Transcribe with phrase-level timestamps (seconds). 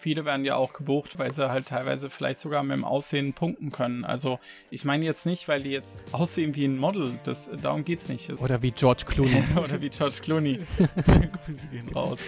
[0.00, 3.70] Viele werden ja auch gebucht, weil sie halt teilweise vielleicht sogar mit dem Aussehen punkten
[3.70, 4.06] können.
[4.06, 4.38] Also
[4.70, 7.12] ich meine jetzt nicht, weil die jetzt aussehen wie ein Model.
[7.24, 8.30] Das, darum geht's nicht.
[8.40, 9.42] Oder wie George Clooney.
[9.62, 10.60] Oder wie George Clooney.
[11.44, 12.18] Grüße gehen raus.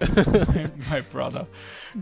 [0.90, 1.46] My brother.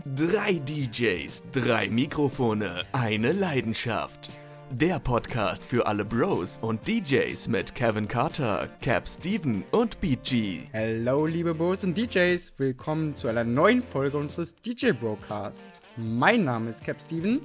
[0.03, 4.29] Drei DJs, drei Mikrofone, eine Leidenschaft.
[4.71, 10.61] Der Podcast für alle Bros und DJs mit Kevin Carter, Cap Steven und BG.
[10.73, 15.81] Hallo liebe Bros und DJs, willkommen zu einer neuen Folge unseres DJ Broadcast.
[15.97, 17.41] Mein Name ist Cap Steven.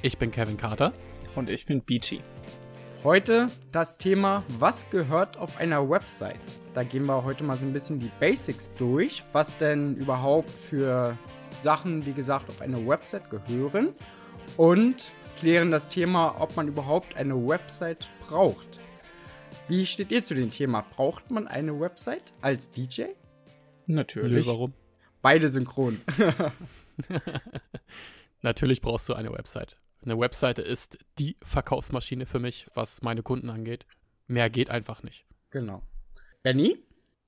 [0.00, 0.92] Ich bin Kevin Carter.
[1.34, 2.20] Und ich bin BG.
[3.04, 6.60] Heute das Thema, was gehört auf einer Website?
[6.74, 11.18] Da gehen wir heute mal so ein bisschen die Basics durch, was denn überhaupt für
[11.60, 13.94] Sachen, wie gesagt, auf eine Website gehören
[14.56, 15.12] und
[15.42, 18.78] klären das Thema, ob man überhaupt eine Website braucht.
[19.66, 20.82] Wie steht ihr zu dem Thema?
[20.82, 23.06] Braucht man eine Website als DJ?
[23.86, 24.46] Natürlich.
[24.46, 24.72] Nö, warum?
[25.20, 26.00] Beide synchron.
[28.42, 29.78] Natürlich brauchst du eine Website.
[30.04, 33.84] Eine Webseite ist die Verkaufsmaschine für mich, was meine Kunden angeht.
[34.28, 35.26] Mehr geht einfach nicht.
[35.50, 35.82] Genau.
[36.44, 36.78] Benny?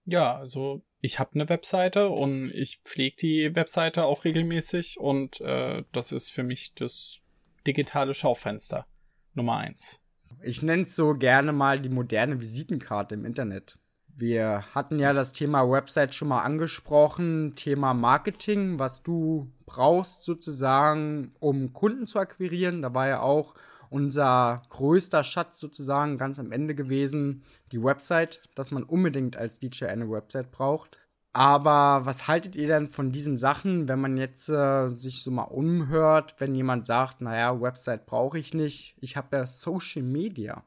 [0.04, 5.82] Ja, also ich habe eine Webseite und ich pflege die Webseite auch regelmäßig und äh,
[5.90, 7.18] das ist für mich das
[7.66, 8.86] digitale Schaufenster
[9.34, 10.00] Nummer eins.
[10.42, 13.78] Ich nenne es so gerne mal die moderne Visitenkarte im Internet.
[14.16, 21.34] Wir hatten ja das Thema Website schon mal angesprochen, Thema Marketing, was du brauchst sozusagen,
[21.40, 22.82] um Kunden zu akquirieren.
[22.82, 23.54] Da war ja auch
[23.90, 29.86] unser größter Schatz sozusagen ganz am Ende gewesen, die Website, dass man unbedingt als DJ
[29.86, 30.98] eine Website braucht.
[31.34, 35.42] Aber was haltet ihr denn von diesen Sachen, wenn man jetzt äh, sich so mal
[35.42, 40.64] umhört, wenn jemand sagt, naja, Website brauche ich nicht, ich habe ja Social Media.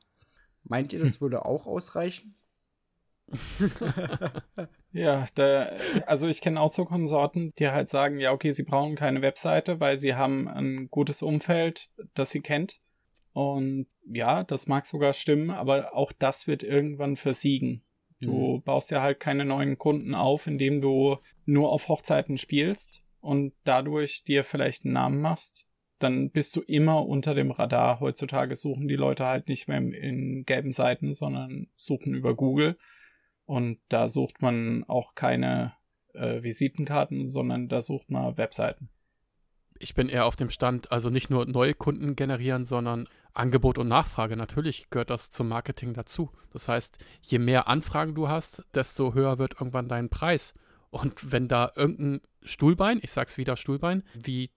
[0.66, 2.36] Meint ihr, das würde auch ausreichen?
[4.92, 5.70] ja, da,
[6.06, 9.80] also ich kenne auch so Konsorten, die halt sagen, ja, okay, sie brauchen keine Webseite,
[9.80, 12.82] weil sie haben ein gutes Umfeld, das sie kennt.
[13.32, 17.84] Und ja, das mag sogar stimmen, aber auch das wird irgendwann versiegen.
[18.20, 18.62] Du mhm.
[18.64, 24.24] baust ja halt keine neuen Kunden auf, indem du nur auf Hochzeiten spielst und dadurch
[24.24, 25.68] dir vielleicht einen Namen machst.
[26.00, 28.00] Dann bist du immer unter dem Radar.
[28.00, 32.78] Heutzutage suchen die Leute halt nicht mehr in gelben Seiten, sondern suchen über Google.
[33.46, 35.74] Und da sucht man auch keine
[36.14, 38.90] äh, Visitenkarten, sondern da sucht man Webseiten.
[39.80, 43.88] Ich bin eher auf dem Stand, also nicht nur neue Kunden generieren, sondern Angebot und
[43.88, 44.36] Nachfrage.
[44.36, 46.32] Natürlich gehört das zum Marketing dazu.
[46.52, 50.54] Das heißt, je mehr Anfragen du hast, desto höher wird irgendwann dein Preis.
[50.90, 54.50] Und wenn da irgendein Stuhlbein, ich sag's wieder Stuhlbein, wie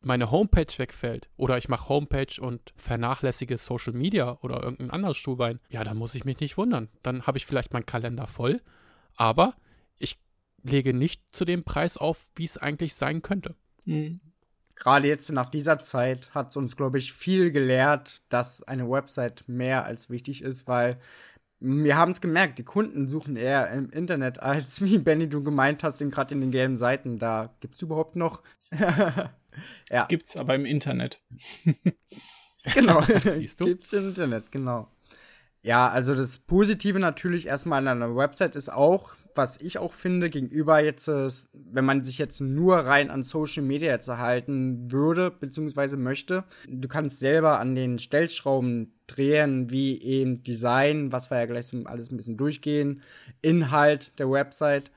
[0.00, 5.60] meine Homepage wegfällt oder ich mache Homepage und vernachlässige Social Media oder irgendein anderes Stuhlbein,
[5.70, 6.88] ja, dann muss ich mich nicht wundern.
[7.02, 8.60] Dann habe ich vielleicht meinen Kalender voll,
[9.14, 9.54] aber
[9.98, 10.18] ich
[10.62, 13.56] lege nicht zu dem Preis auf, wie es eigentlich sein könnte.
[13.84, 14.20] Mhm
[14.76, 19.44] gerade jetzt nach dieser Zeit hat es uns, glaube ich, viel gelehrt, dass eine Website
[19.48, 20.98] mehr als wichtig ist, weil
[21.58, 25.82] wir haben es gemerkt, die Kunden suchen eher im Internet, als wie Benny du gemeint
[25.82, 27.18] hast, gerade in den gelben Seiten.
[27.18, 28.42] Da gibt es überhaupt noch.
[29.90, 30.04] ja.
[30.08, 31.20] Gibt's aber im Internet.
[32.74, 33.02] genau.
[33.02, 33.64] Siehst du?
[33.64, 34.88] Gibt's im Internet, genau.
[35.62, 40.30] Ja, also das Positive natürlich erstmal an einer Website ist auch, was ich auch finde,
[40.30, 45.96] gegenüber jetzt, wenn man sich jetzt nur rein an Social Media jetzt erhalten würde, beziehungsweise
[45.96, 51.72] möchte, du kannst selber an den Stellschrauben drehen, wie eben Design, was wir ja gleich
[51.84, 53.02] alles ein bisschen durchgehen,
[53.42, 54.90] Inhalt der Website.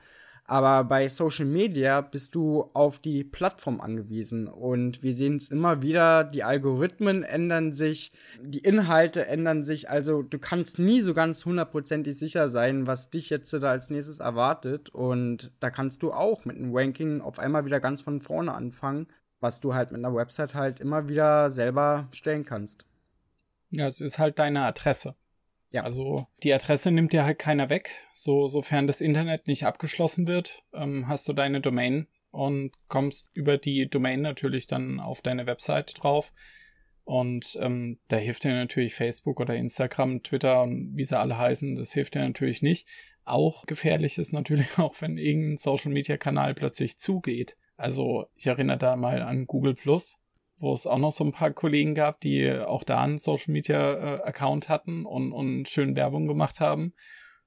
[0.50, 4.48] Aber bei Social Media bist du auf die Plattform angewiesen.
[4.48, 8.10] Und wir sehen es immer wieder, die Algorithmen ändern sich,
[8.42, 9.90] die Inhalte ändern sich.
[9.90, 14.18] Also du kannst nie so ganz hundertprozentig sicher sein, was dich jetzt da als nächstes
[14.18, 14.88] erwartet.
[14.90, 19.06] Und da kannst du auch mit einem Ranking auf einmal wieder ganz von vorne anfangen,
[19.38, 22.86] was du halt mit einer Website halt immer wieder selber stellen kannst.
[23.70, 25.14] Ja, es ist halt deine Adresse.
[25.70, 25.84] Ja.
[25.84, 27.90] Also die Adresse nimmt dir halt keiner weg.
[28.12, 33.56] So, sofern das Internet nicht abgeschlossen wird, ähm, hast du deine Domain und kommst über
[33.56, 36.32] die Domain natürlich dann auf deine Webseite drauf.
[37.04, 41.76] Und ähm, da hilft dir natürlich Facebook oder Instagram, Twitter und wie sie alle heißen,
[41.76, 42.86] das hilft dir natürlich nicht.
[43.24, 47.56] Auch gefährlich ist natürlich auch, wenn irgendein Social Media Kanal plötzlich zugeht.
[47.76, 49.74] Also ich erinnere da mal an Google
[50.60, 53.94] wo es auch noch so ein paar Kollegen gab, die auch da einen Social Media
[53.94, 56.92] äh, Account hatten und, und schön Werbung gemacht haben.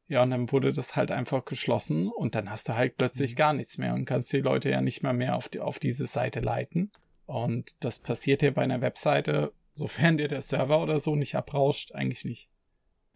[0.07, 3.37] Ja, und dann wurde das halt einfach geschlossen und dann hast du halt plötzlich mhm.
[3.37, 6.07] gar nichts mehr und kannst die Leute ja nicht mehr mehr auf, die, auf diese
[6.07, 6.91] Seite leiten.
[7.25, 11.93] Und das passiert dir bei einer Webseite, sofern dir der Server oder so nicht abrauscht,
[11.93, 12.49] eigentlich nicht.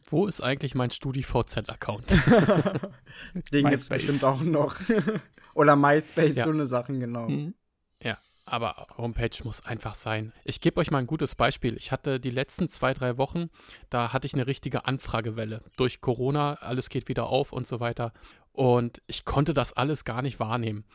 [0.05, 2.05] Wo ist eigentlich mein StudiVZ-Account?
[3.51, 4.79] Den gibt es bestimmt auch noch.
[5.55, 6.43] oder MySpace, ja.
[6.45, 7.27] so eine Sachen, genau.
[7.27, 7.55] Mhm.
[8.01, 8.17] Ja,
[8.47, 10.33] aber Homepage muss einfach sein.
[10.43, 11.75] Ich gebe euch mal ein gutes Beispiel.
[11.75, 13.49] Ich hatte die letzten zwei, drei Wochen,
[13.89, 15.63] da hatte ich eine richtige Anfragewelle.
[15.75, 18.13] Durch Corona, alles geht wieder auf und so weiter.
[18.53, 20.85] Und ich konnte das alles gar nicht wahrnehmen.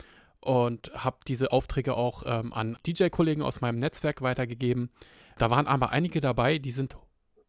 [0.41, 4.91] Und habe diese Aufträge auch ähm, an DJ-Kollegen aus meinem Netzwerk weitergegeben.
[5.39, 6.97] Da waren aber einige dabei, die sind,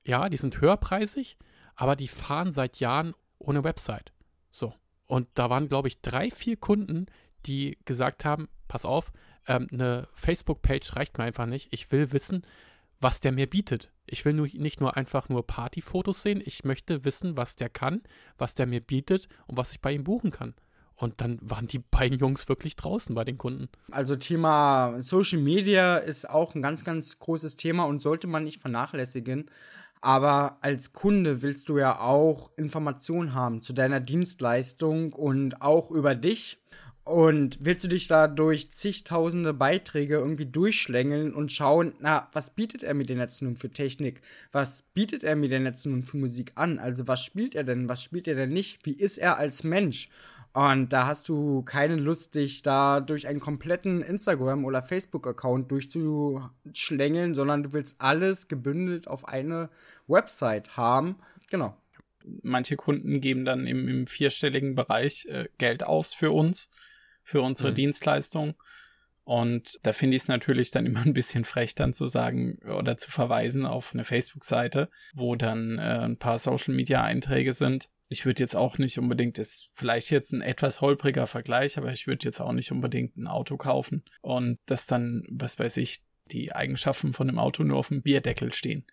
[0.05, 1.37] ja, die sind höherpreisig,
[1.75, 4.11] aber die fahren seit Jahren ohne Website.
[4.51, 4.73] So.
[5.07, 7.07] Und da waren, glaube ich, drei, vier Kunden,
[7.45, 9.11] die gesagt haben, pass auf,
[9.47, 11.67] ähm, eine Facebook-Page reicht mir einfach nicht.
[11.71, 12.45] Ich will wissen,
[12.99, 13.91] was der mir bietet.
[14.05, 18.01] Ich will nur, nicht nur einfach nur Partyfotos sehen, ich möchte wissen, was der kann,
[18.37, 20.53] was der mir bietet und was ich bei ihm buchen kann.
[20.95, 23.67] Und dann waren die beiden Jungs wirklich draußen bei den Kunden.
[23.91, 28.61] Also Thema Social Media ist auch ein ganz, ganz großes Thema und sollte man nicht
[28.61, 29.49] vernachlässigen.
[30.01, 36.13] Aber als Kunde willst du ja auch Informationen haben zu deiner Dienstleistung und auch über
[36.13, 36.59] dich
[37.05, 42.81] und willst du dich da durch zigtausende Beiträge irgendwie durchschlängeln und schauen, na, was bietet
[42.81, 44.21] er mir denn jetzt nun für Technik?
[44.53, 46.79] Was bietet er mir denn jetzt nun für Musik an?
[46.79, 47.89] Also was spielt er denn?
[47.89, 48.85] Was spielt er denn nicht?
[48.85, 50.09] Wie ist er als Mensch?
[50.53, 57.33] Und da hast du keine Lust, dich da durch einen kompletten Instagram- oder Facebook-Account durchzuschlängeln,
[57.33, 59.69] sondern du willst alles gebündelt auf eine
[60.07, 61.17] Website haben.
[61.49, 61.75] Genau.
[62.43, 66.69] Manche Kunden geben dann im, im vierstelligen Bereich äh, Geld aus für uns
[67.23, 67.75] für unsere mhm.
[67.75, 68.55] Dienstleistung.
[69.25, 72.97] Und da finde ich es natürlich dann immer ein bisschen frech, dann zu sagen oder
[72.97, 77.89] zu verweisen auf eine Facebook-Seite, wo dann äh, ein paar Social-Media-Einträge sind.
[78.09, 82.05] Ich würde jetzt auch nicht unbedingt, ist vielleicht jetzt ein etwas holpriger Vergleich, aber ich
[82.05, 86.53] würde jetzt auch nicht unbedingt ein Auto kaufen und das dann, was weiß ich, die
[86.53, 88.85] Eigenschaften von dem Auto nur auf dem Bierdeckel stehen.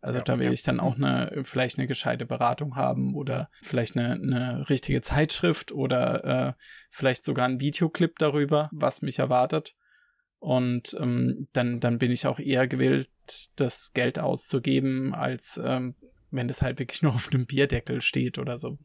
[0.00, 0.52] Also ja, da will ja.
[0.52, 5.72] ich dann auch eine, vielleicht eine gescheite Beratung haben oder vielleicht eine, eine richtige Zeitschrift
[5.72, 6.52] oder äh,
[6.90, 9.74] vielleicht sogar ein Videoclip darüber, was mich erwartet.
[10.38, 13.10] Und ähm, dann, dann bin ich auch eher gewillt,
[13.56, 15.94] das Geld auszugeben, als ähm,
[16.30, 18.78] wenn das halt wirklich nur auf einem Bierdeckel steht oder so.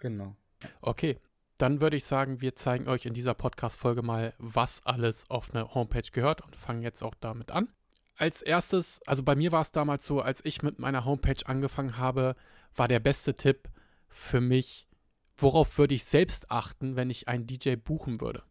[0.00, 0.36] Genau.
[0.80, 1.18] Okay,
[1.58, 5.74] dann würde ich sagen, wir zeigen euch in dieser Podcast-Folge mal, was alles auf eine
[5.74, 7.68] Homepage gehört und fangen jetzt auch damit an
[8.22, 11.98] als erstes, also bei mir war es damals so, als ich mit meiner Homepage angefangen
[11.98, 12.36] habe,
[12.72, 13.68] war der beste Tipp
[14.08, 14.86] für mich,
[15.36, 18.44] worauf würde ich selbst achten, wenn ich einen DJ buchen würde.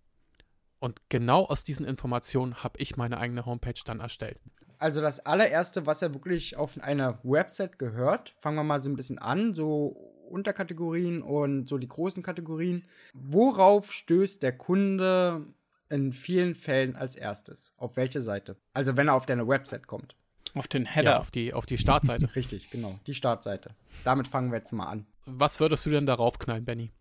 [0.79, 4.41] Und genau aus diesen Informationen habe ich meine eigene Homepage dann erstellt.
[4.77, 8.97] Also das allererste, was ja wirklich auf einer Website gehört, fangen wir mal so ein
[8.97, 9.85] bisschen an, so
[10.29, 12.83] Unterkategorien und so die großen Kategorien.
[13.13, 15.45] Worauf stößt der Kunde
[15.91, 17.73] in vielen Fällen als erstes.
[17.77, 18.57] Auf welche Seite?
[18.73, 20.15] Also wenn er auf deine Website kommt.
[20.53, 21.11] Auf den Header.
[21.11, 22.29] Ja, auf die, auf die Startseite.
[22.35, 22.99] Richtig, genau.
[23.07, 23.75] Die Startseite.
[24.03, 25.05] Damit fangen wir jetzt mal an.
[25.25, 26.91] Was würdest du denn darauf knallen, Benny?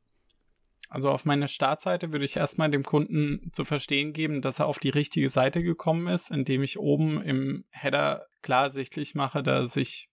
[0.88, 4.80] Also auf meine Startseite würde ich erstmal dem Kunden zu verstehen geben, dass er auf
[4.80, 9.68] die richtige Seite gekommen ist, indem ich oben im Header klar sichtlich mache, dass er
[9.68, 10.08] sich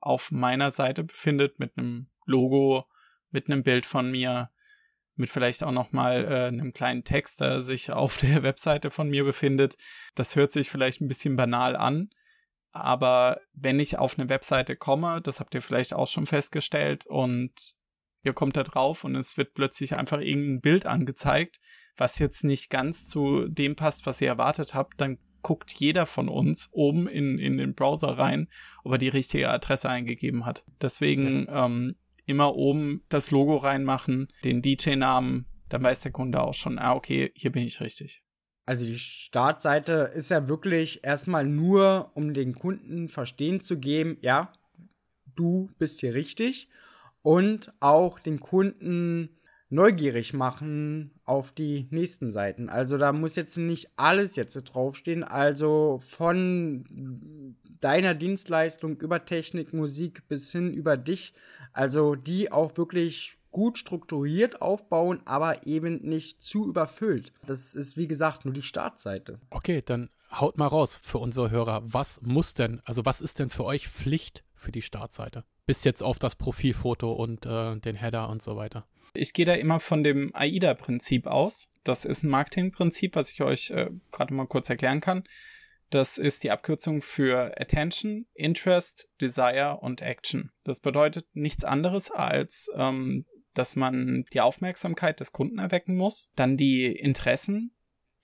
[0.00, 2.86] auf meiner Seite befindet mit einem Logo,
[3.32, 4.50] mit einem Bild von mir,
[5.20, 9.08] mit vielleicht auch noch mal äh, einem kleinen Text, der sich auf der Webseite von
[9.08, 9.76] mir befindet.
[10.14, 12.10] Das hört sich vielleicht ein bisschen banal an,
[12.72, 17.74] aber wenn ich auf eine Webseite komme, das habt ihr vielleicht auch schon festgestellt und
[18.22, 21.60] ihr kommt da drauf und es wird plötzlich einfach irgendein Bild angezeigt,
[21.96, 26.28] was jetzt nicht ganz zu dem passt, was ihr erwartet habt, dann guckt jeder von
[26.28, 28.48] uns oben in, in den Browser rein,
[28.84, 30.64] ob er die richtige Adresse eingegeben hat.
[30.82, 31.96] Deswegen ähm,
[32.26, 37.32] immer oben das Logo reinmachen, den DJ-Namen, dann weiß der Kunde auch schon, ah, okay,
[37.34, 38.22] hier bin ich richtig.
[38.66, 44.52] Also die Startseite ist ja wirklich erstmal nur, um den Kunden verstehen zu geben, ja,
[45.34, 46.68] du bist hier richtig
[47.22, 52.68] und auch den Kunden neugierig machen auf die nächsten Seiten.
[52.68, 55.22] Also da muss jetzt nicht alles jetzt draufstehen.
[55.22, 61.32] Also von deiner Dienstleistung über Technik, Musik bis hin über dich.
[61.72, 67.32] Also die auch wirklich gut strukturiert aufbauen, aber eben nicht zu überfüllt.
[67.46, 69.40] Das ist wie gesagt nur die Startseite.
[69.50, 71.82] Okay, dann haut mal raus für unsere Hörer.
[71.84, 75.44] Was muss denn, also was ist denn für euch Pflicht für die Startseite?
[75.66, 78.86] Bis jetzt auf das Profilfoto und äh, den Header und so weiter.
[79.12, 81.68] Ich gehe da immer von dem AIDA-Prinzip aus.
[81.82, 85.24] Das ist ein Marketingprinzip, was ich euch äh, gerade mal kurz erklären kann.
[85.90, 90.52] Das ist die Abkürzung für Attention, Interest, Desire und Action.
[90.62, 96.56] Das bedeutet nichts anderes als, ähm, dass man die Aufmerksamkeit des Kunden erwecken muss, dann
[96.56, 97.74] die Interessen,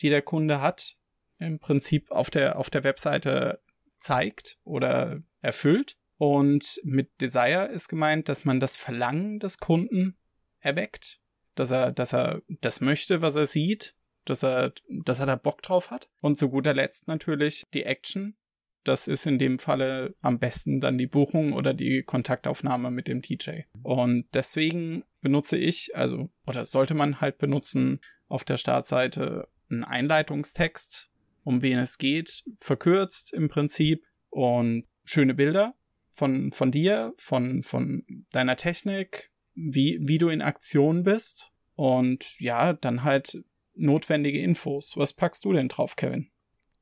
[0.00, 0.96] die der Kunde hat,
[1.38, 3.60] im Prinzip auf der, auf der Webseite
[3.96, 5.96] zeigt oder erfüllt.
[6.18, 10.16] Und mit Desire ist gemeint, dass man das Verlangen des Kunden
[10.60, 11.20] erweckt,
[11.56, 13.95] dass er, dass er das möchte, was er sieht,
[14.26, 16.08] dass er, dass er da Bock drauf hat.
[16.20, 18.36] Und zu guter Letzt natürlich die Action.
[18.84, 23.20] Das ist in dem Falle am besten dann die Buchung oder die Kontaktaufnahme mit dem
[23.20, 23.62] DJ.
[23.82, 31.10] Und deswegen benutze ich, also, oder sollte man halt benutzen, auf der Startseite einen Einleitungstext,
[31.42, 35.74] um wen es geht, verkürzt im Prinzip und schöne Bilder
[36.10, 42.72] von, von dir, von, von deiner Technik, wie, wie du in Aktion bist und ja,
[42.72, 43.44] dann halt
[43.76, 44.96] notwendige Infos.
[44.96, 46.30] Was packst du denn drauf, Kevin?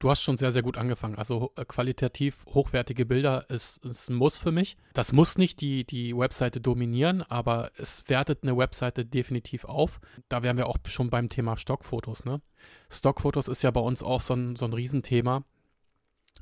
[0.05, 1.15] Du hast schon sehr, sehr gut angefangen.
[1.15, 4.77] Also äh, qualitativ hochwertige Bilder ist, ist ein Muss für mich.
[4.93, 10.01] Das muss nicht die, die Webseite dominieren, aber es wertet eine Webseite definitiv auf.
[10.29, 12.25] Da wären wir auch schon beim Thema Stockfotos.
[12.25, 12.43] Ne?
[12.91, 15.45] Stockfotos ist ja bei uns auch so ein, so ein Riesenthema.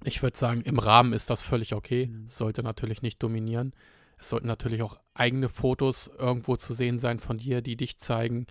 [0.05, 2.09] Ich würde sagen, im Rahmen ist das völlig okay.
[2.09, 2.29] Mhm.
[2.29, 3.75] Sollte natürlich nicht dominieren.
[4.19, 8.47] Es sollten natürlich auch eigene Fotos irgendwo zu sehen sein von dir, die dich zeigen,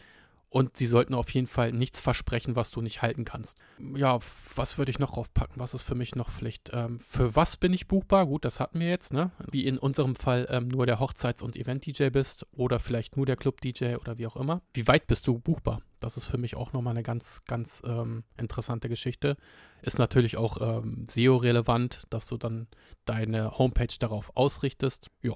[0.51, 3.57] und sie sollten auf jeden Fall nichts versprechen, was du nicht halten kannst.
[3.95, 4.19] Ja,
[4.53, 5.55] was würde ich noch draufpacken?
[5.61, 6.69] Was ist für mich noch Pflicht?
[6.73, 8.25] Ähm, für was bin ich buchbar?
[8.25, 9.31] Gut, das hatten wir jetzt, ne?
[9.49, 13.37] Wie in unserem Fall ähm, nur der Hochzeits- und Event-DJ bist oder vielleicht nur der
[13.37, 14.61] Club-DJ oder wie auch immer.
[14.73, 15.81] Wie weit bist du buchbar?
[16.01, 19.37] Das ist für mich auch nochmal eine ganz, ganz ähm, interessante Geschichte.
[19.81, 22.67] Ist natürlich auch ähm, SEO-relevant, dass du dann
[23.05, 25.09] deine Homepage darauf ausrichtest.
[25.21, 25.35] Ja,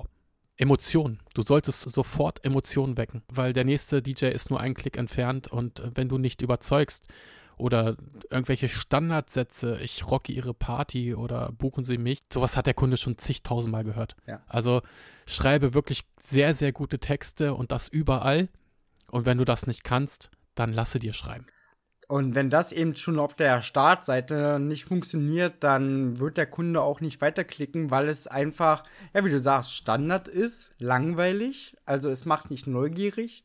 [0.57, 1.19] Emotionen.
[1.33, 5.79] Du solltest sofort Emotionen wecken, weil der nächste DJ ist nur einen Klick entfernt und
[5.79, 7.05] äh, wenn du nicht überzeugst
[7.57, 7.95] oder
[8.29, 13.17] irgendwelche Standardsätze, ich rocke ihre Party oder buchen sie mich, sowas hat der Kunde schon
[13.17, 14.15] zigtausendmal gehört.
[14.27, 14.41] Ja.
[14.47, 14.81] Also
[15.25, 18.49] schreibe wirklich sehr, sehr gute Texte und das überall.
[19.09, 21.45] Und wenn du das nicht kannst, dann lasse dir schreiben.
[22.07, 27.01] Und wenn das eben schon auf der Startseite nicht funktioniert, dann wird der Kunde auch
[27.01, 28.83] nicht weiterklicken, weil es einfach,
[29.13, 33.43] ja, wie du sagst, Standard ist, langweilig, also es macht nicht neugierig.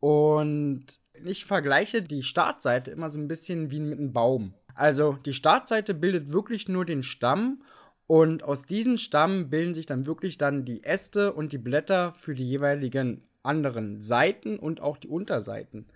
[0.00, 0.86] Und
[1.24, 4.54] ich vergleiche die Startseite immer so ein bisschen wie mit einem Baum.
[4.74, 7.62] Also die Startseite bildet wirklich nur den Stamm
[8.06, 12.34] und aus diesem Stamm bilden sich dann wirklich dann die Äste und die Blätter für
[12.34, 15.86] die jeweiligen anderen Seiten und auch die Unterseiten.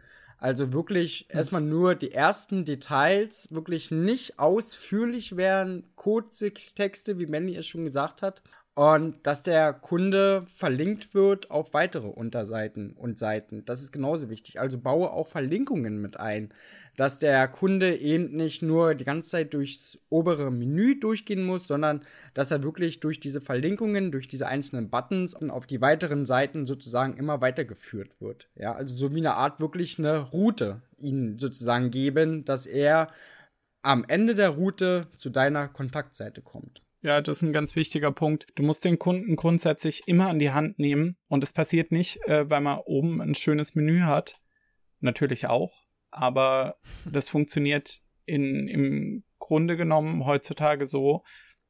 [0.43, 7.69] Also wirklich erstmal nur die ersten Details, wirklich nicht ausführlich werden, Codetexte, wie Manny es
[7.69, 8.43] schon gesagt hat.
[8.75, 13.67] Und dass der Kunde verlinkt wird auf weitere Unterseiten und Seiten.
[13.67, 14.61] Das ist genauso wichtig.
[14.61, 16.55] Also baue auch Verlinkungen mit ein.
[16.97, 22.03] Dass der Kunde eben nicht nur die ganze Zeit durchs obere Menü durchgehen muss, sondern
[22.33, 27.19] dass er wirklich durch diese Verlinkungen, durch diese einzelnen Buttons auf die weiteren Seiten sozusagen
[27.19, 28.49] immer weitergeführt wird.
[28.55, 33.09] Ja, also so wie eine Art wirklich eine Route ihnen sozusagen geben, dass er
[33.83, 36.82] am Ende der Route zu deiner Kontaktseite kommt.
[37.03, 38.47] Ja, das ist ein ganz wichtiger Punkt.
[38.55, 42.49] Du musst den Kunden grundsätzlich immer an die Hand nehmen und es passiert nicht, äh,
[42.49, 44.41] weil man oben ein schönes Menü hat.
[45.01, 51.25] Natürlich auch, aber das funktioniert in, im Grunde genommen heutzutage so,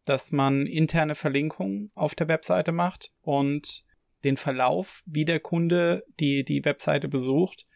[0.05, 3.85] dass man interne Verlinkungen auf der Webseite macht und
[4.25, 7.67] den Verlauf, wie der Kunde die, die Webseite besucht,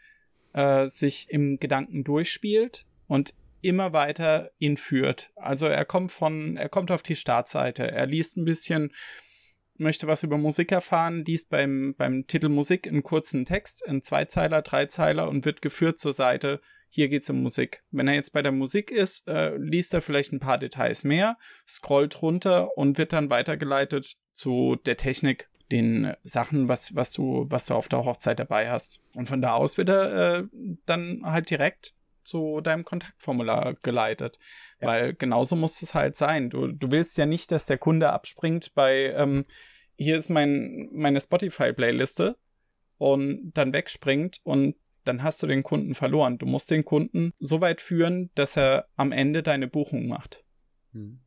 [0.52, 3.34] äh, sich im Gedanken durchspielt und
[3.66, 5.30] immer weiter ihn führt.
[5.36, 8.92] Also er kommt von, er kommt auf die Startseite, er liest ein bisschen,
[9.78, 14.62] möchte was über Musik erfahren, liest beim, beim Titel Musik einen kurzen Text, einen Zweizeiler,
[14.62, 17.82] Dreizeiler und wird geführt zur Seite, hier geht's um Musik.
[17.90, 21.36] Wenn er jetzt bei der Musik ist, äh, liest er vielleicht ein paar Details mehr,
[21.66, 27.66] scrollt runter und wird dann weitergeleitet zu der Technik, den Sachen, was, was du, was
[27.66, 29.00] du auf der Hochzeit dabei hast.
[29.14, 30.44] Und von da aus wird er äh,
[30.86, 31.95] dann halt direkt
[32.26, 34.38] zu deinem Kontaktformular geleitet.
[34.80, 34.88] Ja.
[34.88, 36.50] Weil genauso muss es halt sein.
[36.50, 39.44] Du, du willst ja nicht, dass der Kunde abspringt bei, ähm,
[39.96, 42.36] hier ist mein, meine Spotify-Playliste
[42.98, 46.38] und dann wegspringt und dann hast du den Kunden verloren.
[46.38, 50.44] Du musst den Kunden so weit führen, dass er am Ende deine Buchung macht.
[50.92, 51.20] Hm.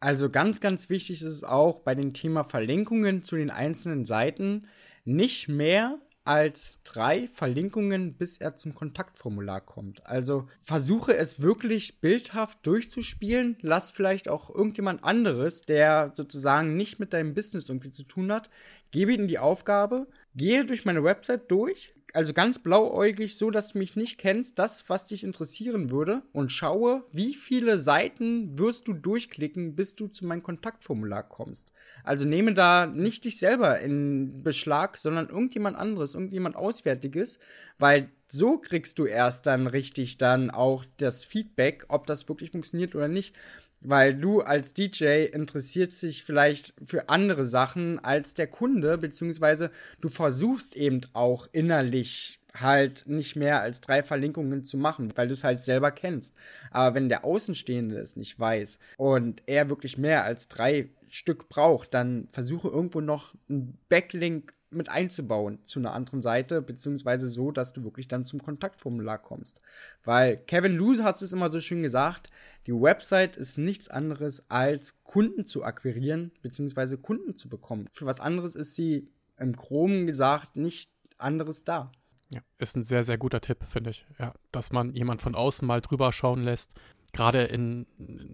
[0.00, 4.68] Also ganz, ganz wichtig ist es auch bei dem Thema Verlinkungen zu den einzelnen Seiten
[5.04, 5.98] nicht mehr
[6.28, 10.06] als drei Verlinkungen, bis er zum Kontaktformular kommt.
[10.06, 13.56] Also versuche es wirklich bildhaft durchzuspielen.
[13.62, 18.50] Lass vielleicht auch irgendjemand anderes, der sozusagen nicht mit deinem Business irgendwie zu tun hat,
[18.90, 23.78] gebe ihm die Aufgabe, gehe durch meine Website durch, also ganz blauäugig, so dass du
[23.78, 28.92] mich nicht kennst, das, was dich interessieren würde, und schaue, wie viele Seiten wirst du
[28.92, 31.72] durchklicken, bis du zu meinem Kontaktformular kommst.
[32.04, 37.38] Also nehme da nicht dich selber in Beschlag, sondern irgendjemand anderes, irgendjemand Auswärtiges,
[37.78, 42.94] weil so kriegst du erst dann richtig dann auch das Feedback, ob das wirklich funktioniert
[42.94, 43.34] oder nicht
[43.80, 49.70] weil du als DJ interessierst dich vielleicht für andere Sachen als der Kunde, beziehungsweise
[50.00, 55.34] du versuchst eben auch innerlich halt nicht mehr als drei Verlinkungen zu machen, weil du
[55.34, 56.34] es halt selber kennst.
[56.70, 61.94] Aber wenn der Außenstehende es nicht weiß und er wirklich mehr als drei Stück braucht,
[61.94, 67.72] dann versuche irgendwo noch einen Backlink mit einzubauen zu einer anderen Seite, beziehungsweise so, dass
[67.72, 69.60] du wirklich dann zum Kontaktformular kommst.
[70.04, 72.30] Weil Kevin Lou hat es immer so schön gesagt,
[72.66, 77.88] die Website ist nichts anderes als Kunden zu akquirieren, beziehungsweise Kunden zu bekommen.
[77.92, 79.08] Für was anderes ist sie
[79.38, 81.92] im Chrom gesagt nicht anderes da.
[82.30, 84.06] Ja, ist ein sehr, sehr guter Tipp, finde ich.
[84.18, 86.70] Ja, dass man jemand von außen mal drüber schauen lässt,
[87.12, 87.86] gerade in,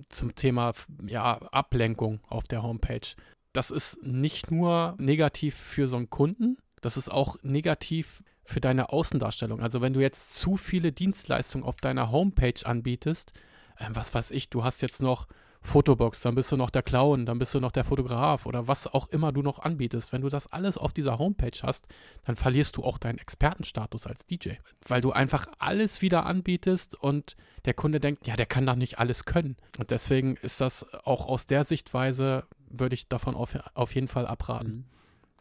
[0.09, 0.73] zum Thema
[1.07, 3.07] ja, Ablenkung auf der Homepage
[3.55, 8.91] das ist nicht nur negativ für so einen Kunden, das ist auch negativ für deine
[8.91, 9.63] Außendarstellung.
[9.63, 13.33] Also wenn du jetzt zu viele Dienstleistungen auf deiner Homepage anbietest,
[13.79, 15.27] äh, was weiß ich, du hast jetzt noch
[15.63, 18.87] Fotobox, dann bist du noch der Clown, dann bist du noch der Fotograf oder was
[18.87, 20.13] auch immer du noch anbietest.
[20.13, 21.87] Wenn du das alles auf dieser Homepage hast,
[22.25, 24.51] dann verlierst du auch deinen Expertenstatus als DJ,
[24.87, 28.99] weil du einfach alles wieder anbietest und der Kunde denkt, ja, der kann doch nicht
[28.99, 29.57] alles können.
[29.79, 32.45] Und deswegen ist das auch aus der Sichtweise
[32.79, 34.69] würde ich davon auf, auf jeden Fall abraten.
[34.69, 34.85] Mhm.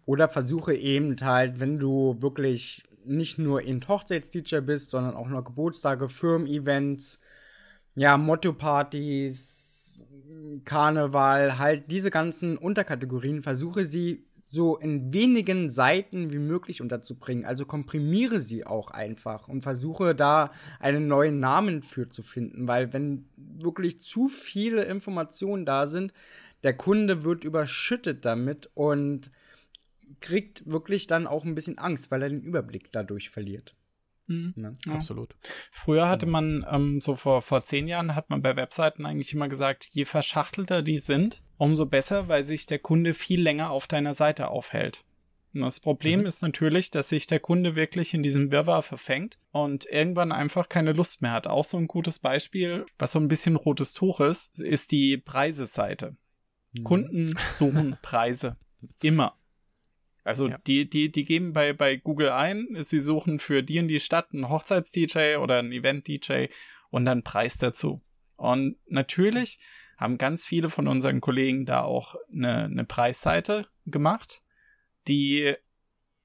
[0.06, 5.44] Oder versuche eben halt, wenn du wirklich nicht nur in Hochzeits-DJ bist, sondern auch noch
[5.44, 7.20] Geburtstage, Firmen-Events,
[7.96, 10.06] ja, Motto-Partys,
[10.66, 17.44] Karneval, halt diese ganzen Unterkategorien, versuche sie so in wenigen Seiten wie möglich unterzubringen.
[17.44, 22.94] Also komprimiere sie auch einfach und versuche da einen neuen Namen für zu finden, weil
[22.94, 26.14] wenn wirklich zu viele Informationen da sind,
[26.64, 29.32] der Kunde wird überschüttet damit und
[30.22, 33.76] kriegt wirklich dann auch ein bisschen Angst, weil er den Überblick dadurch verliert.
[34.28, 34.54] Mhm.
[34.56, 34.78] Ne?
[34.86, 34.94] Ja.
[34.94, 35.36] Absolut.
[35.72, 36.42] Früher hatte genau.
[36.42, 40.06] man, ähm, so vor, vor zehn Jahren, hat man bei Webseiten eigentlich immer gesagt, je
[40.06, 45.04] verschachtelter die sind, umso besser, weil sich der Kunde viel länger auf deiner Seite aufhält.
[45.54, 46.26] Und das Problem mhm.
[46.26, 50.94] ist natürlich, dass sich der Kunde wirklich in diesem Wirrwarr verfängt und irgendwann einfach keine
[50.94, 51.46] Lust mehr hat.
[51.46, 56.16] Auch so ein gutes Beispiel, was so ein bisschen rotes Tuch ist, ist die Preiseseite.
[56.74, 56.84] Mhm.
[56.84, 58.58] Kunden suchen Preise.
[59.02, 59.38] Immer.
[60.24, 60.58] Also ja.
[60.66, 64.30] die, die, die geben bei, bei Google ein, sie suchen für die in die Stadt
[64.34, 66.46] einen Hochzeits-DJ oder einen Event-DJ
[66.90, 68.02] und dann Preis dazu.
[68.36, 69.60] Und natürlich
[69.98, 74.42] haben ganz viele von unseren Kollegen da auch eine, eine Preisseite gemacht,
[75.08, 75.56] die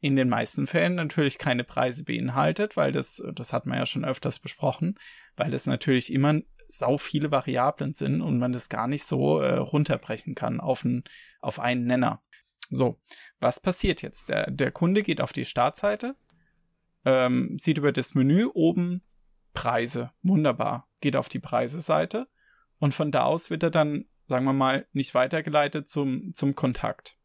[0.01, 4.05] in den meisten Fällen natürlich keine Preise beinhaltet, weil das, das hat man ja schon
[4.05, 4.97] öfters besprochen,
[5.37, 9.57] weil das natürlich immer sau viele Variablen sind und man das gar nicht so äh,
[9.57, 11.05] runterbrechen kann auf, ein,
[11.41, 12.23] auf einen Nenner.
[12.71, 13.01] So,
[13.41, 14.29] was passiert jetzt?
[14.29, 16.15] Der, der Kunde geht auf die Startseite,
[17.05, 19.03] ähm, sieht über das Menü oben
[19.55, 20.13] Preise.
[20.23, 20.89] Wunderbar.
[21.01, 22.29] Geht auf die Preiseseite
[22.79, 27.17] und von da aus wird er dann, sagen wir mal, nicht weitergeleitet zum, zum Kontakt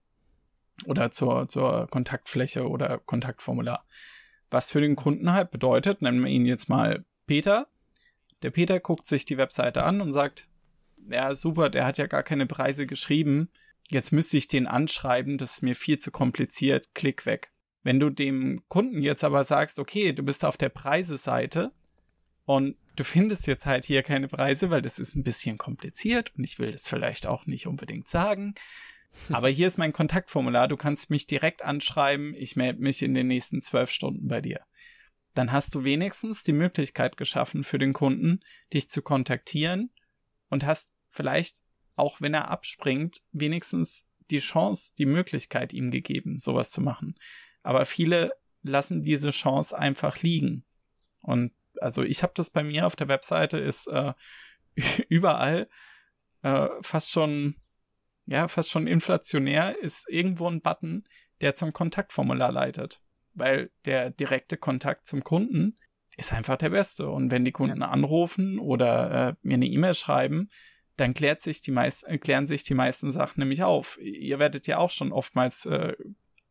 [0.85, 3.85] oder zur, zur Kontaktfläche oder Kontaktformular.
[4.49, 7.67] Was für den Kunden halt bedeutet, nennen wir ihn jetzt mal Peter,
[8.43, 10.47] der Peter guckt sich die Webseite an und sagt,
[11.09, 13.49] ja, super, der hat ja gar keine Preise geschrieben.
[13.89, 17.51] Jetzt müsste ich den anschreiben, das ist mir viel zu kompliziert, klick weg.
[17.83, 21.71] Wenn du dem Kunden jetzt aber sagst, okay, du bist auf der Preiseseite
[22.45, 26.43] und du findest jetzt halt hier keine Preise, weil das ist ein bisschen kompliziert und
[26.43, 28.55] ich will das vielleicht auch nicht unbedingt sagen.
[29.29, 33.27] Aber hier ist mein Kontaktformular, du kannst mich direkt anschreiben, ich melde mich in den
[33.27, 34.61] nächsten zwölf Stunden bei dir
[35.33, 38.41] dann hast du wenigstens die Möglichkeit geschaffen für den Kunden,
[38.73, 39.91] dich zu kontaktieren
[40.49, 41.63] und hast vielleicht,
[41.95, 47.15] auch wenn er abspringt, wenigstens die Chance, die Möglichkeit ihm gegeben, sowas zu machen.
[47.61, 50.65] Aber viele lassen diese Chance einfach liegen.
[51.21, 54.13] Und also ich habe das bei mir auf der Webseite, ist äh,
[55.09, 55.69] überall
[56.41, 57.55] äh, fast schon,
[58.25, 61.03] ja, fast schon inflationär, ist irgendwo ein Button,
[61.41, 63.02] der zum Kontaktformular leitet
[63.33, 65.77] weil der direkte Kontakt zum Kunden
[66.17, 67.09] ist einfach der beste.
[67.09, 70.49] Und wenn die Kunden anrufen oder äh, mir eine E-Mail schreiben,
[70.95, 73.97] dann klärt sich die meist, äh, klären sich die meisten Sachen nämlich auf.
[74.01, 75.93] Ihr werdet ja auch schon oftmals äh,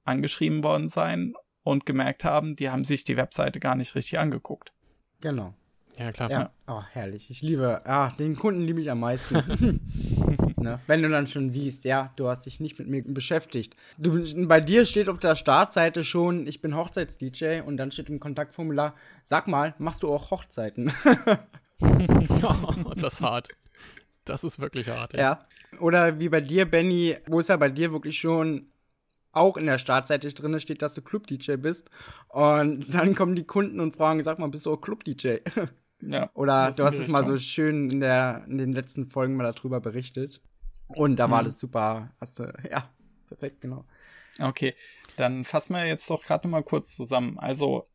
[0.04, 4.72] angeschrieben worden sein und gemerkt haben, die haben sich die Webseite gar nicht richtig angeguckt.
[5.20, 5.54] Genau.
[5.98, 6.30] Ja, klar.
[6.30, 6.50] Ja.
[6.66, 7.30] Oh, herrlich.
[7.30, 9.34] Ich liebe, ah, den Kunden liebe ich am meisten.
[10.56, 10.80] ne?
[10.86, 13.76] Wenn du dann schon siehst, ja, du hast dich nicht mit mir beschäftigt.
[13.98, 18.20] Du, bei dir steht auf der Startseite schon, ich bin Hochzeits-DJ und dann steht im
[18.20, 20.92] Kontaktformular, sag mal, machst du auch Hochzeiten?
[22.96, 23.48] das ist hart.
[24.24, 25.14] Das ist wirklich hart.
[25.14, 25.20] Ja.
[25.20, 25.46] ja.
[25.80, 28.68] Oder wie bei dir, Benny, wo es ja bei dir wirklich schon
[29.32, 31.90] auch in der Startseite drin steht, dass du Club-DJ bist.
[32.28, 35.38] Und dann kommen die Kunden und fragen, sag mal, bist du auch Club-DJ?
[36.02, 39.50] Ja, Oder du hast es mal so schön in, der, in den letzten Folgen mal
[39.52, 40.40] darüber berichtet.
[40.88, 41.32] Und da mhm.
[41.32, 42.12] war das super.
[42.20, 42.90] Hast du, ja,
[43.28, 43.84] perfekt, genau.
[44.40, 44.74] Okay,
[45.16, 47.38] dann fassen wir jetzt doch gerade mal kurz zusammen.
[47.38, 47.88] Also,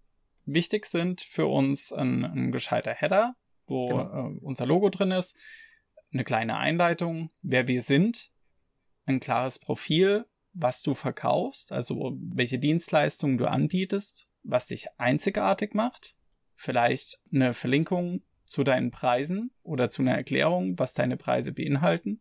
[0.45, 4.29] wichtig sind für uns ein, ein gescheiter Header, wo genau.
[4.29, 5.35] äh, unser Logo drin ist,
[6.13, 8.31] eine kleine Einleitung, wer wir sind,
[9.05, 16.16] ein klares Profil, was du verkaufst, also welche Dienstleistungen du anbietest, was dich einzigartig macht,
[16.57, 22.19] vielleicht eine Verlinkung zu deinen Preisen oder zu einer Erklärung, was deine Preise beinhalten.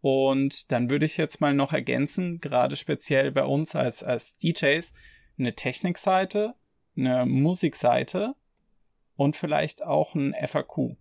[0.00, 4.92] Und dann würde ich jetzt mal noch ergänzen, gerade speziell bei uns als, als DJs,
[5.38, 6.54] eine Technikseite,
[6.96, 8.34] eine Musikseite
[9.16, 10.96] und vielleicht auch ein FAQ.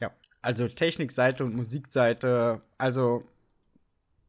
[0.00, 3.24] Ja, also Technikseite und Musikseite, also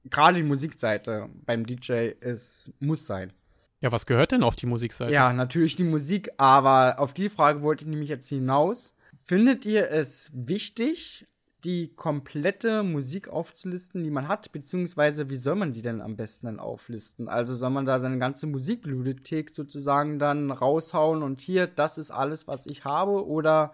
[0.06, 3.34] gerade die Musikseite beim DJ ist, muss sein.
[3.82, 5.14] Ja, was gehört denn auf die Musikseite?
[5.14, 8.96] Ja, natürlich die Musik, aber auf die Frage wollte ich nämlich jetzt hinaus.
[9.24, 11.28] Findet ihr es wichtig,
[11.64, 16.46] die komplette Musik aufzulisten, die man hat, beziehungsweise wie soll man sie denn am besten
[16.46, 17.28] dann auflisten?
[17.28, 22.48] Also soll man da seine ganze Musikbibliothek sozusagen dann raushauen und hier, das ist alles,
[22.48, 23.74] was ich habe, oder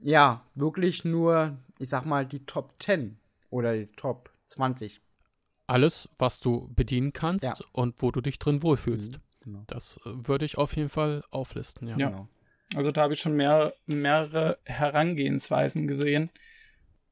[0.00, 3.16] ja, wirklich nur, ich sag mal, die Top 10
[3.50, 5.00] oder die Top 20?
[5.66, 7.56] Alles, was du bedienen kannst ja.
[7.72, 9.12] und wo du dich drin wohlfühlst.
[9.12, 9.64] Mhm, genau.
[9.66, 11.96] Das äh, würde ich auf jeden Fall auflisten, ja.
[11.96, 12.10] ja.
[12.10, 12.28] Genau.
[12.74, 16.30] Also da habe ich schon mehr, mehrere Herangehensweisen gesehen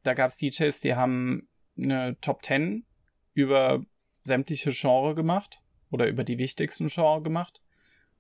[0.05, 2.85] da gab es DJs, die haben eine Top 10
[3.33, 3.85] über
[4.23, 7.61] sämtliche Genre gemacht oder über die wichtigsten Genre gemacht.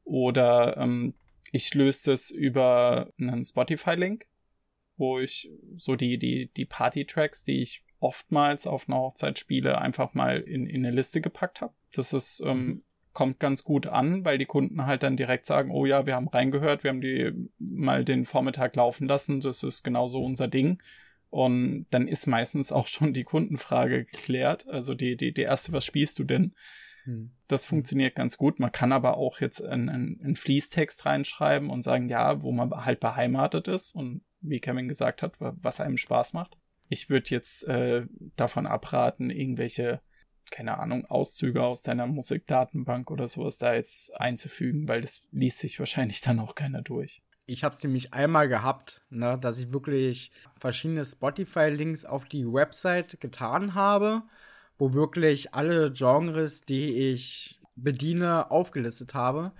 [0.02, 1.14] Oder ähm,
[1.52, 4.26] ich löse das über einen Spotify-Link,
[4.96, 10.14] wo ich so die, die, die Party-Tracks, die ich oftmals auf einer Hochzeit spiele, einfach
[10.14, 11.74] mal in, in eine Liste gepackt habe.
[11.92, 12.84] Das ist, ähm, mhm.
[13.14, 16.28] Kommt ganz gut an, weil die Kunden halt dann direkt sagen, oh ja, wir haben
[16.28, 20.82] reingehört, wir haben die mal den Vormittag laufen lassen, das ist genauso unser Ding.
[21.30, 24.68] Und dann ist meistens auch schon die Kundenfrage geklärt.
[24.68, 26.54] Also die, die, die erste, was spielst du denn?
[27.04, 27.32] Hm.
[27.48, 28.60] Das funktioniert ganz gut.
[28.60, 32.70] Man kann aber auch jetzt einen, einen, einen Fließtext reinschreiben und sagen, ja, wo man
[32.70, 36.56] halt beheimatet ist und wie Kevin gesagt hat, was einem Spaß macht.
[36.88, 40.00] Ich würde jetzt äh, davon abraten, irgendwelche,
[40.54, 45.78] keine Ahnung, Auszüge aus deiner Musikdatenbank oder sowas da jetzt einzufügen, weil das liest sich
[45.78, 50.32] wahrscheinlich dann auch keiner durch ich habe es nämlich einmal gehabt, ne, dass ich wirklich
[50.58, 54.22] verschiedene Spotify-Links auf die Website getan habe,
[54.78, 59.52] wo wirklich alle Genres, die ich bediene, aufgelistet habe.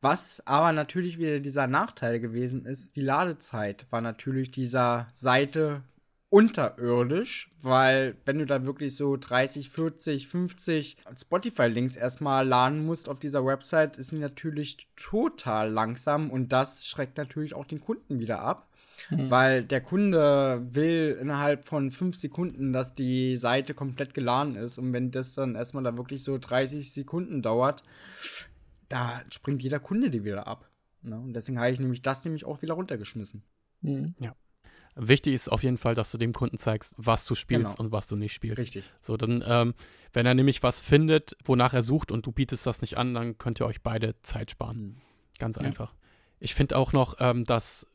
[0.00, 5.82] Was aber natürlich wieder dieser Nachteil gewesen ist, die Ladezeit war natürlich dieser Seite
[6.30, 13.18] unterirdisch, weil wenn du da wirklich so 30, 40, 50 Spotify-Links erstmal laden musst auf
[13.18, 18.40] dieser Website, ist sie natürlich total langsam und das schreckt natürlich auch den Kunden wieder
[18.40, 18.68] ab.
[19.08, 19.30] Mhm.
[19.30, 24.76] Weil der Kunde will innerhalb von fünf Sekunden, dass die Seite komplett geladen ist.
[24.76, 27.82] Und wenn das dann erstmal da wirklich so 30 Sekunden dauert,
[28.90, 30.68] da springt jeder Kunde die wieder ab.
[31.02, 31.18] Ne?
[31.18, 33.42] Und deswegen habe ich nämlich das nämlich auch wieder runtergeschmissen.
[33.80, 34.14] Mhm.
[34.18, 34.34] Ja.
[34.96, 37.84] Wichtig ist auf jeden Fall, dass du dem Kunden zeigst, was du spielst genau.
[37.84, 38.58] und was du nicht spielst.
[38.58, 38.84] Richtig.
[39.00, 39.74] So, dann, ähm,
[40.12, 43.38] wenn er nämlich was findet, wonach er sucht und du bietest das nicht an, dann
[43.38, 44.78] könnt ihr euch beide Zeit sparen.
[44.78, 44.96] Mhm.
[45.38, 45.62] Ganz ja.
[45.62, 45.94] einfach.
[46.38, 47.86] Ich finde auch noch, ähm, dass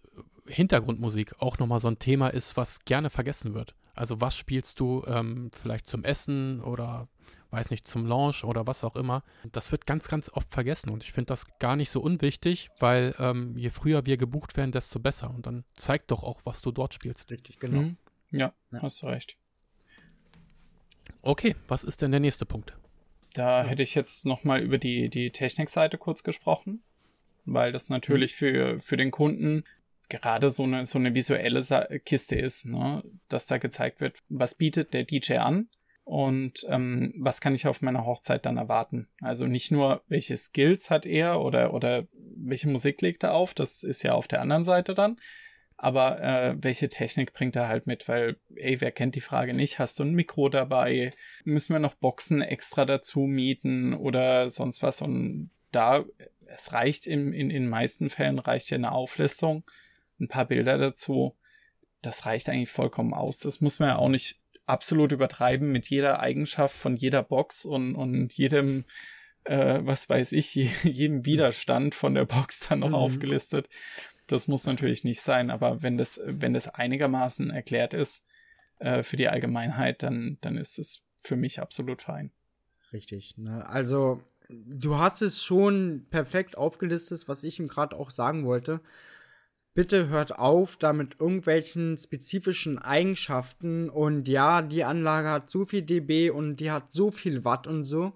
[0.47, 3.75] Hintergrundmusik auch nochmal so ein Thema ist, was gerne vergessen wird.
[3.93, 7.07] Also was spielst du ähm, vielleicht zum Essen oder
[7.55, 9.23] weiß nicht, zum Launch oder was auch immer.
[9.51, 13.15] Das wird ganz, ganz oft vergessen und ich finde das gar nicht so unwichtig, weil
[13.17, 15.29] ähm, je früher wir gebucht werden, desto besser.
[15.29, 17.31] Und dann zeigt doch auch, was du dort spielst.
[17.31, 17.81] Richtig, genau.
[17.81, 17.97] Mhm.
[18.31, 19.37] Ja, ja, hast du recht.
[21.21, 22.73] Okay, was ist denn der nächste Punkt?
[23.33, 23.69] Da ja.
[23.69, 26.83] hätte ich jetzt nochmal über die, die Technikseite kurz gesprochen,
[27.45, 28.37] weil das natürlich mhm.
[28.37, 29.63] für, für den Kunden
[30.09, 31.63] gerade so eine, so eine visuelle
[32.05, 33.03] Kiste ist, ne?
[33.27, 35.67] dass da gezeigt wird, was bietet der DJ an
[36.05, 39.07] und ähm, was kann ich auf meiner Hochzeit dann erwarten?
[39.21, 43.81] Also nicht nur, welche Skills hat er oder, oder welche Musik legt er auf, das
[43.81, 45.17] ist ja auf der anderen Seite dann,
[45.77, 48.07] aber äh, welche Technik bringt er halt mit?
[48.07, 49.79] Weil, ey, wer kennt die Frage nicht?
[49.79, 51.11] Hast du ein Mikro dabei?
[51.43, 55.01] Müssen wir noch Boxen extra dazu mieten oder sonst was?
[55.01, 56.05] Und da,
[56.45, 59.63] es reicht in, in, in meisten Fällen reicht ja eine Auflistung,
[60.19, 61.35] ein paar Bilder dazu.
[62.01, 63.39] Das reicht eigentlich vollkommen aus.
[63.39, 67.95] Das muss man ja auch nicht absolut übertreiben mit jeder Eigenschaft von jeder Box und,
[67.95, 68.85] und jedem,
[69.43, 72.95] äh, was weiß ich, jedem Widerstand von der Box dann noch mhm.
[72.95, 73.69] aufgelistet.
[74.27, 78.25] Das muss natürlich nicht sein, aber wenn das, wenn das einigermaßen erklärt ist
[78.79, 82.31] äh, für die Allgemeinheit, dann, dann ist es für mich absolut fein.
[82.91, 83.37] Richtig.
[83.37, 83.67] Ne?
[83.67, 88.81] Also, du hast es schon perfekt aufgelistet, was ich ihm gerade auch sagen wollte
[89.75, 95.83] bitte hört auf, da mit irgendwelchen spezifischen Eigenschaften und ja, die Anlage hat so viel
[95.83, 98.13] dB und die hat so viel Watt und so.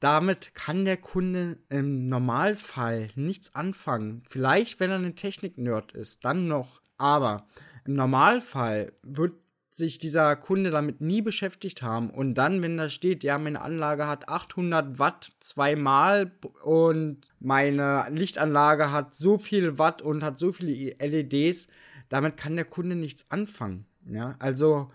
[0.00, 4.22] damit kann der Kunde im Normalfall nichts anfangen.
[4.28, 6.82] Vielleicht, wenn er ein Technik-Nerd ist, dann noch.
[6.98, 7.46] Aber
[7.86, 9.34] im Normalfall wird
[9.76, 14.06] sich dieser Kunde damit nie beschäftigt haben und dann, wenn da steht, ja, meine Anlage
[14.06, 20.96] hat 800 Watt zweimal und meine Lichtanlage hat so viel Watt und hat so viele
[20.98, 21.68] LEDs,
[22.08, 23.86] damit kann der Kunde nichts anfangen.
[24.08, 24.90] Ja, also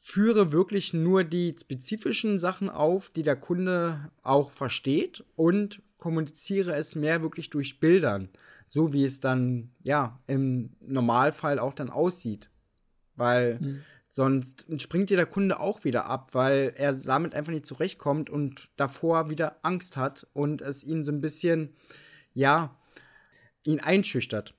[0.00, 6.94] führe wirklich nur die spezifischen Sachen auf, die der Kunde auch versteht und kommuniziere es
[6.94, 8.28] mehr wirklich durch Bildern,
[8.68, 12.50] so wie es dann ja im Normalfall auch dann aussieht,
[13.16, 13.82] weil mhm.
[14.16, 18.70] Sonst springt dir der Kunde auch wieder ab, weil er damit einfach nicht zurechtkommt und
[18.76, 21.76] davor wieder Angst hat und es ihn so ein bisschen
[22.32, 22.74] ja
[23.62, 24.54] ihn einschüchtert.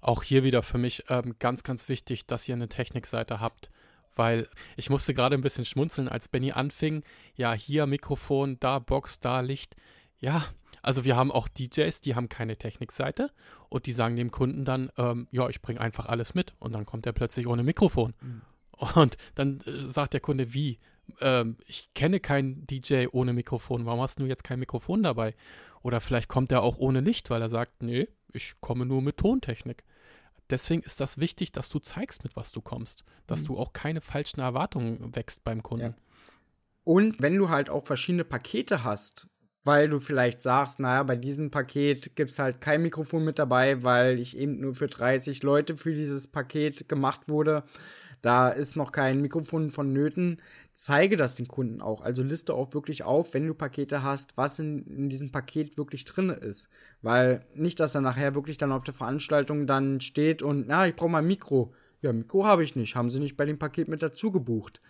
[0.00, 3.70] Auch hier wieder für mich ähm, ganz, ganz wichtig, dass ihr eine Technikseite habt
[4.14, 7.02] weil ich musste gerade ein bisschen schmunzeln, als Benny anfing.
[7.34, 9.74] Ja, hier Mikrofon, da Box, da Licht.
[10.18, 10.44] Ja,
[10.82, 13.30] also wir haben auch DJs, die haben keine Technikseite
[13.70, 16.84] und die sagen dem Kunden dann, ähm, ja, ich bringe einfach alles mit und dann
[16.84, 18.12] kommt er plötzlich ohne Mikrofon.
[18.20, 18.42] Mhm.
[18.94, 20.78] Und dann äh, sagt der Kunde, wie?
[21.20, 25.34] Ähm, ich kenne keinen DJ ohne Mikrofon, warum hast du jetzt kein Mikrofon dabei?
[25.82, 29.16] Oder vielleicht kommt er auch ohne Licht, weil er sagt, nee, ich komme nur mit
[29.16, 29.84] Tontechnik
[30.52, 33.04] deswegen ist das wichtig, dass du zeigst, mit was du kommst.
[33.26, 33.46] Dass mhm.
[33.46, 35.86] du auch keine falschen Erwartungen wächst beim Kunden.
[35.86, 35.94] Ja.
[36.84, 39.28] Und wenn du halt auch verschiedene Pakete hast,
[39.64, 43.84] weil du vielleicht sagst, naja, bei diesem Paket gibt es halt kein Mikrofon mit dabei,
[43.84, 47.62] weil ich eben nur für 30 Leute für dieses Paket gemacht wurde.
[48.22, 50.38] Da ist noch kein Mikrofon vonnöten
[50.74, 52.02] zeige das den Kunden auch.
[52.02, 56.04] Also liste auch wirklich auf, wenn du Pakete hast, was in, in diesem Paket wirklich
[56.04, 56.68] drin ist.
[57.02, 60.96] Weil nicht, dass er nachher wirklich dann auf der Veranstaltung dann steht und, na, ich
[60.96, 61.74] brauche mal ein Mikro.
[62.00, 62.96] Ja, Mikro habe ich nicht.
[62.96, 64.80] Haben sie nicht bei dem Paket mit dazu gebucht.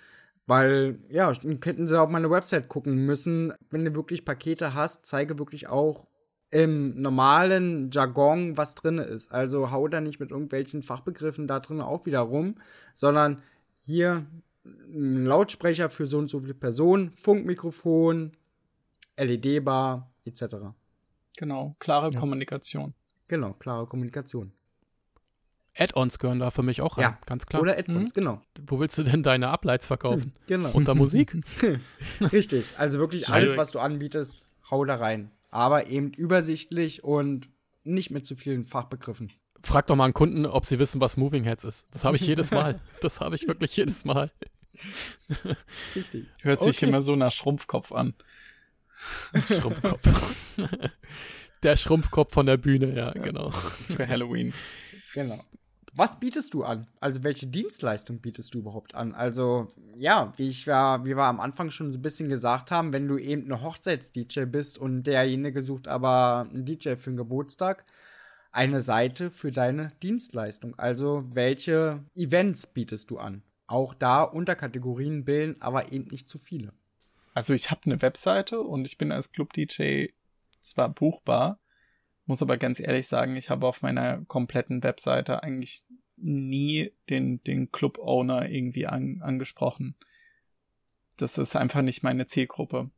[0.46, 3.52] Weil, ja, könnten sie auf meine Website gucken müssen.
[3.70, 6.06] Wenn du wirklich Pakete hast, zeige wirklich auch
[6.52, 9.32] im normalen Jargon, was drin ist.
[9.32, 12.56] Also hau da nicht mit irgendwelchen Fachbegriffen da drin auch wieder rum,
[12.94, 13.42] sondern
[13.84, 14.26] hier
[14.64, 18.32] ein Lautsprecher für so und so viele Personen, Funkmikrofon,
[19.16, 20.56] LED-Bar etc.
[21.38, 22.20] Genau, klare ja.
[22.20, 22.92] Kommunikation.
[23.28, 24.52] Genau, klare Kommunikation.
[25.74, 27.18] Add-ons gehören da für mich auch rein, ja.
[27.24, 27.62] ganz klar.
[27.62, 28.20] Oder Add-ons, mhm.
[28.20, 28.42] genau.
[28.66, 30.34] Wo willst du denn deine Uplights verkaufen?
[30.46, 30.68] Genau.
[30.72, 31.34] Unter Musik?
[32.20, 35.30] Richtig, also wirklich alles, was du anbietest, hau da rein.
[35.52, 37.48] Aber eben übersichtlich und
[37.84, 39.30] nicht mit zu vielen Fachbegriffen.
[39.62, 41.86] Frag doch mal einen Kunden, ob sie wissen, was Moving Heads ist.
[41.92, 42.80] Das habe ich jedes Mal.
[43.00, 44.32] Das habe ich wirklich jedes Mal.
[45.94, 46.26] Richtig.
[46.40, 46.86] Hört sich okay.
[46.86, 48.14] immer so nach Schrumpfkopf an.
[49.48, 50.00] Schrumpfkopf.
[51.62, 53.50] der Schrumpfkopf von der Bühne, ja, genau.
[53.50, 54.52] Für Halloween.
[55.14, 55.44] Genau.
[55.94, 56.86] Was bietest du an?
[57.00, 59.14] Also welche Dienstleistung bietest du überhaupt an?
[59.14, 62.94] Also ja, wie ich ja, wie wir am Anfang schon so ein bisschen gesagt haben,
[62.94, 67.84] wenn du eben eine Hochzeits-DJ bist und derjenige sucht aber einen DJ für einen Geburtstag,
[68.52, 70.78] eine Seite für deine Dienstleistung.
[70.78, 73.42] Also welche Events bietest du an?
[73.66, 76.72] Auch da Unterkategorien bilden, aber eben nicht zu viele.
[77.34, 80.06] Also ich habe eine Webseite und ich bin als Club-DJ
[80.60, 81.58] zwar buchbar,
[82.26, 85.82] muss aber ganz ehrlich sagen, ich habe auf meiner kompletten Webseite eigentlich
[86.16, 89.96] nie den, den Club-Owner irgendwie an, angesprochen.
[91.16, 92.90] Das ist einfach nicht meine Zielgruppe.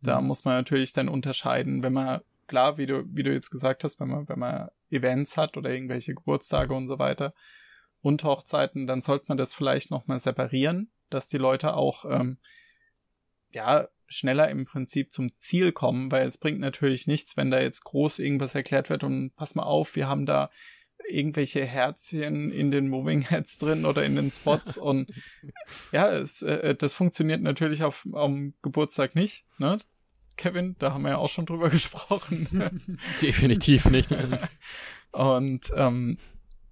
[0.00, 0.26] Da mhm.
[0.28, 4.00] muss man natürlich dann unterscheiden, wenn man klar, wie du, wie du jetzt gesagt hast,
[4.00, 7.32] wenn man, wenn man Events hat oder irgendwelche Geburtstage und so weiter
[8.02, 12.38] und Hochzeiten, dann sollte man das vielleicht nochmal separieren, dass die Leute auch, ähm,
[13.52, 17.84] ja, schneller im Prinzip zum Ziel kommen, weil es bringt natürlich nichts, wenn da jetzt
[17.84, 20.50] groß irgendwas erklärt wird und pass mal auf, wir haben da
[21.08, 25.10] irgendwelche Herzchen in den Moving Heads drin oder in den Spots und
[25.92, 29.78] ja, es, äh, das funktioniert natürlich auf am Geburtstag nicht, ne?
[30.36, 32.88] Kevin, da haben wir ja auch schon drüber gesprochen.
[33.20, 34.10] Definitiv nicht.
[35.12, 36.16] Und ähm,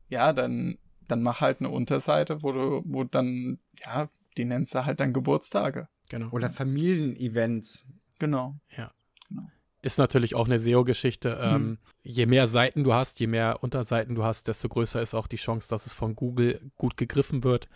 [0.09, 4.87] ja, dann, dann mach halt eine Unterseite, wo du, wo dann, ja, die nennst du
[4.87, 5.89] halt dann Geburtstage.
[6.09, 6.31] Genau.
[6.31, 7.87] Oder Familienevents.
[8.19, 8.57] Genau.
[8.77, 8.93] Ja.
[9.29, 9.43] Genau.
[9.81, 11.39] Ist natürlich auch eine SEO-Geschichte.
[11.41, 11.79] Ähm, hm.
[12.03, 15.37] Je mehr Seiten du hast, je mehr Unterseiten du hast, desto größer ist auch die
[15.37, 17.69] Chance, dass es von Google gut gegriffen wird,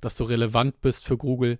[0.00, 1.58] dass du relevant bist für Google.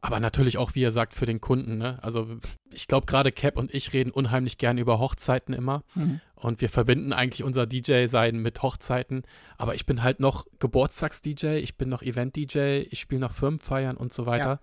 [0.00, 1.78] Aber natürlich auch, wie er sagt, für den Kunden.
[1.78, 1.98] Ne?
[2.02, 2.38] Also
[2.72, 5.82] ich glaube, gerade Cap und ich reden unheimlich gern über Hochzeiten immer.
[5.94, 6.20] Mhm.
[6.36, 9.22] Und wir verbinden eigentlich unser DJ-Sein mit Hochzeiten.
[9.56, 14.12] Aber ich bin halt noch Geburtstags-DJ, ich bin noch Event-DJ, ich spiele noch Firmenfeiern und
[14.12, 14.44] so weiter.
[14.44, 14.60] Ja.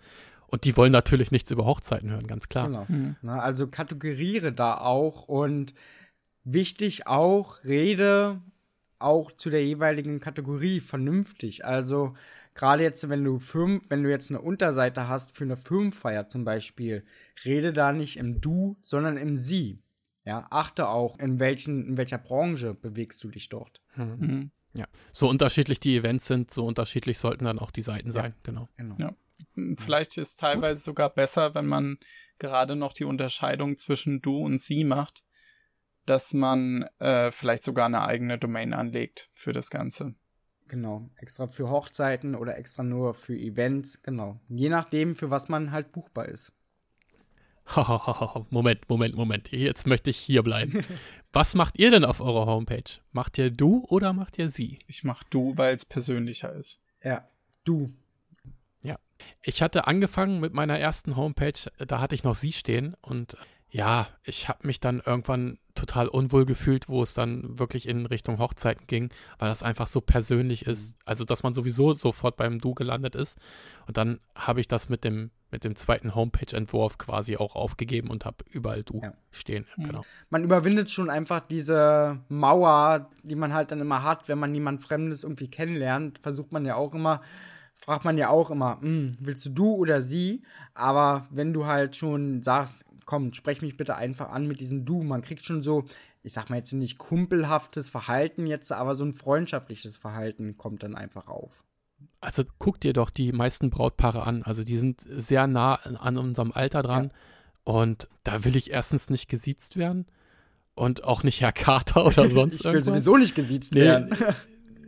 [0.47, 2.67] Und die wollen natürlich nichts über Hochzeiten hören, ganz klar.
[2.67, 2.85] Genau.
[2.87, 3.15] Mhm.
[3.21, 5.73] Na, also kategoriere da auch und
[6.43, 8.41] wichtig auch, rede
[8.99, 11.65] auch zu der jeweiligen Kategorie vernünftig.
[11.65, 12.15] Also
[12.53, 16.45] gerade jetzt, wenn du Firmen, wenn du jetzt eine Unterseite hast für eine Firmenfeier zum
[16.45, 17.03] Beispiel,
[17.43, 19.79] rede da nicht im Du, sondern im Sie.
[20.25, 23.81] Ja, achte auch, in welchen, in welcher Branche bewegst du dich dort.
[23.95, 24.15] Mhm.
[24.19, 24.51] mhm.
[24.77, 28.37] Ja, so unterschiedlich die Events sind, so unterschiedlich sollten dann auch die Seiten sein, ja.
[28.43, 28.67] genau.
[28.75, 28.97] genau.
[28.99, 29.13] Ja.
[29.77, 30.85] Vielleicht ist teilweise Gut.
[30.85, 31.97] sogar besser, wenn man
[32.39, 35.23] gerade noch die Unterscheidung zwischen du und sie macht,
[36.05, 40.15] dass man äh, vielleicht sogar eine eigene Domain anlegt für das Ganze.
[40.67, 44.39] Genau, extra für Hochzeiten oder extra nur für Events, genau.
[44.47, 46.51] Je nachdem, für was man halt buchbar ist.
[48.49, 49.51] Moment, Moment, Moment.
[49.51, 50.85] Jetzt möchte ich hier bleiben.
[51.33, 53.01] Was macht ihr denn auf eurer Homepage?
[53.11, 54.77] Macht ihr du oder macht ihr sie?
[54.87, 56.79] Ich mach du, weil es persönlicher ist.
[57.03, 57.27] Ja,
[57.63, 57.89] du.
[59.41, 63.37] Ich hatte angefangen mit meiner ersten Homepage, da hatte ich noch sie stehen und
[63.75, 68.39] ja, ich habe mich dann irgendwann total unwohl gefühlt, wo es dann wirklich in Richtung
[68.39, 70.95] Hochzeiten ging, weil das einfach so persönlich ist.
[71.03, 73.37] Also, dass man sowieso sofort beim Du gelandet ist.
[73.85, 78.23] Und dann habe ich das mit dem, mit dem zweiten Homepage-Entwurf quasi auch aufgegeben und
[78.23, 79.11] habe überall Du ja.
[79.31, 79.65] stehen.
[79.75, 79.83] Mhm.
[79.83, 80.05] Genau.
[80.29, 84.83] Man überwindet schon einfach diese Mauer, die man halt dann immer hat, wenn man niemand
[84.83, 87.21] Fremdes irgendwie kennenlernt, versucht man ja auch immer,
[87.77, 90.43] fragt man ja auch immer, hm, willst du du oder sie?
[90.73, 95.03] Aber wenn du halt schon sagst, komm, sprech mich bitte einfach an mit diesem Du.
[95.03, 95.85] Man kriegt schon so,
[96.23, 100.95] ich sag mal jetzt nicht kumpelhaftes Verhalten jetzt, aber so ein freundschaftliches Verhalten kommt dann
[100.95, 101.63] einfach auf.
[102.19, 104.43] Also guck dir doch die meisten Brautpaare an.
[104.43, 107.05] Also die sind sehr nah an unserem Alter dran.
[107.05, 107.11] Ja.
[107.63, 110.05] Und da will ich erstens nicht gesiezt werden
[110.75, 112.87] und auch nicht Herr Carter oder sonst ich irgendwas.
[112.87, 114.15] Ich will sowieso nicht gesiezt nee, werden.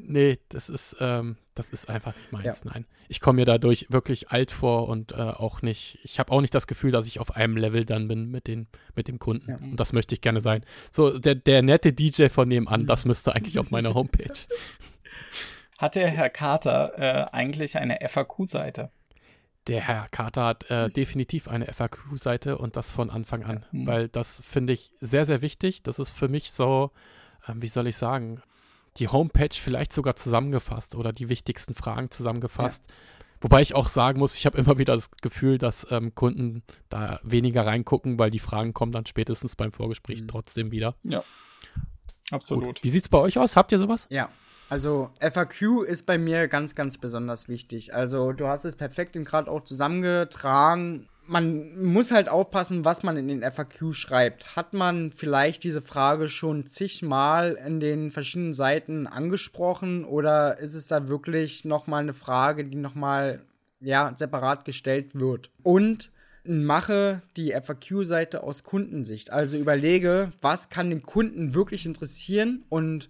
[0.07, 2.63] Nee, das ist, ähm, das ist einfach nicht meins.
[2.63, 2.71] Ja.
[2.73, 2.85] Nein.
[3.09, 6.53] Ich komme mir dadurch wirklich alt vor und äh, auch nicht, ich habe auch nicht
[6.53, 9.51] das Gefühl, dass ich auf einem Level dann bin mit, den, mit dem Kunden.
[9.51, 9.57] Ja.
[9.57, 10.63] Und das möchte ich gerne sein.
[10.91, 14.33] So, der, der nette DJ von nebenan, das müsste eigentlich auf meiner Homepage.
[15.77, 18.89] Hat der Herr Carter äh, eigentlich eine FAQ-Seite?
[19.67, 23.85] Der Herr Carter hat äh, definitiv eine FAQ-Seite und das von Anfang an, mhm.
[23.85, 25.83] weil das finde ich sehr, sehr wichtig.
[25.83, 26.91] Das ist für mich so,
[27.47, 28.41] ähm, wie soll ich sagen,
[28.99, 32.83] die Homepage vielleicht sogar zusammengefasst oder die wichtigsten Fragen zusammengefasst.
[32.87, 32.93] Ja.
[33.39, 37.19] Wobei ich auch sagen muss, ich habe immer wieder das Gefühl, dass ähm, Kunden da
[37.23, 40.27] weniger reingucken, weil die Fragen kommen dann spätestens beim Vorgespräch mhm.
[40.27, 40.95] trotzdem wieder.
[41.03, 41.23] Ja.
[42.31, 42.65] Absolut.
[42.65, 42.83] Gut.
[42.83, 43.55] Wie es bei euch aus?
[43.55, 44.07] Habt ihr sowas?
[44.09, 44.29] Ja.
[44.69, 47.93] Also FAQ ist bei mir ganz, ganz besonders wichtig.
[47.93, 53.27] Also du hast es perfekt gerade auch zusammengetragen man muss halt aufpassen, was man in
[53.27, 54.55] den FAQ schreibt.
[54.55, 60.87] Hat man vielleicht diese Frage schon zigmal in den verschiedenen Seiten angesprochen oder ist es
[60.87, 63.41] da wirklich nochmal eine Frage, die nochmal
[63.79, 65.51] ja, separat gestellt wird?
[65.63, 66.11] Und
[66.45, 69.31] mache die FAQ-Seite aus Kundensicht.
[69.31, 73.09] Also überlege, was kann den Kunden wirklich interessieren und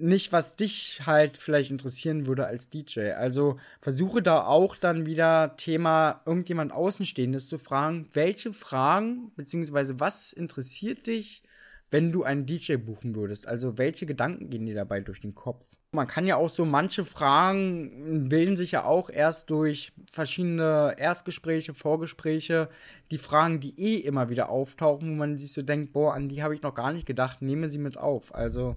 [0.00, 3.12] nicht, was dich halt vielleicht interessieren würde als DJ.
[3.12, 10.32] Also versuche da auch dann wieder Thema irgendjemand Außenstehendes zu fragen, welche Fragen beziehungsweise was
[10.32, 11.42] interessiert dich,
[11.90, 13.48] wenn du einen DJ buchen würdest?
[13.48, 15.66] Also welche Gedanken gehen dir dabei durch den Kopf?
[15.92, 21.74] Man kann ja auch so manche Fragen bilden sich ja auch erst durch verschiedene Erstgespräche,
[21.74, 22.68] Vorgespräche,
[23.10, 26.44] die Fragen, die eh immer wieder auftauchen, wo man sich so denkt, boah, an die
[26.44, 28.32] habe ich noch gar nicht gedacht, nehme sie mit auf.
[28.32, 28.76] Also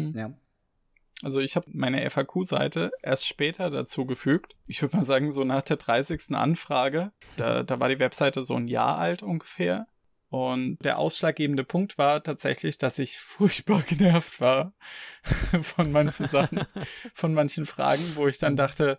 [0.00, 0.18] hm.
[0.18, 0.32] Ja.
[1.22, 4.54] Also ich habe meine FAQ-Seite erst später dazugefügt.
[4.66, 6.34] Ich würde mal sagen, so nach der 30.
[6.34, 9.86] Anfrage, da, da war die Webseite so ein Jahr alt ungefähr.
[10.28, 14.74] Und der ausschlaggebende Punkt war tatsächlich, dass ich furchtbar genervt war
[15.62, 16.60] von manchen Sachen,
[17.14, 18.98] von manchen Fragen, wo ich dann dachte,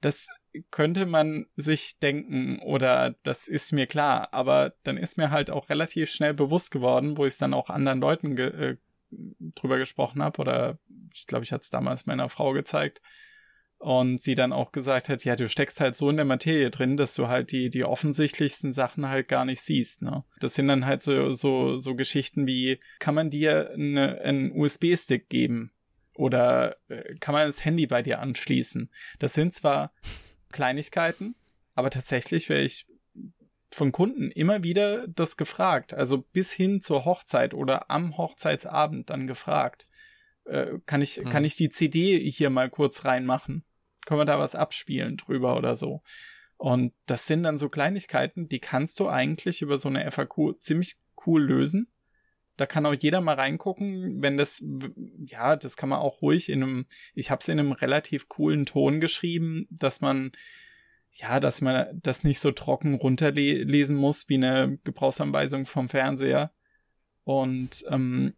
[0.00, 0.28] das
[0.70, 5.68] könnte man sich denken oder das ist mir klar, aber dann ist mir halt auch
[5.68, 8.76] relativ schnell bewusst geworden, wo ich es dann auch anderen Leuten ge äh,
[9.10, 10.78] drüber gesprochen habe oder
[11.14, 13.00] ich glaube, ich hatte es damals meiner Frau gezeigt
[13.78, 16.96] und sie dann auch gesagt hat, ja, du steckst halt so in der Materie drin,
[16.96, 20.24] dass du halt die, die offensichtlichsten Sachen halt gar nicht siehst, ne?
[20.40, 25.28] Das sind dann halt so, so, so Geschichten wie, kann man dir eine, einen USB-Stick
[25.28, 25.72] geben?
[26.14, 28.90] Oder äh, kann man das Handy bei dir anschließen?
[29.18, 29.92] Das sind zwar
[30.52, 31.34] Kleinigkeiten,
[31.74, 32.86] aber tatsächlich wäre ich
[33.76, 39.26] von Kunden immer wieder das gefragt, also bis hin zur Hochzeit oder am Hochzeitsabend dann
[39.26, 39.86] gefragt.
[40.44, 41.28] Äh, kann ich, hm.
[41.28, 43.64] kann ich die CD hier mal kurz reinmachen?
[44.06, 46.02] Können wir da was abspielen drüber oder so?
[46.56, 50.96] Und das sind dann so Kleinigkeiten, die kannst du eigentlich über so eine FAQ ziemlich
[51.26, 51.92] cool lösen.
[52.56, 54.64] Da kann auch jeder mal reingucken, wenn das,
[55.18, 58.64] ja, das kann man auch ruhig in einem, ich habe es in einem relativ coolen
[58.64, 60.32] Ton geschrieben, dass man
[61.12, 66.52] ja, dass man das nicht so trocken runterlesen muss wie eine Gebrauchsanweisung vom Fernseher.
[67.24, 68.34] Und ähm,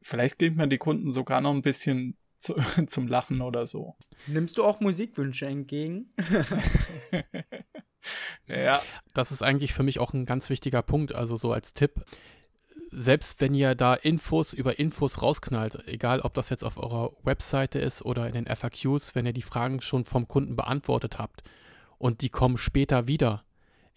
[0.00, 2.54] vielleicht gibt man die Kunden sogar noch ein bisschen zu,
[2.86, 3.96] zum Lachen oder so.
[4.26, 6.14] Nimmst du auch Musikwünsche entgegen?
[8.48, 8.80] ja.
[9.12, 11.14] Das ist eigentlich für mich auch ein ganz wichtiger Punkt.
[11.14, 12.04] Also so als Tipp,
[12.92, 17.80] selbst wenn ihr da Infos über Infos rausknallt, egal ob das jetzt auf eurer Webseite
[17.80, 21.42] ist oder in den FAQs, wenn ihr die Fragen schon vom Kunden beantwortet habt
[22.00, 23.44] und die kommen später wieder,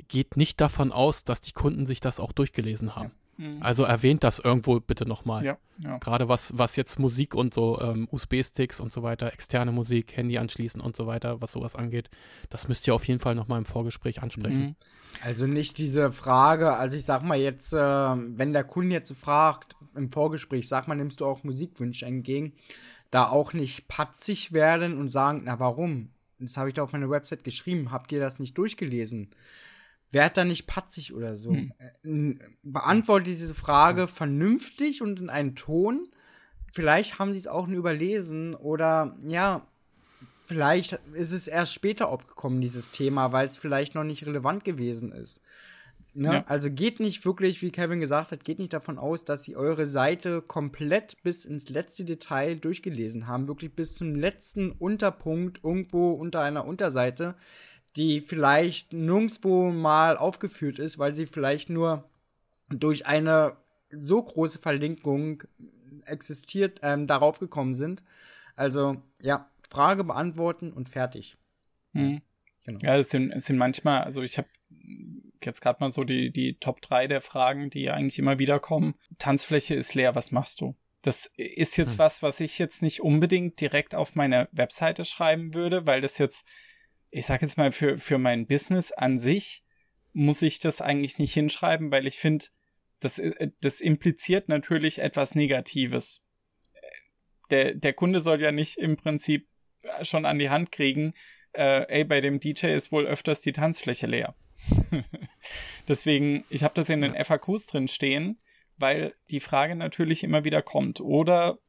[0.10, 3.12] geht nicht davon aus, dass die Kunden sich das auch durchgelesen haben.
[3.38, 3.48] Ja.
[3.48, 3.64] Mhm.
[3.64, 5.44] Also erwähnt das irgendwo bitte nochmal.
[5.44, 5.98] Ja, ja.
[5.98, 10.38] Gerade was, was jetzt Musik und so, ähm, USB-Sticks und so weiter, externe Musik, Handy
[10.38, 12.10] anschließen und so weiter, was sowas angeht,
[12.50, 14.60] das müsst ihr auf jeden Fall nochmal im Vorgespräch ansprechen.
[14.60, 14.76] Mhm.
[15.24, 19.78] Also nicht diese Frage, also ich sag mal jetzt, äh, wenn der Kunde jetzt fragt
[19.96, 22.54] im Vorgespräch, sag mal, nimmst du auch Musikwünsche entgegen,
[23.12, 26.10] da auch nicht patzig werden und sagen, na warum?
[26.46, 29.30] Das habe ich da auf meiner Website geschrieben, habt ihr das nicht durchgelesen?
[30.12, 31.52] Werd da nicht patzig oder so.
[31.52, 31.74] Hm.
[32.04, 36.08] Äh, beantworte diese Frage vernünftig und in einen Ton.
[36.72, 39.68] Vielleicht haben sie es auch nur überlesen oder ja,
[40.46, 45.12] vielleicht ist es erst später aufgekommen, dieses Thema, weil es vielleicht noch nicht relevant gewesen
[45.12, 45.42] ist.
[46.16, 46.34] Ne?
[46.34, 46.44] Ja.
[46.48, 49.88] Also geht nicht wirklich, wie Kevin gesagt hat, geht nicht davon aus, dass sie eure
[49.88, 56.42] Seite komplett bis ins letzte Detail durchgelesen haben, wirklich bis zum letzten Unterpunkt irgendwo unter
[56.42, 57.36] einer Unterseite,
[57.96, 62.08] die vielleicht nirgendwo mal aufgeführt ist, weil sie vielleicht nur
[62.70, 63.58] durch eine
[63.90, 65.44] so große Verlinkung
[66.06, 68.04] existiert, ähm, darauf gekommen sind.
[68.56, 71.38] Also ja, Frage beantworten und fertig.
[71.94, 72.22] Mhm.
[72.66, 72.80] Genau.
[72.82, 74.48] Ja, es sind, es sind manchmal, also ich habe
[75.44, 78.96] jetzt gerade mal so die, die Top 3 der Fragen, die eigentlich immer wieder kommen.
[79.20, 80.76] Tanzfläche ist leer, was machst du?
[81.02, 82.00] Das ist jetzt hm.
[82.00, 86.48] was, was ich jetzt nicht unbedingt direkt auf meine Webseite schreiben würde, weil das jetzt,
[87.10, 89.64] ich sag jetzt mal, für, für mein Business an sich
[90.14, 92.46] muss ich das eigentlich nicht hinschreiben, weil ich finde,
[93.00, 93.22] das,
[93.60, 96.26] das impliziert natürlich etwas Negatives.
[97.50, 99.50] Der, der Kunde soll ja nicht im Prinzip
[100.04, 101.14] schon an die Hand kriegen,
[101.52, 104.36] äh, ey, bei dem DJ ist wohl öfters die Tanzfläche leer.
[105.88, 108.40] Deswegen, ich habe das in den FAQs drin stehen,
[108.78, 111.02] weil die Frage natürlich immer wieder kommt.
[111.02, 111.60] Oder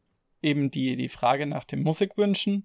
[0.42, 2.64] eben die, die Frage nach dem Musikwünschen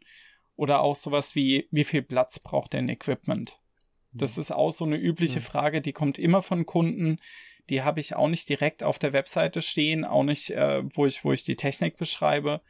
[0.55, 3.59] oder auch sowas wie, wie viel Platz braucht denn Equipment?
[4.11, 7.19] Das ist auch so eine übliche Frage, die kommt immer von Kunden.
[7.69, 11.23] Die habe ich auch nicht direkt auf der Webseite stehen, auch nicht, äh, wo, ich,
[11.23, 12.61] wo ich die Technik beschreibe,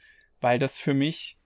[0.41, 1.39] weil das für mich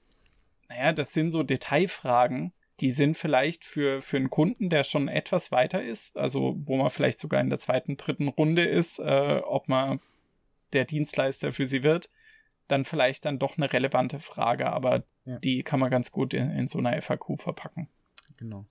[0.73, 2.53] naja, das sind so Detailfragen,
[2.83, 6.89] die sind vielleicht für, für einen Kunden, der schon etwas weiter ist, also wo man
[6.89, 10.01] vielleicht sogar in der zweiten, dritten Runde ist, äh, ob man
[10.73, 12.09] der Dienstleister für sie wird,
[12.67, 15.39] dann vielleicht dann doch eine relevante Frage, aber ja.
[15.39, 17.87] die kann man ganz gut in, in so einer FAQ verpacken.
[18.35, 18.65] Genau.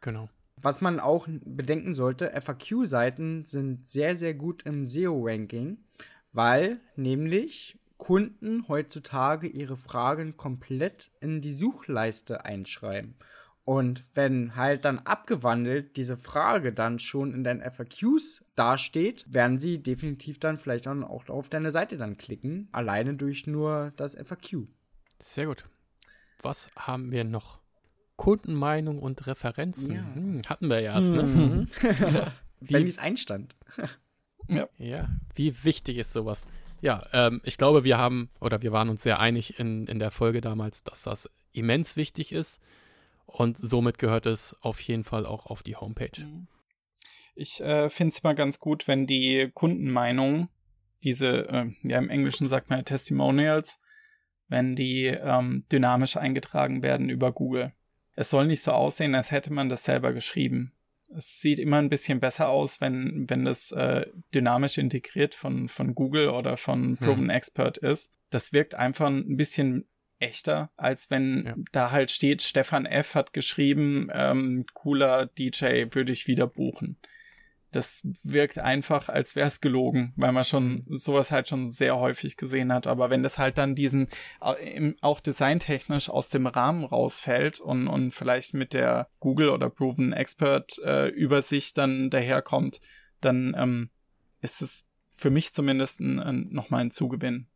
[0.00, 0.30] Genau.
[0.56, 5.84] Was man auch bedenken sollte, FAQ-Seiten sind sehr, sehr gut im SEO-Ranking,
[6.32, 13.16] weil nämlich Kunden heutzutage ihre Fragen komplett in die Suchleiste einschreiben.
[13.64, 19.82] Und wenn halt dann abgewandelt diese Frage dann schon in deinen FAQs dasteht, werden sie
[19.82, 24.66] definitiv dann vielleicht auch auf deine Seite dann klicken, alleine durch nur das FAQ.
[25.18, 25.66] Sehr gut.
[26.42, 27.60] Was haben wir noch?
[28.16, 29.94] Kundenmeinung und Referenzen.
[29.94, 30.14] Ja.
[30.14, 31.22] Hm, hatten wir ja erst, ne?
[31.22, 31.68] Mhm.
[32.60, 33.56] Wenn es einstand.
[34.48, 34.68] ja.
[34.76, 35.08] ja.
[35.34, 36.48] Wie wichtig ist sowas?
[36.82, 40.10] Ja, ähm, ich glaube, wir haben oder wir waren uns sehr einig in, in der
[40.10, 42.60] Folge damals, dass das immens wichtig ist
[43.32, 46.24] und somit gehört es auf jeden Fall auch auf die Homepage.
[46.24, 46.46] Mhm.
[47.34, 50.48] Ich äh, finde es mal ganz gut, wenn die Kundenmeinung,
[51.02, 53.80] diese, äh, ja im Englischen sagt man ja Testimonials,
[54.48, 57.72] wenn die ähm, dynamisch eingetragen werden über Google.
[58.14, 60.72] Es soll nicht so aussehen, als hätte man das selber geschrieben
[61.16, 65.94] es sieht immer ein bisschen besser aus, wenn, wenn das äh, dynamisch integriert von, von
[65.94, 66.96] Google oder von hm.
[66.98, 67.30] Proven hm.
[67.30, 68.12] Expert ist.
[68.30, 69.88] Das wirkt einfach ein bisschen
[70.20, 71.54] echter, als wenn ja.
[71.72, 73.14] da halt steht, Stefan F.
[73.14, 76.96] hat geschrieben, ähm, cooler DJ würde ich wieder buchen
[77.72, 82.36] das wirkt einfach, als wäre es gelogen, weil man schon sowas halt schon sehr häufig
[82.36, 82.86] gesehen hat.
[82.86, 84.08] Aber wenn das halt dann diesen
[84.40, 90.78] auch designtechnisch aus dem Rahmen rausfällt und, und vielleicht mit der Google oder Proven Expert
[90.84, 92.80] äh, Übersicht dann daherkommt,
[93.20, 93.90] dann ähm,
[94.40, 97.46] ist es für mich zumindest ein, ein, nochmal ein Zugewinn.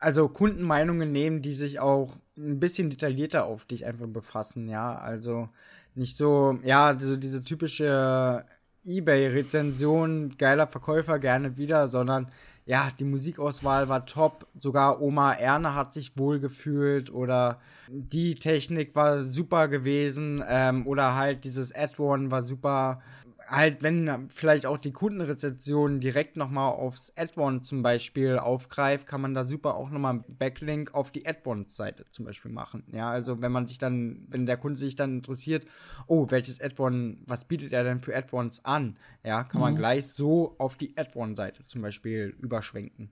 [0.00, 4.96] Also Kundenmeinungen nehmen, die sich auch ein bisschen detaillierter auf dich einfach befassen, ja.
[4.98, 5.48] Also
[5.94, 8.44] nicht so, ja, so diese typische
[8.84, 12.30] eBay-Rezension, geiler Verkäufer, gerne wieder, sondern
[12.66, 14.46] ja, die Musikauswahl war top.
[14.58, 21.16] Sogar Oma Erne hat sich wohl gefühlt oder die Technik war super gewesen ähm, oder
[21.16, 23.02] halt dieses Add-on war super.
[23.50, 29.34] Halt, wenn vielleicht auch die Kundenrezension direkt nochmal aufs Advon zum Beispiel aufgreift, kann man
[29.34, 32.84] da super auch nochmal einen Backlink auf die Advon-Seite zum Beispiel machen.
[32.92, 35.66] Ja, also wenn man sich dann, wenn der Kunde sich dann interessiert,
[36.06, 38.96] oh, welches Advon, was bietet er denn für Advons an?
[39.24, 39.64] Ja, kann mhm.
[39.64, 43.10] man gleich so auf die Advon-Seite zum Beispiel überschwenken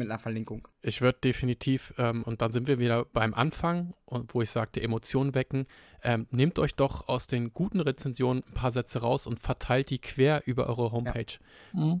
[0.00, 0.66] mit einer Verlinkung.
[0.82, 4.82] Ich würde definitiv, ähm, und dann sind wir wieder beim Anfang, und wo ich sagte,
[4.82, 5.66] Emotionen wecken,
[6.02, 10.00] ähm, nehmt euch doch aus den guten Rezensionen ein paar Sätze raus und verteilt die
[10.00, 11.38] quer über eure Homepage.
[11.72, 11.80] Ja.
[11.80, 12.00] Mhm.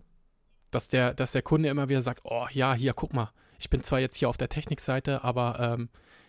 [0.70, 3.82] Dass, der, dass der Kunde immer wieder sagt, oh ja, hier, guck mal, ich bin
[3.82, 5.88] zwar jetzt hier auf der Technikseite, aber ähm,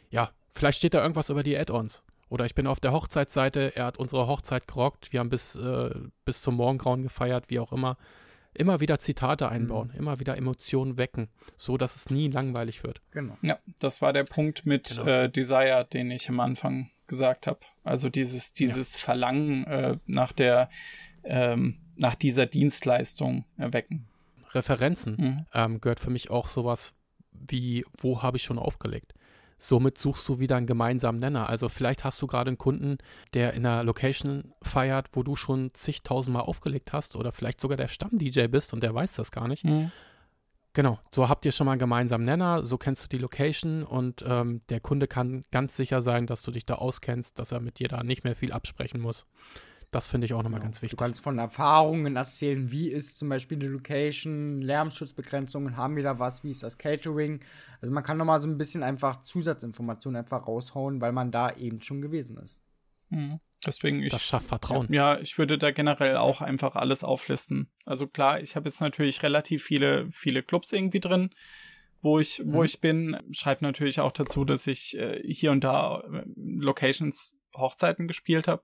[0.09, 2.03] ja, vielleicht steht da irgendwas über die Add-ons.
[2.29, 5.93] Oder ich bin auf der Hochzeitsseite, er hat unsere Hochzeit gerockt, wir haben bis, äh,
[6.25, 7.97] bis zum Morgengrauen gefeiert, wie auch immer
[8.53, 9.99] immer wieder Zitate einbauen, mhm.
[9.99, 13.01] immer wieder Emotionen wecken, so dass es nie langweilig wird.
[13.11, 13.37] Genau.
[13.41, 15.05] Ja, das war der Punkt mit genau.
[15.05, 17.59] äh, Desire, den ich am Anfang gesagt habe.
[17.83, 18.99] Also dieses, dieses ja.
[18.99, 20.69] Verlangen äh, nach der,
[21.23, 24.07] ähm, nach dieser Dienstleistung erwecken.
[24.53, 25.45] Referenzen mhm.
[25.53, 26.93] ähm, gehört für mich auch sowas
[27.31, 29.13] wie, wo habe ich schon aufgelegt?
[29.63, 31.47] Somit suchst du wieder einen gemeinsamen Nenner.
[31.47, 32.97] Also vielleicht hast du gerade einen Kunden,
[33.35, 37.87] der in einer Location feiert, wo du schon zigtausendmal aufgelegt hast oder vielleicht sogar der
[37.87, 39.63] Stamm-DJ bist und der weiß das gar nicht.
[39.63, 39.91] Mhm.
[40.73, 44.25] Genau, so habt ihr schon mal einen gemeinsamen Nenner, so kennst du die Location und
[44.27, 47.77] ähm, der Kunde kann ganz sicher sein, dass du dich da auskennst, dass er mit
[47.77, 49.27] dir da nicht mehr viel absprechen muss.
[49.91, 50.67] Das finde ich auch nochmal genau.
[50.67, 50.97] ganz wichtig.
[50.97, 56.17] Du kannst von Erfahrungen erzählen, wie ist zum Beispiel die Location, Lärmschutzbegrenzungen, haben wir da
[56.17, 57.41] was, wie ist das Catering.
[57.81, 61.81] Also man kann nochmal so ein bisschen einfach Zusatzinformationen einfach raushauen, weil man da eben
[61.81, 62.63] schon gewesen ist.
[63.09, 63.41] Mhm.
[63.65, 64.11] Deswegen ich.
[64.11, 64.87] Das schafft Vertrauen.
[64.91, 67.69] Ja, ich würde da generell auch einfach alles auflisten.
[67.85, 71.31] Also klar, ich habe jetzt natürlich relativ viele, viele Clubs irgendwie drin,
[72.01, 72.65] wo ich, wo mhm.
[72.65, 73.17] ich bin.
[73.31, 78.63] Schreibe natürlich auch dazu, dass ich äh, hier und da äh, Locations Hochzeiten gespielt habe.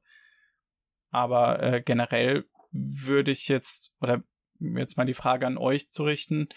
[1.10, 4.24] Aber äh, generell würde ich jetzt, oder
[4.60, 6.50] jetzt mal die Frage an euch zu richten,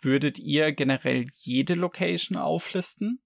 [0.00, 3.20] würdet ihr generell jede Location auflisten,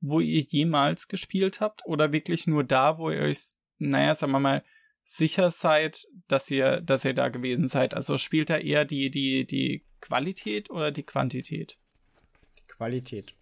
[0.00, 1.82] wo ihr jemals gespielt habt?
[1.86, 4.64] Oder wirklich nur da, wo ihr euch, naja, sagen wir mal,
[5.04, 7.94] sicher seid, dass ihr, dass ihr da gewesen seid?
[7.94, 11.78] Also spielt da eher die, die, die Qualität oder die Quantität?
[12.58, 13.34] Die Qualität.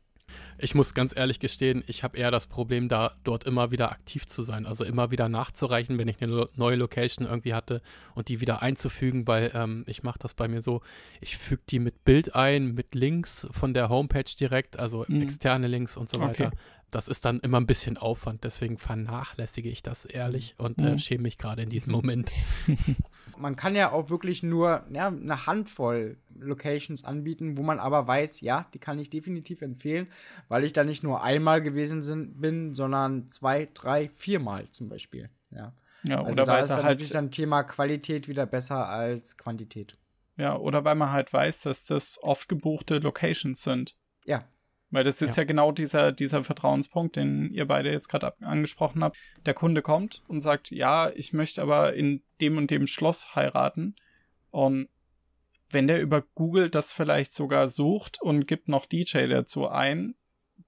[0.62, 4.26] Ich muss ganz ehrlich gestehen, ich habe eher das Problem, da dort immer wieder aktiv
[4.26, 7.82] zu sein, also immer wieder nachzureichen, wenn ich eine neue Location irgendwie hatte
[8.14, 10.82] und die wieder einzufügen, weil ähm, ich mache das bei mir so,
[11.20, 15.22] ich füge die mit Bild ein, mit Links von der Homepage direkt, also mhm.
[15.22, 16.48] externe Links und so weiter.
[16.48, 16.56] Okay
[16.90, 20.98] das ist dann immer ein bisschen Aufwand, deswegen vernachlässige ich das ehrlich und äh, mhm.
[20.98, 22.30] schäme mich gerade in diesem Moment.
[23.40, 28.40] Man kann ja auch wirklich nur ja, eine Handvoll Locations anbieten, wo man aber weiß,
[28.40, 30.08] ja, die kann ich definitiv empfehlen,
[30.48, 35.30] weil ich da nicht nur einmal gewesen sind, bin, sondern zwei, drei, viermal zum Beispiel.
[35.50, 35.72] Ja,
[36.04, 39.96] ja also oder da ist dann halt natürlich dann Thema Qualität wieder besser als Quantität.
[40.36, 43.96] Ja, oder weil man halt weiß, dass das oft gebuchte Locations sind.
[44.24, 44.44] Ja,
[44.90, 49.04] weil das ist ja, ja genau dieser, dieser Vertrauenspunkt, den ihr beide jetzt gerade angesprochen
[49.04, 49.16] habt.
[49.46, 53.94] Der Kunde kommt und sagt, ja, ich möchte aber in dem und dem Schloss heiraten.
[54.50, 54.88] Und
[55.70, 60.14] wenn der über Google das vielleicht sogar sucht und gibt noch DJ dazu ein,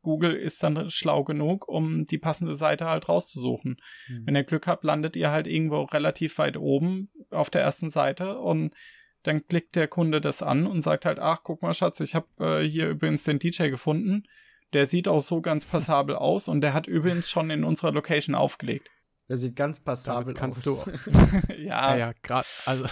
[0.02, 3.80] Google ist dann schlau genug, um die passende Seite halt rauszusuchen.
[4.08, 4.26] Mhm.
[4.26, 8.38] Wenn ihr Glück habt, landet ihr halt irgendwo relativ weit oben auf der ersten Seite
[8.38, 8.74] und
[9.22, 12.26] dann klickt der Kunde das an und sagt halt, ach, guck mal, Schatz, ich habe
[12.40, 14.24] äh, hier übrigens den DJ gefunden.
[14.72, 18.34] Der sieht auch so ganz passabel aus und der hat übrigens schon in unserer Location
[18.34, 18.88] aufgelegt.
[19.28, 20.84] Der sieht ganz passabel kannst aus.
[20.84, 21.10] Du,
[21.56, 22.86] ja, ja, ja gerade also,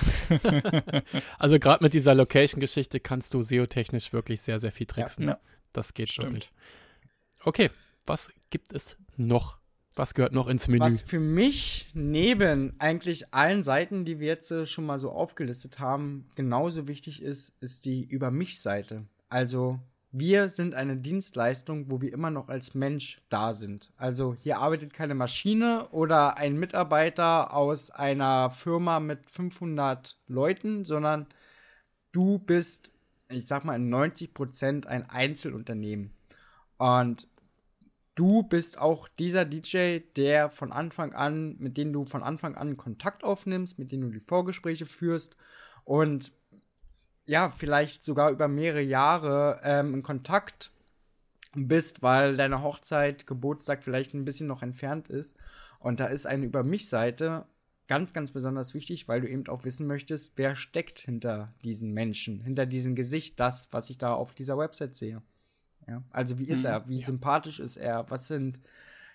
[1.38, 5.24] also gerade mit dieser Location-Geschichte kannst du SEO-technisch wirklich sehr, sehr viel tricksen.
[5.24, 5.40] Ja, ja.
[5.72, 6.32] Das geht Stimmt.
[6.32, 6.52] wirklich.
[7.42, 7.70] Okay,
[8.06, 9.59] was gibt es noch?
[10.01, 10.82] Was gehört noch ins Menü?
[10.82, 15.78] Was für mich neben eigentlich allen Seiten, die wir jetzt äh, schon mal so aufgelistet
[15.78, 19.05] haben, genauso wichtig ist, ist die Über mich-Seite.
[19.28, 19.78] Also
[20.11, 23.92] wir sind eine Dienstleistung, wo wir immer noch als Mensch da sind.
[23.98, 31.26] Also hier arbeitet keine Maschine oder ein Mitarbeiter aus einer Firma mit 500 Leuten, sondern
[32.12, 32.94] du bist,
[33.28, 36.11] ich sag mal, in 90 Prozent ein Einzelunternehmen.
[36.78, 37.28] Und
[38.20, 42.76] du bist auch dieser DJ, der von Anfang an, mit dem du von Anfang an
[42.76, 45.36] Kontakt aufnimmst, mit dem du die Vorgespräche führst
[45.84, 46.30] und
[47.24, 50.70] ja, vielleicht sogar über mehrere Jahre ähm, in Kontakt
[51.54, 55.36] bist, weil deine Hochzeit, Geburtstag vielleicht ein bisschen noch entfernt ist.
[55.78, 57.46] Und da ist eine Über mich-Seite
[57.88, 62.40] ganz, ganz besonders wichtig, weil du eben auch wissen möchtest, wer steckt hinter diesen Menschen,
[62.40, 65.22] hinter diesem Gesicht, das, was ich da auf dieser Website sehe.
[65.91, 66.03] Ja?
[66.11, 66.88] Also wie ist mhm, er?
[66.88, 67.07] Wie ja.
[67.07, 68.09] sympathisch ist er?
[68.09, 68.61] Was sind,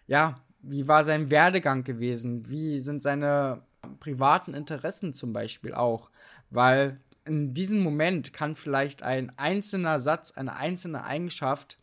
[0.05, 2.47] ja, wie war sein Werdegang gewesen?
[2.49, 3.63] Wie sind seine
[3.99, 6.09] privaten Interessen zum Beispiel auch.
[6.49, 11.79] Weil in diesem Moment kann vielleicht ein einzelner Satz, eine einzelne Eigenschaft,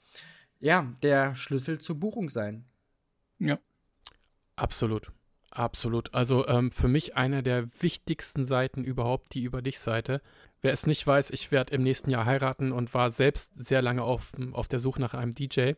[0.61, 2.65] ja, der Schlüssel zur Buchung sein.
[3.39, 3.59] Ja.
[4.55, 5.11] Absolut.
[5.55, 6.15] Absolut.
[6.15, 10.23] Also ähm, für mich eine der wichtigsten Seiten überhaupt, die Über dich-Seite.
[10.63, 14.03] Wer es nicht weiß, ich werde im nächsten Jahr heiraten und war selbst sehr lange
[14.03, 15.73] auf, auf der Suche nach einem DJ.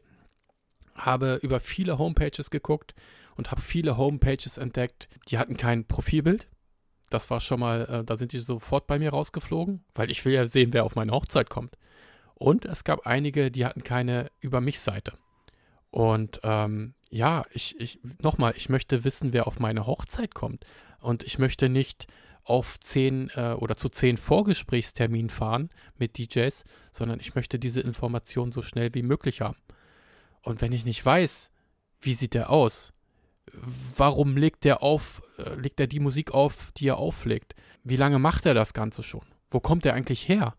[0.94, 2.94] Habe über viele Homepages geguckt
[3.34, 6.46] und habe viele Homepages entdeckt, die hatten kein Profilbild.
[7.10, 10.34] Das war schon mal, äh, da sind die sofort bei mir rausgeflogen, weil ich will
[10.34, 11.76] ja sehen, wer auf meine Hochzeit kommt.
[12.34, 15.14] Und es gab einige, die hatten keine Über mich-Seite.
[15.90, 20.66] Und ähm, ja, ich, ich, nochmal, ich möchte wissen, wer auf meine Hochzeit kommt.
[20.98, 22.08] Und ich möchte nicht
[22.42, 28.50] auf zehn äh, oder zu zehn Vorgesprächsterminen fahren mit DJs, sondern ich möchte diese Information
[28.50, 29.58] so schnell wie möglich haben.
[30.42, 31.52] Und wenn ich nicht weiß,
[32.00, 32.92] wie sieht der aus?
[33.96, 37.54] Warum legt der auf, äh, legt er die Musik auf, die er auflegt?
[37.84, 39.24] Wie lange macht er das Ganze schon?
[39.52, 40.56] Wo kommt er eigentlich her?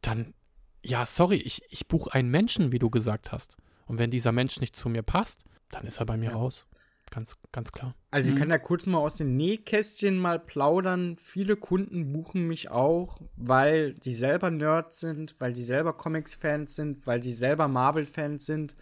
[0.00, 0.34] Dann,
[0.82, 3.56] ja, sorry, ich, ich buche einen Menschen, wie du gesagt hast.
[3.86, 6.36] Und wenn dieser Mensch nicht zu mir passt, dann ist er bei mir ja.
[6.36, 6.64] raus.
[7.10, 7.94] Ganz, ganz klar.
[8.10, 8.40] Also ich mhm.
[8.40, 11.16] kann da kurz mal aus dem Nähkästchen mal plaudern.
[11.18, 17.06] Viele Kunden buchen mich auch, weil sie selber Nerds sind, weil sie selber Comics-Fans sind,
[17.06, 18.74] weil sie selber Marvel-Fans sind.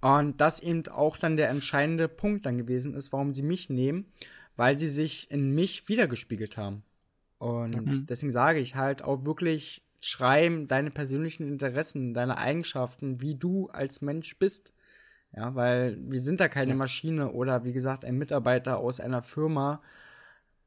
[0.00, 4.06] Und das eben auch dann der entscheidende Punkt dann gewesen ist, warum sie mich nehmen,
[4.56, 6.84] weil sie sich in mich wiedergespiegelt haben.
[7.38, 8.06] Und mhm.
[8.06, 14.02] deswegen sage ich halt auch wirklich, schreiben deine persönlichen Interessen, deine Eigenschaften, wie du als
[14.02, 14.72] Mensch bist.
[15.36, 16.76] Ja, weil wir sind da keine ja.
[16.76, 19.82] Maschine oder wie gesagt ein Mitarbeiter aus einer Firma,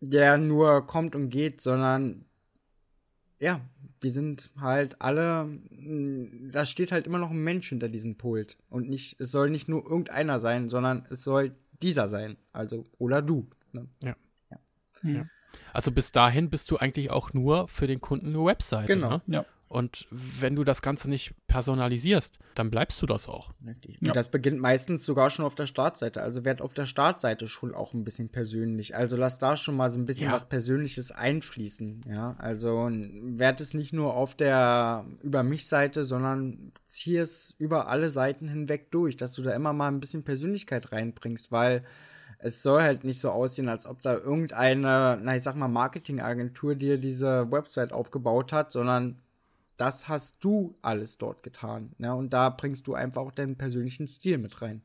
[0.02, 2.26] der nur kommt und geht, sondern
[3.40, 3.62] ja,
[4.02, 5.48] wir sind halt alle,
[6.52, 9.68] da steht halt immer noch ein Mensch hinter diesem Pult und nicht, es soll nicht
[9.68, 13.48] nur irgendeiner sein, sondern es soll dieser sein, also oder du.
[13.72, 13.88] Ne?
[14.04, 14.16] Ja.
[14.52, 15.10] ja.
[15.10, 15.26] ja.
[15.74, 18.94] Also bis dahin bist du eigentlich auch nur für den Kunden eine Webseite.
[18.94, 19.10] Genau.
[19.10, 19.22] Ne?
[19.28, 19.46] Ja.
[19.70, 23.54] Und wenn du das Ganze nicht personalisierst, dann bleibst du das auch.
[24.00, 24.14] Ja.
[24.14, 26.22] Das beginnt meistens sogar schon auf der Startseite.
[26.22, 28.96] Also werd auf der Startseite schon auch ein bisschen persönlich.
[28.96, 30.34] Also lass da schon mal so ein bisschen ja.
[30.34, 32.06] was Persönliches einfließen.
[32.08, 37.90] Ja, also werd es nicht nur auf der über mich Seite, sondern zieh es über
[37.90, 41.84] alle Seiten hinweg durch, dass du da immer mal ein bisschen Persönlichkeit reinbringst, weil
[42.40, 46.76] es soll halt nicht so aussehen, als ob da irgendeine, na ich sag mal, Marketingagentur
[46.76, 49.18] dir diese Website aufgebaut hat, sondern
[49.78, 51.94] das hast du alles dort getan.
[51.98, 52.14] Ne?
[52.14, 54.82] Und da bringst du einfach auch deinen persönlichen Stil mit rein.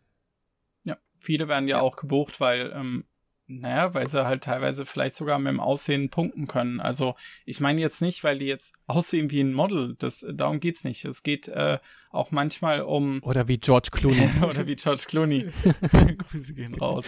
[0.85, 1.83] Ja, viele werden ja, ja.
[1.83, 3.05] auch gebucht, weil, ähm,
[3.47, 6.81] naja, weil sie halt teilweise vielleicht sogar mit dem Aussehen punkten können.
[6.81, 7.15] Also
[7.45, 9.97] ich meine jetzt nicht, weil die jetzt aussehen wie ein Model.
[9.99, 11.05] Das, darum geht's nicht.
[11.05, 11.79] Es geht äh,
[12.11, 13.21] auch manchmal um.
[13.23, 14.29] Oder wie George Clooney.
[14.43, 15.51] oder wie George Clooney.
[16.31, 17.07] Grüße gehen raus.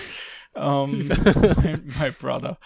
[0.54, 2.58] Um, my, my, brother.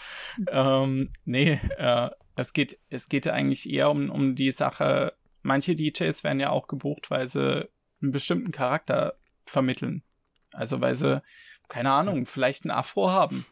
[0.52, 2.10] Um, nee, äh,
[2.40, 6.68] es geht, es geht eigentlich eher um, um die Sache, manche DJs werden ja auch
[6.68, 7.68] gebucht, weil sie
[8.00, 10.04] einen bestimmten Charakter vermitteln.
[10.52, 11.20] Also weil sie,
[11.68, 13.44] keine Ahnung, vielleicht ein Afro haben.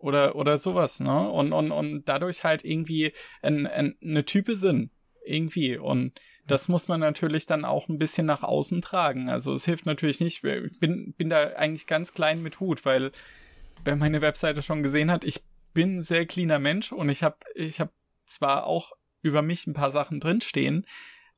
[0.00, 1.28] Oder, oder sowas, ne?
[1.30, 4.90] Und, und, und dadurch halt irgendwie ein, ein, eine Type sind.
[5.24, 5.76] Irgendwie.
[5.76, 9.28] Und das muss man natürlich dann auch ein bisschen nach außen tragen.
[9.28, 10.42] Also es hilft natürlich nicht.
[10.42, 13.12] Ich bin, bin da eigentlich ganz klein mit Hut, weil
[13.84, 15.42] wer meine Webseite schon gesehen hat, ich
[15.74, 17.92] bin ein sehr cleaner Mensch und ich habe ich hab
[18.30, 20.86] zwar auch über mich ein paar Sachen drinstehen,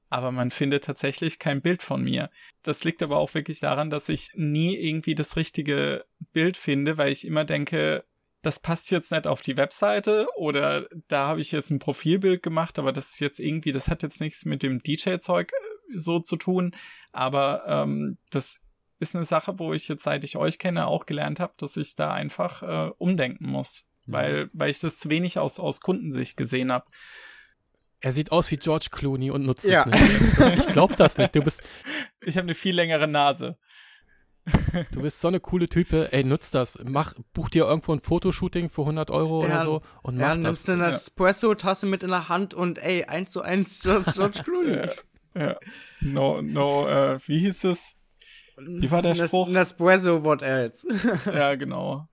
[0.09, 2.31] aber man findet tatsächlich kein Bild von mir.
[2.63, 7.13] Das liegt aber auch wirklich daran, dass ich nie irgendwie das richtige Bild finde, weil
[7.13, 8.05] ich immer denke,
[8.43, 12.79] das passt jetzt nicht auf die Webseite oder da habe ich jetzt ein Profilbild gemacht,
[12.79, 16.37] aber das ist jetzt irgendwie, das hat jetzt nichts mit dem DJ-Zeug äh, so zu
[16.37, 16.75] tun,
[17.13, 18.59] aber ähm, das
[18.99, 21.95] ist eine Sache, wo ich jetzt, seit ich euch kenne, auch gelernt habe, dass ich
[21.95, 26.73] da einfach äh, umdenken muss weil, weil ich das zu wenig aus, aus Kundensicht gesehen
[26.73, 26.87] habe.
[28.01, 29.87] Er sieht aus wie George Clooney und nutzt ja.
[29.89, 30.59] es nicht.
[30.59, 31.35] Ich glaube das nicht.
[31.35, 31.63] Du bist.
[32.25, 33.59] Ich habe eine viel längere Nase.
[34.93, 36.13] Du bist so eine coole Type.
[36.13, 36.79] Ey, nutz das.
[36.85, 40.29] Mach, buch dir irgendwo ein Fotoshooting für 100 Euro ja, oder so und mach ja,
[40.37, 40.39] das.
[40.39, 43.83] nimmst du eine Espresso-Tasse mit in der Hand und ey, eins zu eins
[44.15, 44.77] George Clooney.
[44.77, 44.93] ja,
[45.35, 45.57] ja.
[46.01, 47.97] No, no, äh, wie hieß es?
[48.57, 49.49] Wie war der Spruch?
[49.49, 50.87] Nespresso, what else?
[51.27, 52.09] ja, genau.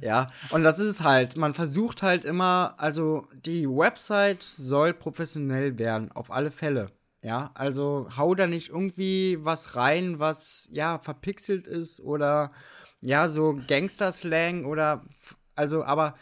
[0.00, 1.36] Ja, und das ist es halt.
[1.36, 6.90] Man versucht halt immer, also die Website soll professionell werden, auf alle Fälle.
[7.22, 12.52] Ja, also hau da nicht irgendwie was rein, was ja verpixelt ist oder
[13.00, 15.04] ja, so Gangster-Slang oder
[15.58, 16.14] also, aber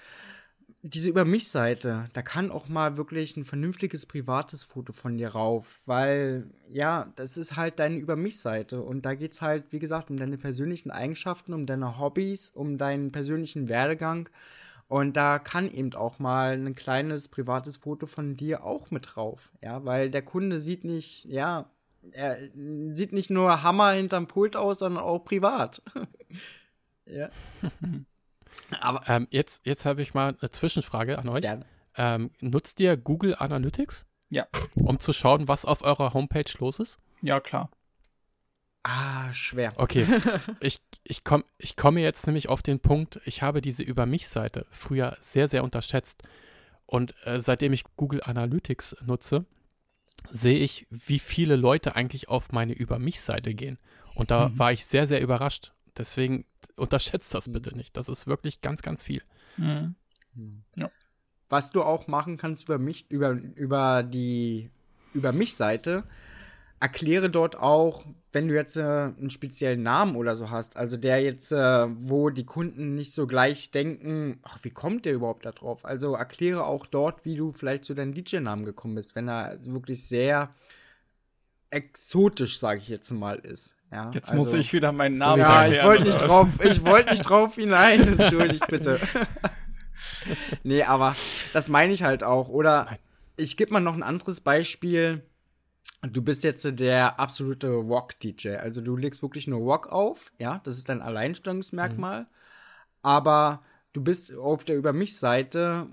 [0.89, 5.80] diese Über mich-Seite, da kann auch mal wirklich ein vernünftiges privates Foto von dir rauf,
[5.87, 10.16] weil ja, das ist halt deine Über mich-Seite und da geht's halt, wie gesagt, um
[10.16, 14.28] deine persönlichen Eigenschaften, um deine Hobbys, um deinen persönlichen Werdegang
[14.89, 19.53] Und da kann eben auch mal ein kleines privates Foto von dir auch mit drauf.
[19.62, 21.70] Ja, weil der Kunde sieht nicht, ja,
[22.12, 22.39] er
[22.93, 25.82] sieht nicht nur Hammer hinterm Pult aus, sondern auch privat.
[27.07, 27.30] ja.
[28.80, 31.44] Aber ähm, jetzt, jetzt habe ich mal eine Zwischenfrage an euch.
[31.96, 34.07] Ähm, nutzt ihr Google Analytics?
[34.28, 34.46] Ja.
[34.74, 36.98] Um zu schauen, was auf eurer Homepage los ist?
[37.22, 37.70] Ja, klar.
[38.82, 39.72] Ah, schwer.
[39.76, 40.07] Okay.
[40.61, 44.66] ich, ich, komm, ich komme jetzt nämlich auf den Punkt, ich habe diese Über mich-Seite
[44.70, 46.22] früher sehr, sehr unterschätzt.
[46.86, 49.44] Und äh, seitdem ich Google Analytics nutze,
[50.30, 53.78] sehe ich, wie viele Leute eigentlich auf meine Über mich-Seite gehen.
[54.14, 54.59] Und da mhm.
[54.59, 55.72] war ich sehr, sehr überrascht.
[55.96, 56.44] Deswegen
[56.77, 57.97] unterschätzt das bitte nicht.
[57.97, 59.22] Das ist wirklich ganz, ganz viel.
[59.57, 59.95] Mhm.
[60.77, 60.91] Ja.
[61.49, 64.70] Was du auch machen kannst über mich, über, über die
[65.14, 66.05] Über mich-Seite,
[66.81, 71.22] erkläre dort auch, wenn du jetzt äh, einen speziellen Namen oder so hast, also der
[71.22, 75.53] jetzt, äh, wo die Kunden nicht so gleich denken, ach, wie kommt der überhaupt da
[75.53, 75.85] drauf?
[75.87, 80.07] Also erkläre auch dort, wie du vielleicht zu deinem DJ-Namen gekommen bist, wenn er wirklich
[80.07, 80.55] sehr
[81.70, 83.76] exotisch, sage ich jetzt mal, ist.
[83.91, 86.84] Ja, jetzt also, muss ich wieder meinen Namen so, Ja, ich wollte nicht drauf, ich
[86.84, 89.01] wollte nicht drauf hinein, entschuldigt bitte.
[90.64, 91.14] nee, aber
[91.53, 92.49] das meine ich halt auch.
[92.49, 92.99] Oder
[93.37, 95.22] ich gebe mal noch ein anderes Beispiel
[96.03, 98.57] du bist jetzt der absolute Rock-DJ.
[98.57, 102.22] Also du legst wirklich nur Rock auf, ja, das ist dein Alleinstellungsmerkmal.
[102.22, 102.26] Mhm.
[103.03, 103.62] Aber
[103.93, 105.89] du bist auf der Über mich-Seite,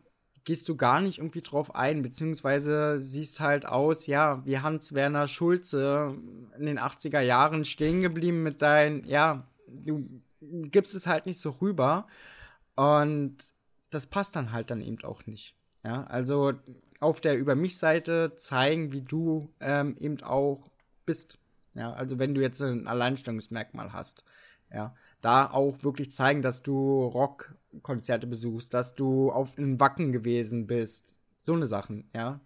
[0.46, 6.16] gehst du gar nicht irgendwie drauf ein, beziehungsweise siehst halt aus, ja, wie Hans-Werner Schulze
[6.58, 10.06] in den 80er Jahren stehen geblieben mit deinen, ja, du
[10.41, 12.08] gibst es halt nicht so rüber.
[12.76, 13.38] Und
[13.89, 15.56] das passt dann halt dann eben auch nicht.
[15.84, 16.54] Ja, also
[17.00, 20.70] auf der Über mich-Seite zeigen, wie du ähm, eben auch
[21.06, 21.38] bist.
[21.76, 24.24] Ja, also wenn du jetzt ein Alleinstellungsmerkmal hast,
[24.72, 27.06] ja, da auch wirklich zeigen, dass du
[27.74, 32.39] Rockkonzerte besuchst, dass du auf in Wacken gewesen bist, so eine Sachen, ja.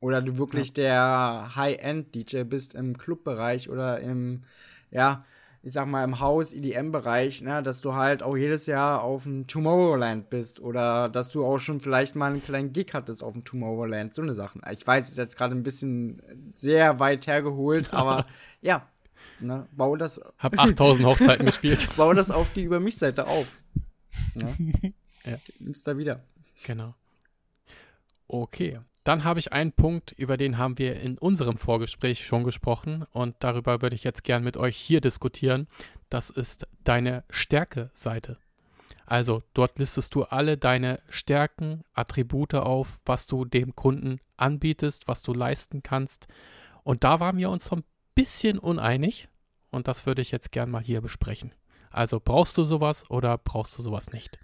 [0.00, 0.74] Oder du wirklich ja.
[0.74, 4.44] der High-End-DJ bist im Clubbereich oder im,
[4.90, 5.24] ja,
[5.62, 10.30] ich sag mal, im Haus-EDM-Bereich, ne, dass du halt auch jedes Jahr auf dem Tomorrowland
[10.30, 14.14] bist oder dass du auch schon vielleicht mal einen kleinen Gig hattest auf dem Tomorrowland,
[14.14, 14.62] so eine Sachen.
[14.70, 16.22] Ich weiß, es ist jetzt gerade ein bisschen
[16.54, 18.26] sehr weit hergeholt, aber
[18.60, 18.86] ja,
[19.40, 20.20] ne, bau das.
[20.38, 21.88] Hab 8000 Hochzeiten gespielt.
[21.96, 23.46] Bau das auf die Über mich-Seite auf.
[24.34, 24.92] Ne?
[25.24, 25.38] ja.
[25.60, 26.22] Nimm's da wieder.
[26.64, 26.94] Genau.
[28.26, 28.80] Okay.
[29.04, 33.36] Dann habe ich einen Punkt, über den haben wir in unserem Vorgespräch schon gesprochen und
[33.38, 35.66] darüber würde ich jetzt gern mit euch hier diskutieren.
[36.10, 38.36] Das ist deine Stärke-Seite.
[39.06, 45.22] Also dort listest du alle deine Stärken, Attribute auf, was du dem Kunden anbietest, was
[45.22, 46.28] du leisten kannst.
[46.84, 49.28] Und da waren wir uns so ein bisschen uneinig
[49.70, 51.54] und das würde ich jetzt gern mal hier besprechen.
[51.90, 54.38] Also brauchst du sowas oder brauchst du sowas nicht?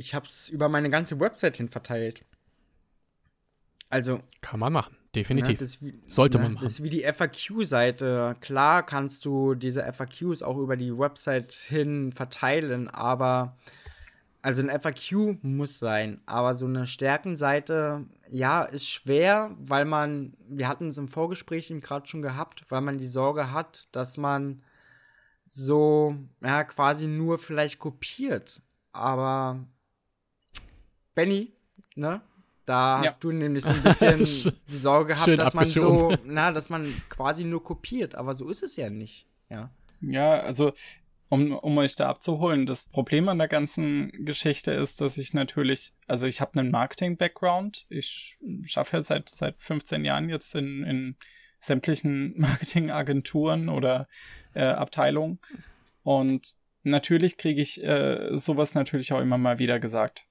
[0.00, 2.24] ich habe es über meine ganze Website hin verteilt.
[3.90, 4.20] Also.
[4.40, 5.60] Kann man machen, definitiv.
[5.60, 6.64] Na, wie, Sollte na, man machen.
[6.64, 8.36] Das ist wie die FAQ-Seite.
[8.40, 13.56] Klar kannst du diese FAQs auch über die Website hin verteilen, aber.
[14.42, 20.66] Also ein FAQ muss sein, aber so eine Stärkenseite, ja, ist schwer, weil man, wir
[20.66, 24.62] hatten es im Vorgespräch eben gerade schon gehabt, weil man die Sorge hat, dass man
[25.50, 28.62] so, ja, quasi nur vielleicht kopiert.
[28.92, 29.66] Aber
[31.14, 31.52] Benny,
[31.96, 32.22] ne?
[32.66, 33.08] Da ja.
[33.10, 34.18] hast du nämlich so ein bisschen
[34.68, 38.62] die Sorge gehabt, dass man so, na, dass man quasi nur kopiert, aber so ist
[38.62, 39.70] es ja nicht, ja.
[40.00, 40.72] Ja, also
[41.28, 45.92] um, um euch da abzuholen, das Problem an der ganzen Geschichte ist, dass ich natürlich,
[46.06, 47.86] also ich habe einen Marketing-Background.
[47.88, 51.16] Ich schaffe ja seit, seit 15 Jahren jetzt in, in
[51.60, 54.08] sämtlichen Marketingagenturen oder
[54.54, 55.38] äh, Abteilungen.
[56.02, 60.26] Und natürlich kriege ich äh, sowas natürlich auch immer mal wieder gesagt.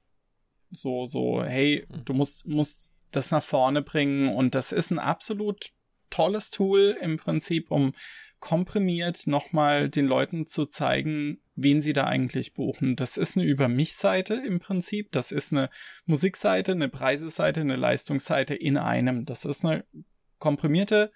[0.72, 2.06] So, so, hey, hm.
[2.06, 5.72] du musst, musst das nach vorne bringen und das ist ein absolut
[6.10, 7.94] tolles Tool im Prinzip, um
[8.40, 12.96] komprimiert nochmal den Leuten zu zeigen, wen sie da eigentlich buchen.
[12.96, 15.12] Das ist eine Über mich-Seite im Prinzip.
[15.12, 15.70] Das ist eine
[16.06, 19.26] Musikseite, eine Preiseseite, eine Leistungsseite in einem.
[19.26, 19.84] Das ist eine
[20.40, 21.12] komprimierte,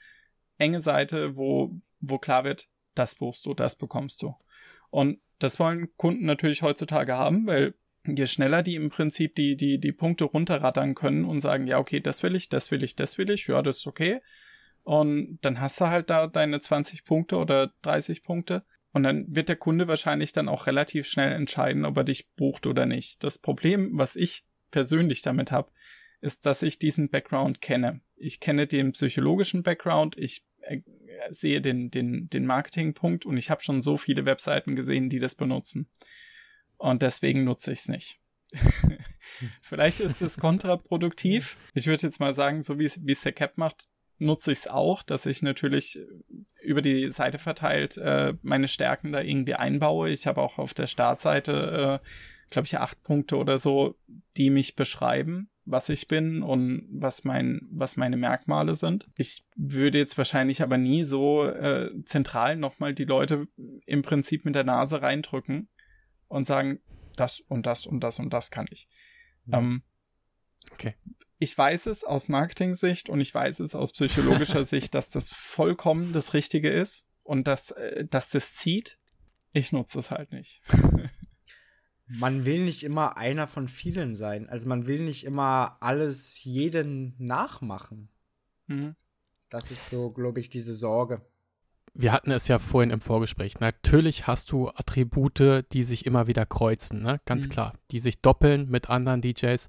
[0.57, 4.35] enge Seite, wo, wo klar wird, das buchst du, das bekommst du.
[4.89, 7.73] Und das wollen Kunden natürlich heutzutage haben, weil
[8.05, 11.99] je schneller die im Prinzip die, die, die Punkte runterrattern können und sagen, ja, okay,
[11.99, 14.21] das will ich, das will ich, das will ich, ja, das ist okay.
[14.83, 18.63] Und dann hast du halt da deine 20 Punkte oder 30 Punkte.
[18.91, 22.67] Und dann wird der Kunde wahrscheinlich dann auch relativ schnell entscheiden, ob er dich bucht
[22.67, 23.23] oder nicht.
[23.23, 25.71] Das Problem, was ich persönlich damit habe,
[26.21, 28.01] ist, dass ich diesen Background kenne.
[28.23, 30.81] Ich kenne den psychologischen Background, ich äh,
[31.29, 35.35] sehe den, den, den Marketingpunkt und ich habe schon so viele Webseiten gesehen, die das
[35.35, 35.89] benutzen.
[36.77, 38.19] Und deswegen nutze ich es nicht.
[39.61, 41.57] Vielleicht ist es kontraproduktiv.
[41.73, 43.87] Ich würde jetzt mal sagen, so wie es der Cap macht,
[44.19, 45.99] nutze ich es auch, dass ich natürlich
[46.61, 50.09] über die Seite verteilt äh, meine Stärken da irgendwie einbaue.
[50.09, 52.07] Ich habe auch auf der Startseite, äh,
[52.49, 53.95] glaube ich, acht Punkte oder so,
[54.37, 59.09] die mich beschreiben, was ich bin und was mein, was meine Merkmale sind.
[59.15, 63.47] Ich würde jetzt wahrscheinlich aber nie so äh, zentral nochmal die Leute
[63.85, 65.69] im Prinzip mit der Nase reindrücken
[66.27, 66.79] und sagen,
[67.15, 68.87] das und das und das und das kann ich.
[69.45, 69.53] Mhm.
[69.53, 69.83] Ähm,
[70.71, 70.95] okay
[71.43, 76.13] ich weiß es aus Marketing-Sicht und ich weiß es aus psychologischer Sicht, dass das vollkommen
[76.13, 78.97] das Richtige ist und dass, äh, dass das zieht.
[79.51, 80.61] Ich nutze es halt nicht.
[82.07, 84.49] man will nicht immer einer von vielen sein.
[84.49, 88.09] Also man will nicht immer alles jeden nachmachen.
[88.67, 88.95] Mhm.
[89.49, 91.21] Das ist so, glaube ich, diese Sorge.
[91.93, 93.59] Wir hatten es ja vorhin im Vorgespräch.
[93.59, 97.21] Natürlich hast du Attribute, die sich immer wieder kreuzen, ne?
[97.25, 97.49] Ganz mhm.
[97.49, 97.73] klar.
[97.91, 99.67] Die sich doppeln mit anderen DJs.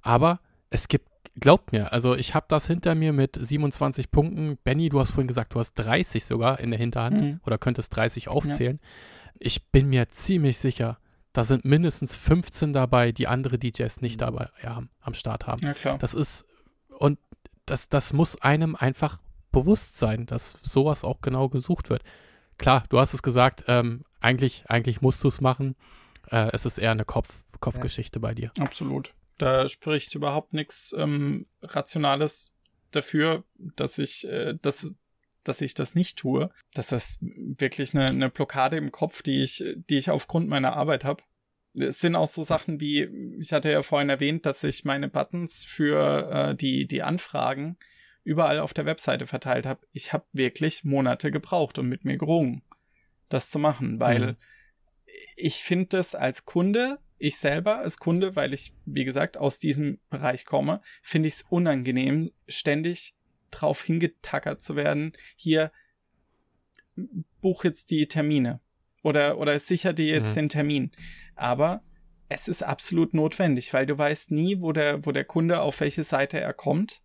[0.00, 1.08] Aber es gibt
[1.38, 4.58] glaubt mir, also ich habe das hinter mir mit 27 Punkten.
[4.64, 7.40] Benny, du hast vorhin gesagt, du hast 30 sogar in der Hinterhand mhm.
[7.44, 8.80] oder könntest 30 aufzählen.
[8.82, 8.88] Ja.
[9.38, 10.98] Ich bin mir ziemlich sicher,
[11.36, 14.20] da sind mindestens 15 dabei, die andere DJs nicht mhm.
[14.20, 15.62] dabei ja, am Start haben.
[15.62, 15.98] Ja, klar.
[15.98, 16.46] Das ist,
[16.88, 17.18] und
[17.66, 19.20] das, das muss einem einfach
[19.52, 22.02] bewusst sein, dass sowas auch genau gesucht wird.
[22.56, 25.76] Klar, du hast es gesagt, ähm, eigentlich, eigentlich musst du es machen.
[26.30, 27.28] Äh, es ist eher eine Kopf,
[27.60, 28.22] Kopfgeschichte ja.
[28.22, 28.50] bei dir.
[28.58, 29.12] Absolut.
[29.36, 32.54] Da spricht überhaupt nichts ähm, Rationales
[32.92, 34.90] dafür, dass ich, äh, dass,
[35.48, 36.50] dass ich das nicht tue.
[36.74, 41.04] Das ist wirklich eine, eine Blockade im Kopf, die ich, die ich aufgrund meiner Arbeit
[41.04, 41.22] habe.
[41.74, 43.04] Es sind auch so Sachen wie,
[43.40, 47.76] ich hatte ja vorhin erwähnt, dass ich meine Buttons für äh, die, die Anfragen
[48.24, 49.86] überall auf der Webseite verteilt habe.
[49.92, 52.62] Ich habe wirklich Monate gebraucht und mit mir gerungen,
[53.28, 54.36] das zu machen, weil mhm.
[55.36, 59.98] ich finde das als Kunde ich selber als Kunde, weil ich, wie gesagt, aus diesem
[60.10, 63.14] Bereich komme, finde ich es unangenehm, ständig
[63.50, 65.12] drauf hingetackert zu werden.
[65.36, 65.72] Hier,
[67.40, 68.60] buch jetzt die Termine.
[69.02, 70.40] Oder, oder sicher dir jetzt mhm.
[70.40, 70.90] den Termin.
[71.34, 71.82] Aber
[72.28, 76.04] es ist absolut notwendig, weil du weißt nie, wo der, wo der Kunde auf welche
[76.04, 77.02] Seite er kommt.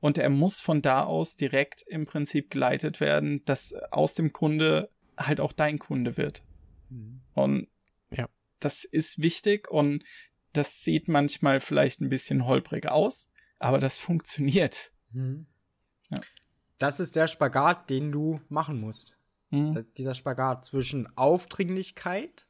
[0.00, 4.90] Und er muss von da aus direkt im Prinzip geleitet werden, dass aus dem Kunde
[5.16, 6.42] halt auch dein Kunde wird.
[6.88, 7.20] Mhm.
[7.34, 7.68] Und
[8.10, 8.28] ja
[8.60, 10.04] das ist wichtig und
[10.52, 14.92] das sieht manchmal vielleicht ein bisschen holprig aus, aber das funktioniert.
[15.12, 15.46] Mhm.
[16.80, 19.18] Das ist der Spagat, den du machen musst.
[19.50, 19.84] Mhm.
[19.98, 22.46] Dieser Spagat zwischen Aufdringlichkeit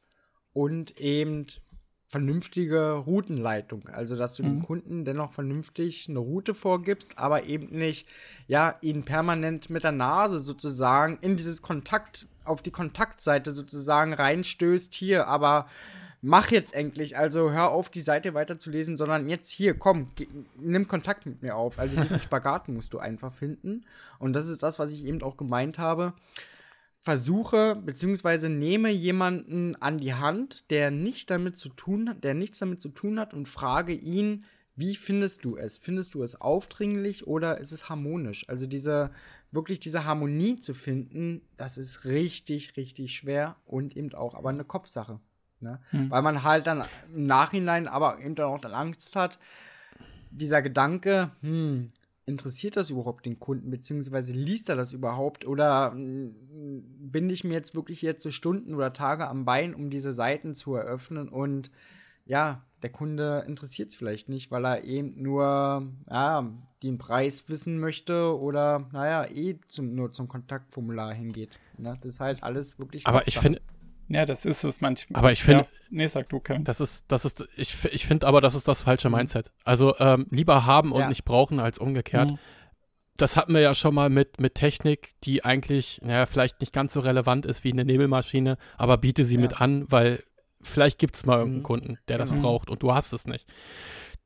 [0.53, 1.47] und eben
[2.07, 3.89] vernünftige Routenleitung.
[3.89, 4.47] Also, dass du mhm.
[4.47, 8.07] dem Kunden dennoch vernünftig eine Route vorgibst, aber eben nicht,
[8.47, 14.93] ja, ihn permanent mit der Nase sozusagen in dieses Kontakt, auf die Kontaktseite sozusagen reinstößt,
[14.93, 15.67] hier, aber
[16.21, 20.11] mach jetzt endlich, also hör auf, die Seite weiterzulesen, sondern jetzt hier, komm,
[20.55, 21.79] nimm Kontakt mit mir auf.
[21.79, 23.85] Also diesen Spagat musst du einfach finden.
[24.19, 26.13] Und das ist das, was ich eben auch gemeint habe.
[26.99, 32.59] Versuche, beziehungsweise nehme jemanden an die Hand, der nicht damit zu tun hat, der nichts
[32.59, 34.45] damit zu tun hat und frage ihn,
[34.75, 35.79] wie findest du es?
[35.79, 38.47] Findest du es aufdringlich oder ist es harmonisch?
[38.47, 39.11] Also diese,
[39.51, 44.63] wirklich diese Harmonie zu finden, das ist richtig, richtig schwer und eben auch aber eine
[44.63, 45.19] Kopfsache.
[45.61, 45.79] Ne?
[45.91, 46.09] Hm.
[46.09, 46.83] Weil man halt dann
[47.13, 49.39] im Nachhinein aber eben dann auch dann Angst hat,
[50.31, 51.91] dieser Gedanke, hm,
[52.25, 56.35] interessiert das überhaupt den Kunden, beziehungsweise liest er das überhaupt oder hm,
[56.99, 60.53] bin ich mir jetzt wirklich jetzt so Stunden oder Tage am Bein, um diese Seiten
[60.55, 61.71] zu eröffnen und
[62.25, 66.49] ja, der Kunde interessiert es vielleicht nicht, weil er eben nur ja,
[66.83, 71.59] den Preis wissen möchte oder naja, eh zum, nur zum Kontaktformular hingeht.
[71.77, 71.97] Ne?
[72.01, 73.05] Das ist halt alles wirklich.
[73.05, 73.61] Aber ich finde,
[74.13, 75.19] ja, das ist es manchmal.
[75.19, 75.61] Aber ich finde.
[75.61, 76.63] Ja, nee, sag du, Kevin.
[76.63, 79.15] Das ist, das ist, ich, ich finde aber, das ist das falsche mhm.
[79.15, 79.51] Mindset.
[79.63, 81.09] Also ähm, lieber haben und ja.
[81.09, 82.31] nicht brauchen als umgekehrt.
[82.31, 82.39] Mhm.
[83.17, 86.93] Das hatten wir ja schon mal mit, mit Technik, die eigentlich, naja, vielleicht nicht ganz
[86.93, 89.41] so relevant ist wie eine Nebelmaschine, aber biete sie ja.
[89.41, 90.23] mit an, weil
[90.61, 91.63] vielleicht gibt es mal irgendeinen mhm.
[91.63, 92.41] Kunden, der das genau.
[92.41, 93.45] braucht und du hast es nicht.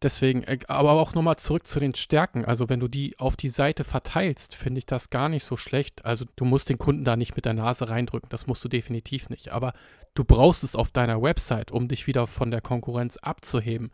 [0.05, 2.45] Deswegen, äh, aber auch nochmal zurück zu den Stärken.
[2.45, 6.05] Also wenn du die auf die Seite verteilst, finde ich das gar nicht so schlecht.
[6.05, 9.29] Also du musst den Kunden da nicht mit der Nase reindrücken, das musst du definitiv
[9.29, 9.49] nicht.
[9.49, 9.73] Aber
[10.13, 13.89] du brauchst es auf deiner Website, um dich wieder von der Konkurrenz abzuheben.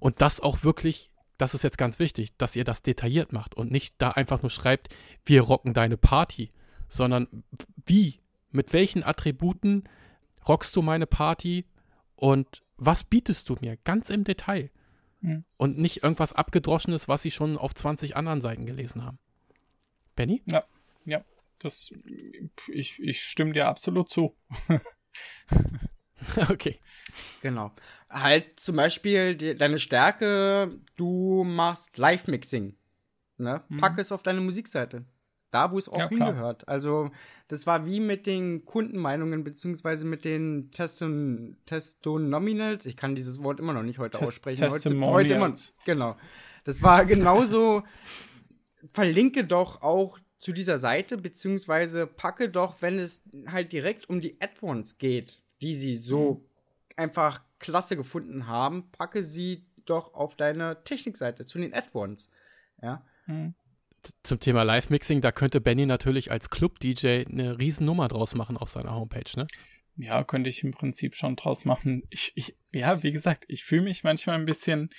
[0.00, 3.70] Und das auch wirklich, das ist jetzt ganz wichtig, dass ihr das detailliert macht und
[3.70, 4.94] nicht da einfach nur schreibt,
[5.24, 6.52] wir rocken deine Party,
[6.90, 7.26] sondern
[7.86, 9.84] wie, mit welchen Attributen
[10.46, 11.64] rockst du meine Party
[12.16, 14.68] und was bietest du mir ganz im Detail?
[15.24, 15.44] Mhm.
[15.56, 19.18] Und nicht irgendwas Abgedroschenes, was sie schon auf 20 anderen Seiten gelesen haben.
[20.14, 20.42] Benny?
[20.44, 20.64] Ja,
[21.06, 21.24] ja.
[21.60, 21.92] Das,
[22.68, 24.36] ich, ich stimme dir absolut zu.
[26.50, 26.78] okay.
[27.40, 27.72] Genau.
[28.10, 32.76] Halt zum Beispiel die, deine Stärke, du machst Live-Mixing.
[33.38, 33.64] Ne?
[33.68, 33.76] Mhm.
[33.78, 35.06] Pack es auf deine Musikseite.
[35.54, 36.66] Da, wo es auch ja, hingehört.
[36.66, 37.12] Also,
[37.46, 42.86] das war wie mit den Kundenmeinungen, beziehungsweise mit den Teston, Testonominals.
[42.86, 44.68] Ich kann dieses Wort immer noch nicht heute Test aussprechen.
[44.68, 46.16] Heute, heute immer, genau.
[46.64, 47.84] Das war genauso.
[48.92, 54.40] verlinke doch auch zu dieser Seite, beziehungsweise packe doch, wenn es halt direkt um die
[54.40, 56.40] Add-ons geht, die sie so mhm.
[56.96, 62.28] einfach klasse gefunden haben, packe sie doch auf deine Technikseite zu den Add-ons.
[62.82, 63.04] Ja.
[63.26, 63.54] Mhm
[64.22, 68.94] zum Thema Live-Mixing, da könnte Benny natürlich als Club-DJ eine Riesennummer draus machen auf seiner
[68.94, 69.46] Homepage, ne?
[69.96, 72.02] Ja, könnte ich im Prinzip schon draus machen.
[72.10, 74.90] Ich, ich ja, wie gesagt, ich fühle mich manchmal ein bisschen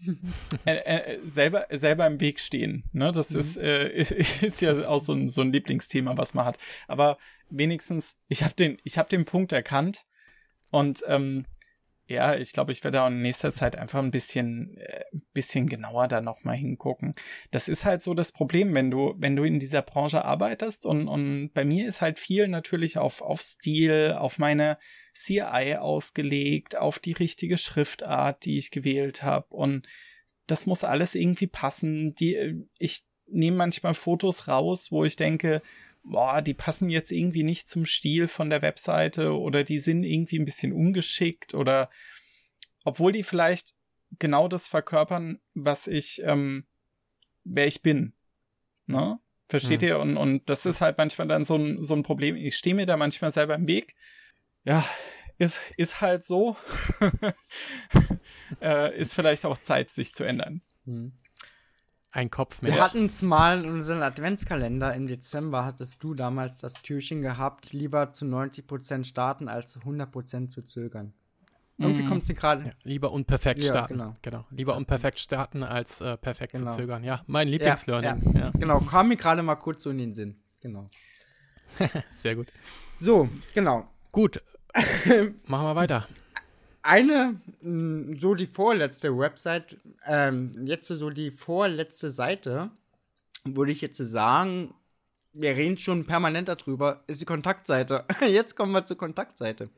[0.64, 2.84] äh, äh, selber, selber im Weg stehen.
[2.92, 3.10] Ne?
[3.12, 3.40] Das mhm.
[3.40, 3.88] ist, äh,
[4.42, 6.58] ist ja auch so ein, so ein Lieblingsthema, was man hat.
[6.86, 7.18] Aber
[7.50, 10.04] wenigstens, ich habe den, ich hab den Punkt erkannt
[10.70, 11.46] und ähm,
[12.06, 16.06] ja, ich glaube, ich werde auch in nächster Zeit einfach ein bisschen, äh, bisschen genauer
[16.06, 17.14] da nochmal hingucken.
[17.50, 21.08] Das ist halt so das Problem, wenn du, wenn du in dieser Branche arbeitest und,
[21.08, 24.78] und bei mir ist halt viel natürlich auf, auf Stil, auf meine
[25.14, 29.86] CI ausgelegt, auf die richtige Schriftart, die ich gewählt habe und
[30.46, 32.14] das muss alles irgendwie passen.
[32.16, 35.62] Die, ich nehme manchmal Fotos raus, wo ich denke,
[36.04, 40.38] boah, die passen jetzt irgendwie nicht zum Stil von der Webseite oder die sind irgendwie
[40.38, 41.90] ein bisschen ungeschickt oder
[42.84, 43.74] obwohl die vielleicht
[44.18, 46.66] genau das verkörpern, was ich, ähm,
[47.42, 48.12] wer ich bin.
[48.86, 49.18] Ne?
[49.48, 49.88] Versteht hm.
[49.88, 49.98] ihr?
[49.98, 52.36] Und, und das ist halt manchmal dann so ein, so ein Problem.
[52.36, 53.94] Ich stehe mir da manchmal selber im Weg.
[54.64, 54.84] Ja,
[55.38, 56.56] ist, ist halt so.
[58.60, 60.62] äh, ist vielleicht auch Zeit, sich zu ändern.
[60.84, 61.12] Hm.
[62.14, 62.74] Ein Kopf mehr.
[62.74, 67.72] Wir hatten es mal in unserem Adventskalender im Dezember, hattest du damals das Türchen gehabt,
[67.72, 71.12] lieber zu 90% starten, als 100% zu zögern.
[71.76, 72.08] Irgendwie mm.
[72.08, 72.66] kommt sie gerade.
[72.66, 73.94] Ja, lieber unperfekt ja, starten.
[73.94, 74.14] Genau.
[74.22, 74.44] genau.
[74.50, 76.70] Lieber unperfekt starten, als äh, perfekt genau.
[76.70, 77.02] zu zögern.
[77.02, 78.32] Ja, mein Lieblingslearning.
[78.32, 80.36] Ja, Genau, kam mir gerade mal kurz so in den Sinn.
[80.60, 80.86] Genau.
[82.10, 82.52] Sehr gut.
[82.92, 83.88] So, genau.
[84.12, 84.40] Gut.
[85.46, 86.06] Machen wir weiter
[86.84, 92.70] eine, mm, so die vorletzte Website, ähm, jetzt so die vorletzte Seite,
[93.44, 94.74] würde ich jetzt sagen,
[95.32, 98.04] wir reden schon permanent darüber, ist die Kontaktseite.
[98.20, 99.68] Jetzt kommen wir zur Kontaktseite.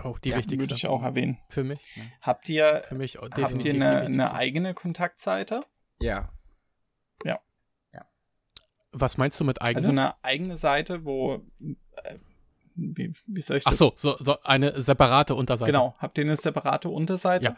[0.00, 0.60] Auch die ja, wichtigste.
[0.60, 1.38] Würde ich auch erwähnen.
[1.48, 1.80] Für mich.
[2.22, 5.64] Habt ihr, Für mich habt ihr eine, eine, eigene Kontaktseite?
[6.00, 6.28] Ja.
[7.24, 7.40] Ja.
[7.92, 8.06] ja.
[8.92, 9.78] Was meinst du mit eigener?
[9.78, 11.42] Also eine eigene Seite, wo
[11.96, 12.18] äh,
[12.78, 13.74] wie, wie soll ich das?
[13.74, 15.72] Ach so, so, so eine separate Unterseite.
[15.72, 15.94] Genau.
[15.98, 17.44] Habt ihr eine separate Unterseite?
[17.44, 17.56] Ja.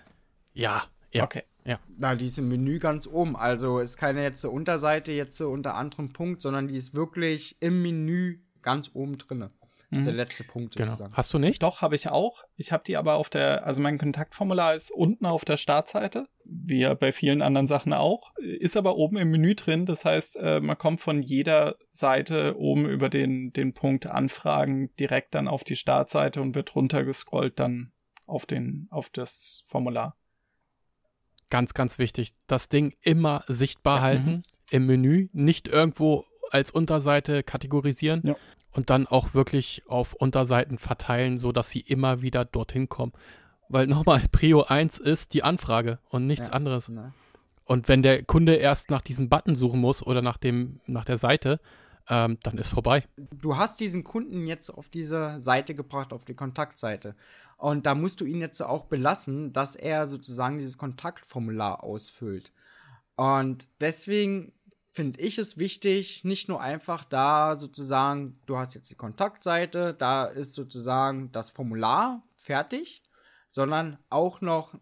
[0.52, 1.24] Ja, ja.
[1.24, 1.42] Okay.
[1.64, 1.78] Ja.
[1.98, 3.36] Na, die ist im Menü ganz oben.
[3.36, 7.56] Also ist keine jetzt so Unterseite jetzt so unter anderem Punkt, sondern die ist wirklich
[7.60, 9.50] im Menü ganz oben drinne.
[9.90, 10.04] Mhm.
[10.04, 10.90] Der letzte Punkt genau.
[10.90, 11.14] sozusagen.
[11.14, 11.62] Hast du nicht?
[11.62, 12.44] Doch, habe ich auch.
[12.54, 16.80] Ich habe die aber auf der, also mein Kontaktformular ist unten auf der Startseite, wie
[16.80, 19.86] ja bei vielen anderen Sachen auch, ist aber oben im Menü drin.
[19.86, 25.34] Das heißt, äh, man kommt von jeder Seite oben über den, den Punkt Anfragen direkt
[25.34, 27.92] dann auf die Startseite und wird runtergescrollt dann
[28.26, 30.16] auf den, auf das Formular.
[31.50, 32.34] Ganz, ganz wichtig.
[32.46, 34.42] Das Ding immer sichtbar ja, halten mhm.
[34.70, 38.36] im Menü, nicht irgendwo als Unterseite kategorisieren, ja
[38.72, 43.12] und dann auch wirklich auf Unterseiten verteilen, sodass sie immer wieder dorthin kommen.
[43.68, 46.88] Weil nochmal, Prio 1 ist die Anfrage und nichts ja, anderes.
[46.88, 47.12] Ne.
[47.64, 51.18] Und wenn der Kunde erst nach diesem Button suchen muss oder nach, dem, nach der
[51.18, 51.60] Seite,
[52.08, 53.04] ähm, dann ist vorbei.
[53.16, 57.14] Du hast diesen Kunden jetzt auf diese Seite gebracht, auf die Kontaktseite.
[57.56, 62.52] Und da musst du ihn jetzt auch belassen, dass er sozusagen dieses Kontaktformular ausfüllt.
[63.16, 64.52] Und deswegen
[64.92, 70.24] finde ich es wichtig, nicht nur einfach da sozusagen, du hast jetzt die Kontaktseite, da
[70.24, 73.02] ist sozusagen das Formular fertig,
[73.48, 74.74] sondern auch noch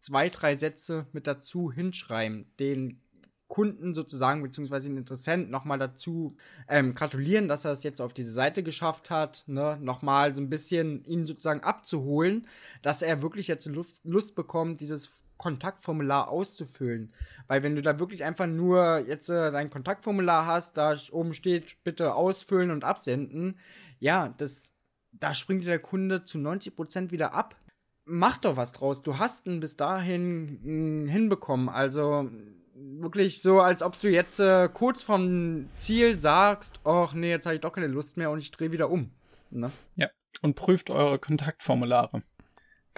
[0.00, 3.02] zwei, drei Sätze mit dazu hinschreiben, den
[3.48, 6.36] Kunden sozusagen, beziehungsweise den Interessenten nochmal dazu
[6.68, 9.76] ähm, gratulieren, dass er es jetzt auf diese Seite geschafft hat, ne?
[9.82, 12.46] nochmal so ein bisschen ihn sozusagen abzuholen,
[12.82, 17.14] dass er wirklich jetzt Lust, Lust bekommt, dieses Kontaktformular auszufüllen.
[17.48, 21.82] Weil wenn du da wirklich einfach nur jetzt äh, dein Kontaktformular hast, da oben steht,
[21.82, 23.58] bitte ausfüllen und absenden,
[24.00, 24.74] ja, das,
[25.12, 27.56] da springt der Kunde zu 90% wieder ab.
[28.04, 29.02] Mach doch was draus.
[29.02, 31.70] Du hast ihn bis dahin hm, hinbekommen.
[31.70, 32.30] Also
[32.74, 37.54] wirklich so, als ob du jetzt äh, kurz vom Ziel sagst, ach nee, jetzt habe
[37.54, 39.10] ich doch keine Lust mehr und ich drehe wieder um.
[39.50, 39.72] Ne?
[39.96, 40.10] Ja,
[40.42, 42.22] und prüft eure Kontaktformulare.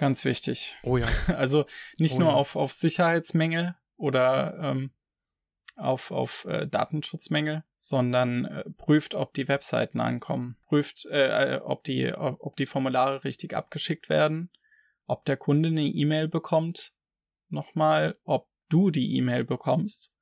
[0.03, 0.75] Ganz wichtig.
[0.83, 1.07] Oh ja.
[1.27, 1.65] Also
[1.97, 2.33] nicht oh nur ja.
[2.33, 4.91] auf, auf Sicherheitsmängel oder ähm,
[5.77, 11.85] auf, auf äh, Datenschutzmängel, sondern äh, prüft, ob die Webseiten ankommen, prüft, äh, äh ob,
[11.85, 14.51] die, ob die Formulare richtig abgeschickt werden,
[15.07, 16.93] ob der Kunde eine E-Mail bekommt,
[17.47, 20.12] nochmal, ob du die E-Mail bekommst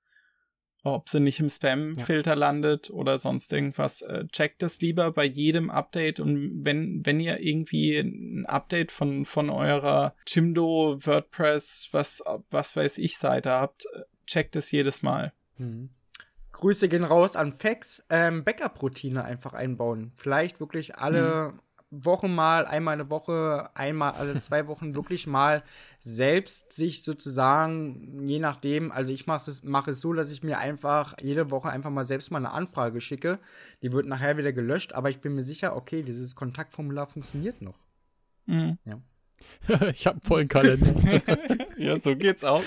[0.84, 2.38] ob sie nicht im Spam-Filter ja.
[2.38, 4.02] landet oder sonst irgendwas.
[4.02, 9.26] Äh, checkt es lieber bei jedem Update und wenn, wenn ihr irgendwie ein Update von,
[9.26, 15.34] von eurer Jimdo, WordPress, was, was weiß ich Seite habt, äh, checkt es jedes Mal.
[15.58, 15.90] Mhm.
[16.52, 18.06] Grüße gehen raus an Fax.
[18.10, 20.12] Ähm, Backup-Routine einfach einbauen.
[20.16, 21.60] Vielleicht wirklich alle mhm.
[21.92, 25.64] Wochen mal, einmal eine Woche, einmal alle zwei Wochen wirklich mal
[26.00, 30.58] selbst sich sozusagen, je nachdem, also ich mache es, mach es so, dass ich mir
[30.58, 33.40] einfach jede Woche einfach mal selbst mal eine Anfrage schicke.
[33.84, 37.78] Die wird nachher wieder gelöscht, aber ich bin mir sicher, okay, dieses Kontaktformular funktioniert noch.
[38.48, 38.80] Mhm.
[38.86, 39.02] Ja.
[39.92, 40.94] ich habe einen vollen Kalender.
[41.78, 42.64] ja, so geht's auch.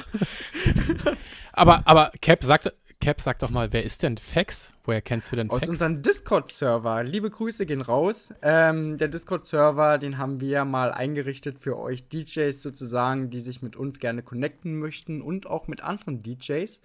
[1.53, 4.73] aber, aber Cap sagte, Cap, sag doch mal, wer ist denn Fax?
[4.85, 5.63] Woher kennst du denn Fax?
[5.65, 7.03] Aus unserem Discord-Server.
[7.05, 8.33] Liebe Grüße gehen raus.
[8.43, 13.77] Ähm, der Discord-Server, den haben wir mal eingerichtet für euch DJs sozusagen, die sich mit
[13.77, 16.81] uns gerne connecten möchten und auch mit anderen DJs.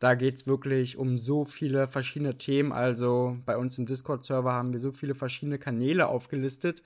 [0.00, 2.72] Da geht es wirklich um so viele verschiedene Themen.
[2.72, 6.82] Also bei uns im Discord-Server haben wir so viele verschiedene Kanäle aufgelistet.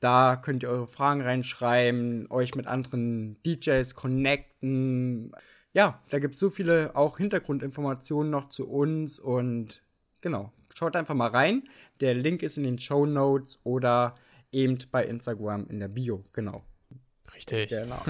[0.00, 5.32] Da könnt ihr eure Fragen reinschreiben, euch mit anderen DJs connecten
[5.76, 9.82] ja, da gibt es so viele auch Hintergrundinformationen noch zu uns und
[10.22, 11.68] genau, schaut einfach mal rein.
[12.00, 14.14] Der Link ist in den Show Notes oder
[14.52, 16.64] eben bei Instagram in der Bio, genau.
[17.34, 17.68] Richtig.
[17.68, 18.02] Genau.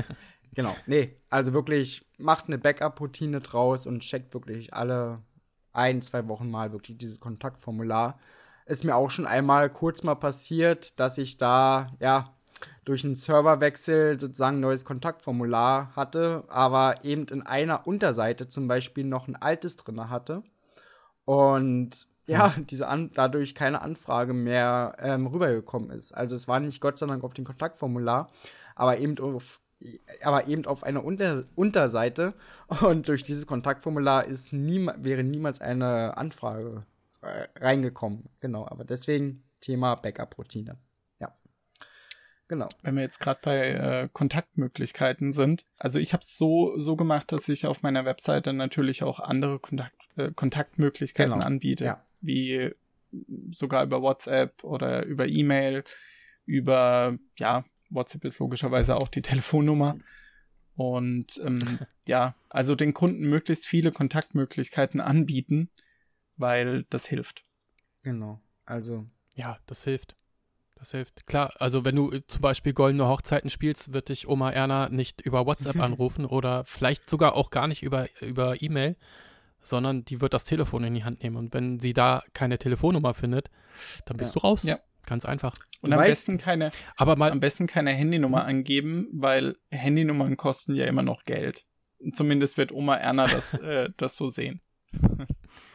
[0.55, 0.77] genau.
[0.87, 5.25] Nee, also wirklich macht eine Backup-Routine draus und checkt wirklich alle
[5.73, 8.21] ein, zwei Wochen mal wirklich dieses Kontaktformular.
[8.67, 12.36] Ist mir auch schon einmal kurz mal passiert, dass ich da, ja,
[12.85, 19.05] durch einen Serverwechsel sozusagen ein neues Kontaktformular hatte, aber eben in einer Unterseite zum Beispiel
[19.05, 20.43] noch ein altes drin hatte.
[21.25, 26.13] Und ja, diese An dadurch keine Anfrage mehr ähm, rübergekommen ist.
[26.13, 28.31] Also es war nicht Gott sei Dank auf dem Kontaktformular,
[28.75, 29.61] aber eben auf
[30.23, 32.33] aber eben auf einer Unter Unterseite
[32.81, 36.87] und durch dieses Kontaktformular ist nie, wäre niemals eine Anfrage
[37.21, 38.25] äh, reingekommen.
[38.41, 40.79] Genau, aber deswegen Thema Backup-Routine.
[42.49, 42.68] Genau.
[42.82, 45.66] Wenn wir jetzt gerade bei äh, Kontaktmöglichkeiten sind.
[45.78, 49.59] Also ich habe es so, so gemacht, dass ich auf meiner Webseite natürlich auch andere
[49.59, 51.44] Kontakt, äh, Kontaktmöglichkeiten genau.
[51.44, 51.84] anbiete.
[51.84, 52.07] Ja.
[52.20, 52.72] Wie
[53.51, 55.84] sogar über WhatsApp oder über E-Mail,
[56.44, 59.97] über, ja, WhatsApp ist logischerweise auch die Telefonnummer.
[60.76, 65.70] Und ähm, ja, also den Kunden möglichst viele Kontaktmöglichkeiten anbieten,
[66.36, 67.44] weil das hilft.
[68.03, 68.40] Genau.
[68.64, 69.07] Also.
[69.34, 70.16] Ja, das hilft.
[70.79, 71.27] Das hilft.
[71.27, 75.47] Klar, also wenn du zum Beispiel goldene Hochzeiten spielst, wird dich Oma Erna nicht über
[75.47, 78.97] WhatsApp anrufen oder vielleicht sogar auch gar nicht über, über E-Mail,
[79.62, 81.37] sondern die wird das Telefon in die Hand nehmen.
[81.37, 83.51] Und wenn sie da keine Telefonnummer findet,
[84.05, 84.41] dann bist ja.
[84.41, 84.62] du raus.
[84.64, 84.79] Ja.
[85.07, 85.55] Ganz einfach.
[85.83, 90.85] Und am besten keine, aber mal, am besten keine Handynummer angeben, weil Handynummern kosten ja
[90.85, 91.64] immer noch Geld.
[92.12, 94.61] Zumindest wird Oma Erna das, äh, das so sehen.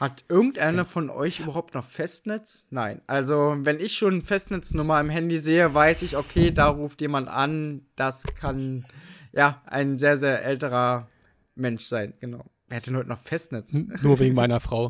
[0.02, 2.66] Hat irgendeiner von euch überhaupt noch Festnetz?
[2.72, 3.04] Nein.
[3.06, 7.86] Also, wenn ich schon Festnetznummer im Handy sehe, weiß ich, okay, da ruft jemand an.
[7.96, 8.88] Das kann,
[9.32, 11.08] ja, ein sehr, sehr älterer
[11.54, 12.16] Mensch sein.
[12.20, 12.44] Genau.
[12.68, 13.80] Wer hat denn heute noch Festnetz?
[14.02, 14.90] Nur wegen meiner Frau.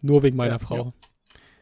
[0.00, 0.92] Nur wegen meiner ja, Frau.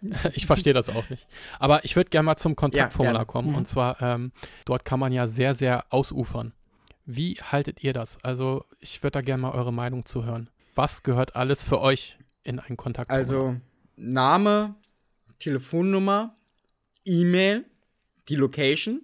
[0.01, 0.18] Ja.
[0.33, 1.26] Ich verstehe das auch nicht.
[1.59, 3.51] Aber ich würde gerne mal zum Kontaktformular ja, kommen.
[3.51, 3.57] Mhm.
[3.57, 4.33] Und zwar, ähm,
[4.64, 6.55] dort kann man ja sehr, sehr ausufern.
[7.05, 8.16] Wie haltet ihr das?
[8.24, 10.49] Also, ich würde da gerne mal eure Meinung zu hören.
[10.74, 12.16] Was gehört alles für euch
[12.51, 13.57] in einen Kontakt Also
[13.96, 14.74] Name,
[15.38, 16.36] Telefonnummer,
[17.05, 17.64] E-Mail,
[18.28, 19.03] die Location,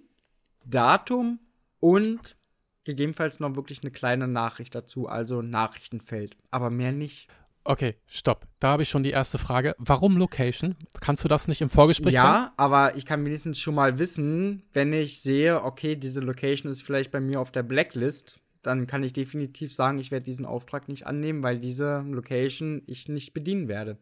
[0.65, 1.39] Datum
[1.79, 2.35] und
[2.83, 7.27] gegebenenfalls noch wirklich eine kleine Nachricht dazu, also Nachrichtenfeld, aber mehr nicht.
[7.63, 8.47] Okay, stopp.
[8.61, 9.75] Da habe ich schon die erste Frage.
[9.77, 10.77] Warum Location?
[11.01, 12.13] Kannst du das nicht im Vorgespräch?
[12.13, 12.51] Ja, können?
[12.55, 17.11] aber ich kann wenigstens schon mal wissen, wenn ich sehe, okay, diese Location ist vielleicht
[17.11, 21.07] bei mir auf der Blacklist, dann kann ich definitiv sagen, ich werde diesen Auftrag nicht
[21.07, 23.97] annehmen, weil diese Location ich nicht bedienen werde.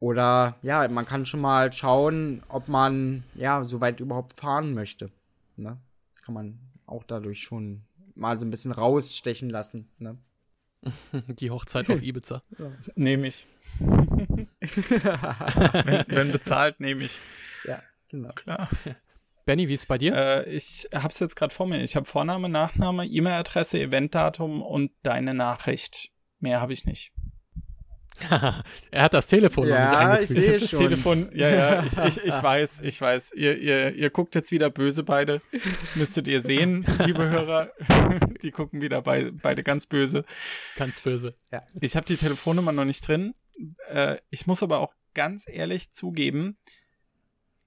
[0.00, 5.10] Oder ja, man kann schon mal schauen, ob man ja so weit überhaupt fahren möchte.
[5.56, 5.78] Ne?
[6.24, 7.82] Kann man auch dadurch schon
[8.14, 9.88] mal so ein bisschen rausstechen lassen.
[9.98, 10.16] Ne?
[11.28, 12.42] Die Hochzeit auf Ibiza.
[12.58, 12.70] Ja.
[12.94, 13.46] Nehme ich.
[13.80, 14.48] wenn,
[16.08, 17.18] wenn bezahlt, nehme ich.
[17.64, 18.30] Ja, genau.
[18.30, 18.70] Klar.
[19.48, 20.14] Benny, wie ist es bei dir?
[20.14, 21.82] Äh, ich habe es jetzt gerade vor mir.
[21.82, 26.10] Ich habe Vorname, Nachname, E-Mail-Adresse, Eventdatum und deine Nachricht.
[26.38, 27.12] Mehr habe ich nicht.
[28.90, 30.38] er hat das Telefon ja, noch nicht eingefügt.
[30.38, 30.78] Ich sehe das schon.
[30.80, 33.32] Telefon, ja, ja, ich, ich, ich weiß, ich weiß.
[33.36, 35.40] Ihr, ihr, ihr guckt jetzt wieder böse beide.
[35.94, 37.70] Müsstet ihr sehen, liebe Hörer.
[38.42, 40.26] die gucken wieder bei, beide ganz böse.
[40.76, 41.36] Ganz böse.
[41.50, 41.62] Ja.
[41.80, 43.34] Ich habe die Telefonnummer noch nicht drin.
[43.90, 46.58] Äh, ich muss aber auch ganz ehrlich zugeben,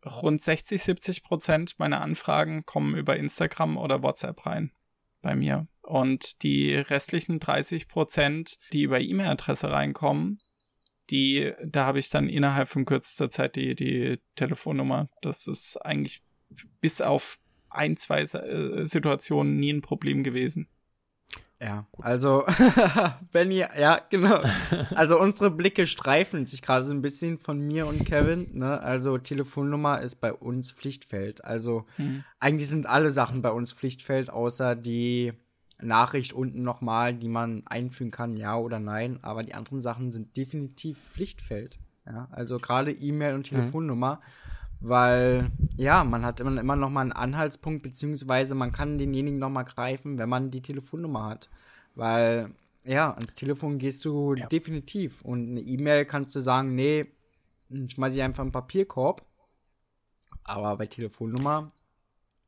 [0.06, 4.72] rund 60, 70 Prozent meiner Anfragen kommen über Instagram oder WhatsApp rein
[5.22, 5.68] bei mir.
[5.82, 10.40] Und die restlichen 30 Prozent, die über E-Mail-Adresse reinkommen,
[11.10, 15.07] die, da habe ich dann innerhalb von kürzester Zeit die, die Telefonnummer.
[15.22, 16.23] Das ist eigentlich
[16.80, 20.69] bis auf ein, zwei äh, Situationen nie ein Problem gewesen.
[21.62, 22.44] Ja, also,
[23.32, 24.42] Benny, ja, genau.
[24.96, 28.50] Also unsere Blicke streifen sich gerade so ein bisschen von mir und Kevin.
[28.54, 28.82] Ne?
[28.82, 31.46] Also Telefonnummer ist bei uns Pflichtfeld.
[31.46, 32.24] Also mhm.
[32.40, 35.34] eigentlich sind alle Sachen bei uns Pflichtfeld, außer die
[35.80, 39.20] Nachricht unten nochmal, die man einfügen kann, ja oder nein.
[39.22, 41.78] Aber die anderen Sachen sind definitiv Pflichtfeld.
[42.08, 43.56] Ja, also gerade E-Mail und mhm.
[43.56, 44.16] Telefonnummer.
[44.16, 44.51] Mhm
[44.82, 49.49] weil ja, man hat immer, immer noch mal einen Anhaltspunkt, beziehungsweise man kann denjenigen noch
[49.49, 51.49] mal greifen, wenn man die Telefonnummer hat.
[51.95, 52.53] Weil,
[52.84, 54.48] ja, ans Telefon gehst du ja.
[54.48, 57.06] definitiv und eine E-Mail kannst du sagen, nee,
[57.70, 59.24] schmeiß ich einfach einen Papierkorb.
[60.44, 61.72] Aber bei Telefonnummer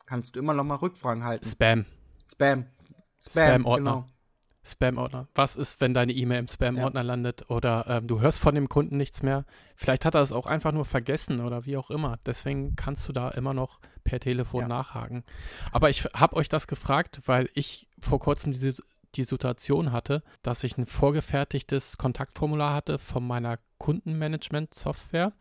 [0.05, 1.45] kannst du immer noch mal Rückfragen halten.
[1.45, 1.85] Spam.
[2.31, 2.65] Spam.
[3.21, 4.05] Spam, Spam genau.
[4.65, 5.27] Spam-Ordner.
[5.35, 7.05] Was ist, wenn deine E-Mail im Spam-Ordner ja.
[7.05, 9.45] landet oder ähm, du hörst von dem Kunden nichts mehr?
[9.75, 12.17] Vielleicht hat er es auch einfach nur vergessen oder wie auch immer.
[12.25, 14.67] Deswegen kannst du da immer noch per Telefon ja.
[14.67, 15.23] nachhaken.
[15.71, 18.75] Aber ich habe euch das gefragt, weil ich vor kurzem diese,
[19.15, 25.33] die Situation hatte, dass ich ein vorgefertigtes Kontaktformular hatte von meiner Kundenmanagement-Software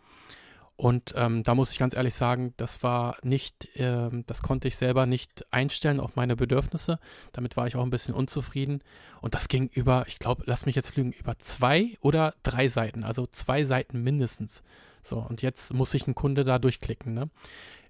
[0.77, 4.77] und ähm, da muss ich ganz ehrlich sagen, das war nicht, ähm, das konnte ich
[4.77, 6.99] selber nicht einstellen auf meine Bedürfnisse.
[7.32, 8.82] Damit war ich auch ein bisschen unzufrieden.
[9.20, 13.05] Und das ging über, ich glaube, lass mich jetzt lügen, über zwei oder drei Seiten,
[13.05, 14.62] also zwei Seiten mindestens.
[15.03, 17.15] So, und jetzt muss ich einen Kunde da durchklicken.
[17.15, 17.28] Ne?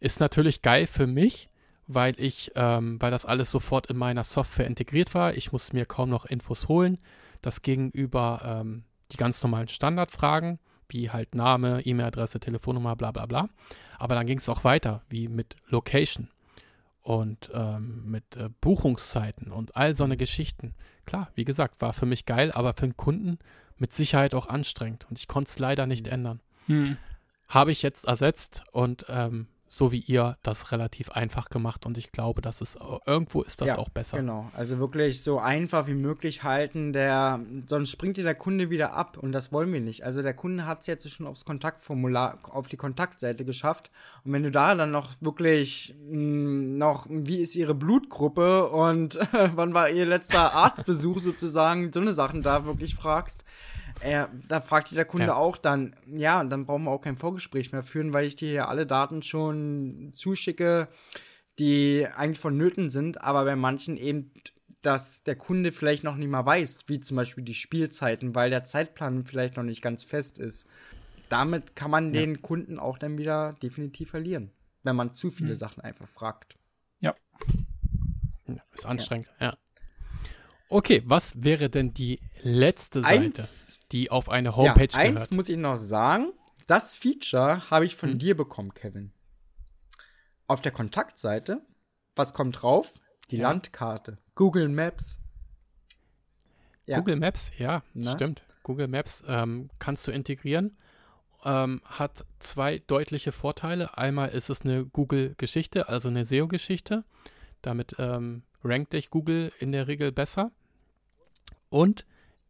[0.00, 1.48] Ist natürlich geil für mich,
[1.86, 5.34] weil ich, ähm, weil das alles sofort in meiner Software integriert war.
[5.34, 6.98] Ich musste mir kaum noch Infos holen.
[7.42, 10.58] Das gegenüber ähm, die ganz normalen Standardfragen
[10.92, 13.48] wie halt Name, E-Mail-Adresse, Telefonnummer, bla bla bla.
[13.98, 16.28] Aber dann ging es auch weiter, wie mit Location
[17.02, 20.72] und ähm, mit äh, Buchungszeiten und all so eine Geschichten.
[21.04, 23.38] Klar, wie gesagt, war für mich geil, aber für den Kunden
[23.76, 26.14] mit Sicherheit auch anstrengend und ich konnte es leider nicht hm.
[26.14, 26.40] ändern.
[26.66, 26.96] Hm.
[27.48, 32.12] Habe ich jetzt ersetzt und ähm, so wie ihr das relativ einfach gemacht und ich
[32.12, 34.18] glaube, dass es irgendwo ist das ja, auch besser.
[34.18, 38.92] Genau, also wirklich so einfach wie möglich halten, der sonst springt dir der Kunde wieder
[38.92, 40.04] ab und das wollen wir nicht.
[40.04, 43.90] Also der Kunde hat es jetzt schon aufs Kontaktformular auf die Kontaktseite geschafft
[44.26, 49.18] und wenn du da dann noch wirklich mh, hm, noch wie ist ihre Blutgruppe und
[49.54, 53.42] wann war ihr letzter Arztbesuch sozusagen, so eine Sachen da wirklich fragst,
[54.00, 55.34] äh, da fragt sich der Kunde ja.
[55.34, 58.68] auch dann, ja, dann brauchen wir auch kein Vorgespräch mehr führen, weil ich dir hier
[58.68, 60.88] alle Daten schon zuschicke,
[61.58, 64.32] die eigentlich vonnöten sind, aber bei manchen eben,
[64.80, 68.64] dass der Kunde vielleicht noch nicht mal weiß, wie zum Beispiel die Spielzeiten, weil der
[68.64, 70.66] Zeitplan vielleicht noch nicht ganz fest ist.
[71.28, 72.20] Damit kann man ja.
[72.20, 74.50] den Kunden auch dann wieder definitiv verlieren,
[74.82, 75.56] wenn man zu viele mhm.
[75.56, 76.58] Sachen einfach fragt.
[77.00, 77.14] Ja.
[78.72, 79.46] Ist anstrengend, ja.
[79.46, 79.56] ja.
[80.72, 85.16] Okay, was wäre denn die letzte Seite, eins, die auf eine Homepage ja, gehört?
[85.18, 86.32] Eins muss ich noch sagen.
[86.66, 88.18] Das Feature habe ich von hm.
[88.18, 89.12] dir bekommen, Kevin.
[90.46, 91.60] Auf der Kontaktseite,
[92.16, 93.02] was kommt drauf?
[93.30, 93.50] Die ja.
[93.50, 94.16] Landkarte.
[94.34, 95.20] Google Maps.
[96.86, 97.00] Ja.
[97.00, 98.12] Google Maps, ja, Na?
[98.12, 98.42] stimmt.
[98.62, 100.78] Google Maps ähm, kannst du integrieren.
[101.44, 103.98] Ähm, hat zwei deutliche Vorteile.
[103.98, 107.04] Einmal ist es eine Google-Geschichte, also eine SEO-Geschichte.
[107.60, 110.50] Damit ähm, rankt dich Google in der Regel besser.
[111.72, 112.04] Und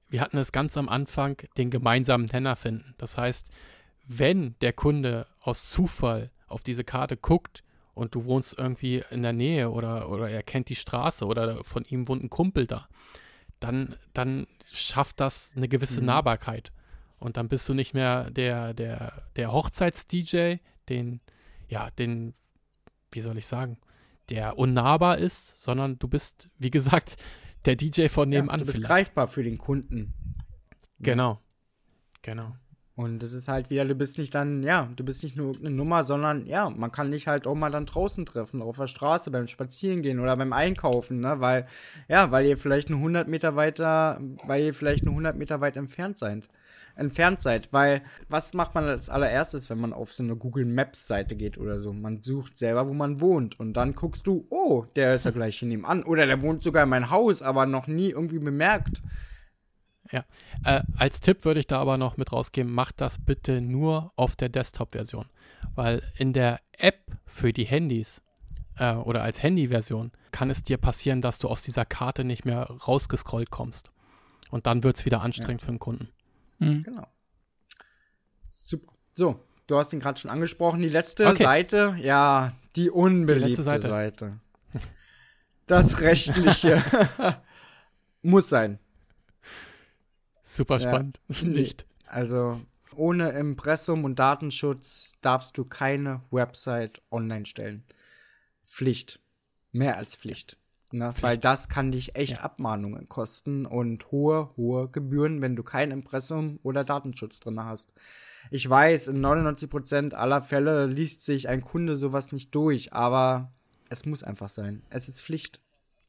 [0.08, 2.94] wir hatten es ganz am Anfang, den gemeinsamen Nenner finden.
[2.98, 3.48] Das heißt,
[4.06, 7.62] wenn der Kunde aus Zufall auf diese Karte guckt
[7.94, 11.84] und du wohnst irgendwie in der Nähe oder, oder er kennt die Straße oder von
[11.84, 12.88] ihm wohnt ein Kumpel da,
[13.60, 16.06] dann, dann schafft das eine gewisse mhm.
[16.06, 16.72] Nahbarkeit.
[17.20, 20.56] Und dann bist du nicht mehr der, der, der Hochzeits-DJ,
[20.88, 21.20] den,
[21.68, 22.34] ja, den,
[23.12, 23.78] wie soll ich sagen,
[24.30, 27.16] der unnahbar ist, sondern du bist, wie gesagt,
[27.64, 28.54] der DJ von nebenan.
[28.54, 28.88] Ja, du bist vielleicht.
[28.88, 30.14] greifbar für den Kunden.
[30.98, 31.40] Genau.
[32.22, 32.56] Genau.
[32.94, 35.70] Und das ist halt wieder, du bist nicht dann, ja, du bist nicht nur eine
[35.70, 39.30] Nummer, sondern ja, man kann dich halt auch mal dann draußen treffen, auf der Straße,
[39.30, 41.66] beim Spazierengehen oder beim Einkaufen, ne, weil,
[42.08, 45.76] ja, weil ihr vielleicht nur 100 Meter weiter, weil ihr vielleicht nur 100 Meter weit
[45.78, 46.48] entfernt seid
[46.96, 47.72] entfernt seid.
[47.72, 51.58] Weil, was macht man als allererstes, wenn man auf so eine Google Maps Seite geht
[51.58, 51.92] oder so?
[51.92, 53.58] Man sucht selber, wo man wohnt.
[53.58, 56.02] Und dann guckst du, oh, der ist ja gleich hier nebenan.
[56.04, 59.02] Oder der wohnt sogar in mein Haus, aber noch nie irgendwie bemerkt.
[60.10, 60.24] Ja.
[60.64, 64.36] Äh, als Tipp würde ich da aber noch mit rausgeben, macht das bitte nur auf
[64.36, 65.26] der Desktop-Version.
[65.74, 68.20] Weil in der App für die Handys
[68.76, 72.64] äh, oder als Handy-Version kann es dir passieren, dass du aus dieser Karte nicht mehr
[72.64, 73.90] rausgescrollt kommst.
[74.50, 75.66] Und dann wird es wieder anstrengend ja.
[75.66, 76.08] für den Kunden.
[76.62, 76.82] Mhm.
[76.82, 77.06] Genau.
[78.50, 78.92] Super.
[79.14, 80.80] So, du hast ihn gerade schon angesprochen.
[80.82, 81.42] Die letzte okay.
[81.42, 83.88] Seite, ja, die unbeliebte die Seite.
[83.88, 84.40] Seite.
[85.66, 86.82] Das rechtliche
[88.22, 88.78] muss sein.
[90.42, 91.20] Super spannend.
[91.28, 91.86] Ja, Nicht.
[92.06, 92.60] Also
[92.94, 97.84] ohne Impressum und Datenschutz darfst du keine Website online stellen.
[98.64, 99.20] Pflicht.
[99.72, 100.58] Mehr als Pflicht.
[100.92, 101.12] Ne?
[101.20, 102.40] Weil das kann dich echt ja.
[102.40, 107.92] Abmahnungen kosten und hohe, hohe Gebühren, wenn du kein Impressum oder Datenschutz drin hast.
[108.50, 113.52] Ich weiß, in 99% aller Fälle liest sich ein Kunde sowas nicht durch, aber
[113.88, 114.82] es muss einfach sein.
[114.90, 115.60] Es ist Pflicht.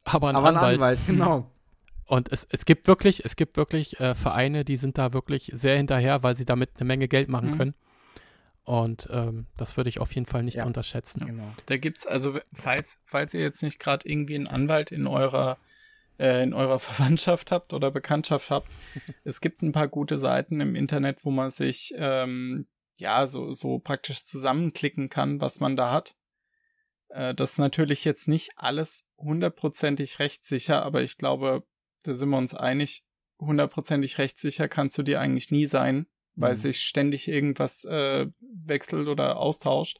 [0.06, 0.76] Aber ein, aber ein Anwalt.
[0.76, 1.50] Anwalt, genau.
[2.06, 5.78] Und es, es gibt wirklich, es gibt wirklich äh, Vereine, die sind da wirklich sehr
[5.78, 7.58] hinterher, weil sie damit eine Menge Geld machen mhm.
[7.58, 7.74] können.
[8.66, 11.26] Und ähm, das würde ich auf jeden Fall nicht ja, unterschätzen.
[11.26, 11.54] Genau.
[11.66, 15.58] Da gibt's also, falls, falls ihr jetzt nicht gerade irgendwie einen Anwalt in eurer
[16.18, 18.74] äh, in eurer Verwandtschaft habt oder Bekanntschaft habt,
[19.26, 22.68] es gibt ein paar gute Seiten im Internet, wo man sich ähm,
[22.98, 26.16] ja so so praktisch zusammenklicken kann, was man da hat.
[27.10, 31.64] Äh, das ist natürlich jetzt nicht alles hundertprozentig rechtssicher, aber ich glaube,
[32.04, 33.04] da sind wir uns einig,
[33.40, 36.58] hundertprozentig rechtssicher kannst du dir eigentlich nie sein, weil mhm.
[36.58, 40.00] sich ständig irgendwas äh, wechselt oder austauscht.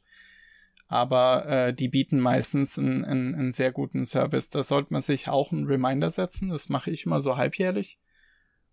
[0.86, 4.50] Aber äh, die bieten meistens einen, einen, einen sehr guten Service.
[4.50, 6.50] Da sollte man sich auch einen Reminder setzen.
[6.50, 7.98] Das mache ich immer so halbjährlich,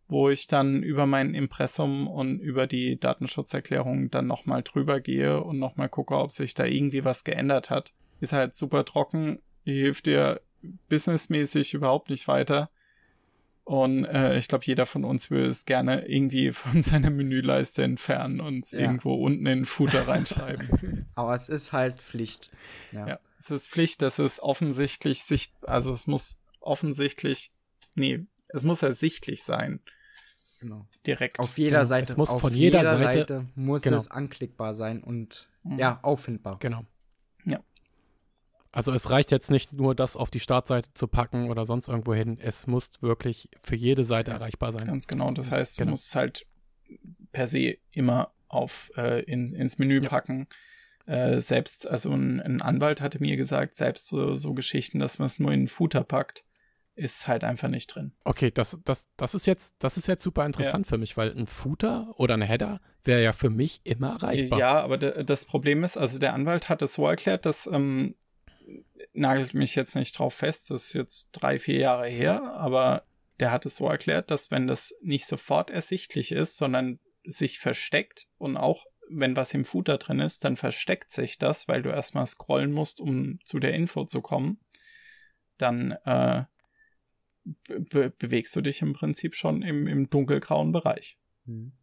[0.07, 5.57] wo ich dann über mein Impressum und über die Datenschutzerklärung dann nochmal drüber gehe und
[5.57, 7.93] nochmal gucke, ob sich da irgendwie was geändert hat.
[8.19, 10.41] Ist halt super trocken, hilft dir
[10.89, 12.69] businessmäßig überhaupt nicht weiter.
[13.63, 18.39] Und äh, ich glaube, jeder von uns will es gerne irgendwie von seiner Menüleiste entfernen
[18.41, 18.79] und es ja.
[18.79, 21.07] irgendwo unten in den Footer reinschreiben.
[21.15, 22.51] Aber es ist halt Pflicht.
[22.91, 23.07] Ja.
[23.07, 27.51] ja, es ist Pflicht, dass es offensichtlich sicht, also es muss offensichtlich,
[27.95, 29.79] nee, es muss ersichtlich sein.
[30.59, 30.85] Genau.
[31.07, 31.39] Direkt.
[31.39, 31.85] Auf jeder genau.
[31.85, 32.11] Seite.
[32.11, 33.97] Es muss von jeder, jeder Seite, Seite, muss genau.
[33.97, 35.79] es anklickbar sein und mhm.
[35.79, 36.57] ja, auffindbar.
[36.59, 36.85] Genau.
[38.71, 42.13] Also es reicht jetzt nicht nur, das auf die Startseite zu packen oder sonst irgendwo
[42.13, 42.37] hin.
[42.39, 44.85] Es muss wirklich für jede Seite erreichbar sein.
[44.85, 45.31] Ganz genau.
[45.31, 45.91] Das heißt, du genau.
[45.91, 46.45] musst halt
[47.33, 50.09] per se immer auf äh, in, ins Menü ja.
[50.09, 50.47] packen.
[51.05, 55.25] Äh, selbst, also ein, ein, Anwalt hatte mir gesagt, selbst so, so Geschichten, dass man
[55.25, 56.45] es nur in den Footer packt,
[56.95, 58.13] ist halt einfach nicht drin.
[58.23, 60.89] Okay, das, das, das ist jetzt, das ist jetzt super interessant ja.
[60.89, 64.59] für mich, weil ein Footer oder ein Header wäre ja für mich immer erreichbar.
[64.59, 68.15] Ja, aber das Problem ist, also der Anwalt hat es so erklärt, dass ähm,
[69.13, 73.03] nagelt mich jetzt nicht drauf fest, das ist jetzt drei, vier Jahre her, aber
[73.39, 78.27] der hat es so erklärt, dass wenn das nicht sofort ersichtlich ist, sondern sich versteckt
[78.37, 82.25] und auch wenn was im Footer drin ist, dann versteckt sich das, weil du erstmal
[82.25, 84.59] scrollen musst, um zu der Info zu kommen.
[85.57, 86.45] Dann äh,
[87.65, 91.17] be bewegst du dich im Prinzip schon im, im dunkelgrauen Bereich.
[91.45, 91.73] Mhm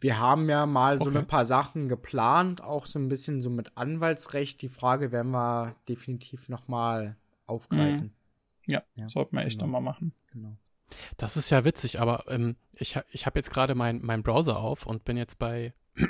[0.00, 1.10] wir haben ja mal okay.
[1.10, 4.60] so ein paar Sachen geplant, auch so ein bisschen so mit Anwaltsrecht.
[4.62, 8.06] Die Frage werden wir definitiv noch mal aufgreifen.
[8.66, 8.72] Mhm.
[8.72, 9.66] Ja, ja, sollten wir echt genau.
[9.66, 10.12] nochmal machen.
[10.32, 10.56] Genau.
[11.16, 14.86] Das ist ja witzig, aber ähm, ich, ich habe jetzt gerade meinen mein Browser auf
[14.86, 15.72] und bin jetzt bei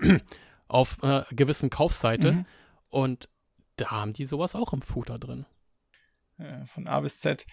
[0.68, 2.46] auf einer gewissen Kaufseite mhm.
[2.88, 3.28] und
[3.76, 5.46] da haben die sowas auch im Footer drin.
[6.38, 7.46] Äh, von A bis Z.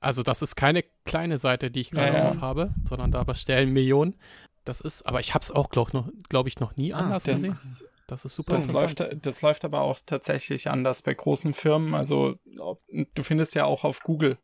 [0.00, 2.28] Also das ist keine kleine Seite, die ich gerade ja, ja.
[2.30, 4.18] auf habe, sondern da bestellen Millionen
[4.64, 7.42] das ist, aber ich habe es auch, glaube glaub ich, noch nie ah, anders das,
[7.42, 7.88] gesehen.
[8.06, 8.54] Das ist super.
[8.54, 11.94] Das läuft, das läuft aber auch tatsächlich anders bei großen Firmen.
[11.94, 14.38] Also du findest ja auch auf Google,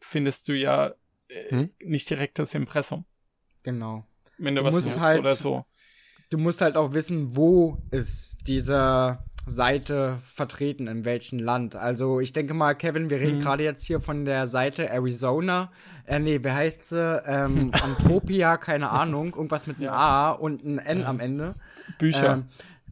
[0.00, 0.94] findest du ja
[1.28, 1.70] äh, hm?
[1.82, 3.04] nicht direkt das Impressum.
[3.62, 4.06] Genau.
[4.38, 5.64] Wenn du, du was suchst halt, oder so.
[6.30, 11.74] Du musst halt auch wissen, wo ist dieser Seite vertreten, in welchem Land.
[11.74, 13.42] Also ich denke mal, Kevin, wir reden mhm.
[13.42, 15.72] gerade jetzt hier von der Seite Arizona.
[16.06, 17.22] Äh, nee, wie heißt sie?
[17.26, 19.34] Ähm, Antropia, keine Ahnung.
[19.34, 19.90] Irgendwas mit einem.
[19.90, 21.54] A und einem N am Ende.
[21.98, 22.44] Bücher.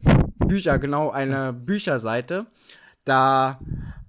[0.03, 0.17] Ähm,
[0.47, 2.47] Bücher, genau, eine Bücherseite.
[3.05, 3.59] Da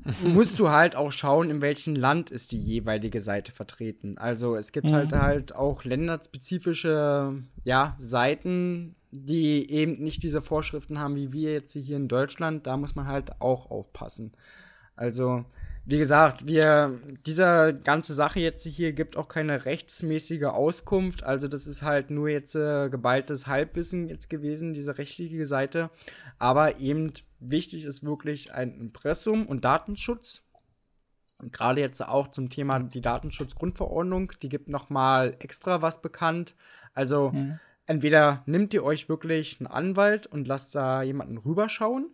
[0.24, 4.18] musst du halt auch schauen, in welchem Land ist die jeweilige Seite vertreten.
[4.18, 5.16] Also es gibt halt mhm.
[5.16, 11.74] halt halt auch länderspezifische ja, Seiten, die eben nicht diese Vorschriften haben, wie wir jetzt
[11.74, 12.66] hier in Deutschland.
[12.66, 14.32] Da muss man halt auch aufpassen.
[14.96, 15.44] Also,
[15.84, 21.24] wie gesagt, wir, diese ganze Sache jetzt hier gibt auch keine rechtsmäßige Auskunft.
[21.24, 25.90] Also, das ist halt nur jetzt äh, geballtes Halbwissen jetzt gewesen, diese rechtliche Seite.
[26.38, 30.42] Aber eben wichtig ist wirklich ein Impressum und Datenschutz.
[31.50, 36.54] Gerade jetzt auch zum Thema die Datenschutzgrundverordnung, die gibt noch mal extra was bekannt.
[36.94, 37.58] Also mhm.
[37.86, 42.10] Entweder nimmt ihr euch wirklich einen Anwalt und lasst da jemanden rüberschauen,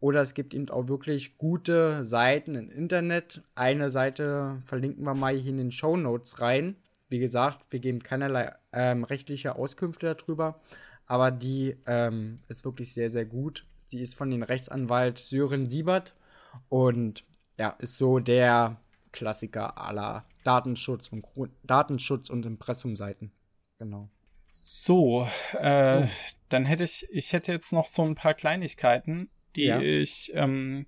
[0.00, 3.42] oder es gibt eben auch wirklich gute Seiten im Internet.
[3.54, 6.76] Eine Seite verlinken wir mal hier in den Show Notes rein.
[7.10, 10.60] Wie gesagt, wir geben keinerlei ähm, rechtliche Auskünfte darüber,
[11.06, 13.66] aber die ähm, ist wirklich sehr, sehr gut.
[13.88, 16.14] Sie ist von dem Rechtsanwalt Sören Siebert
[16.68, 17.24] und
[17.58, 18.80] ja, ist so der
[19.12, 21.26] Klassiker aller Datenschutz und
[21.64, 23.32] Datenschutz und Impressumseiten.
[23.78, 24.08] Genau.
[24.72, 25.26] So,
[25.58, 26.08] äh, so,
[26.48, 29.80] dann hätte ich, ich hätte jetzt noch so ein paar Kleinigkeiten, die ja.
[29.80, 30.86] ich ähm,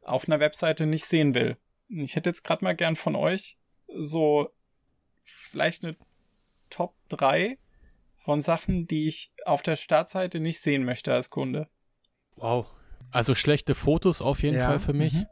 [0.00, 1.58] auf einer Webseite nicht sehen will.
[1.90, 4.48] Ich hätte jetzt gerade mal gern von euch so
[5.24, 5.94] vielleicht eine
[6.70, 7.58] Top 3
[8.24, 11.68] von Sachen, die ich auf der Startseite nicht sehen möchte als Kunde.
[12.36, 12.66] Wow.
[13.10, 14.68] Also schlechte Fotos auf jeden ja.
[14.68, 15.12] Fall für mich.
[15.12, 15.26] Mhm.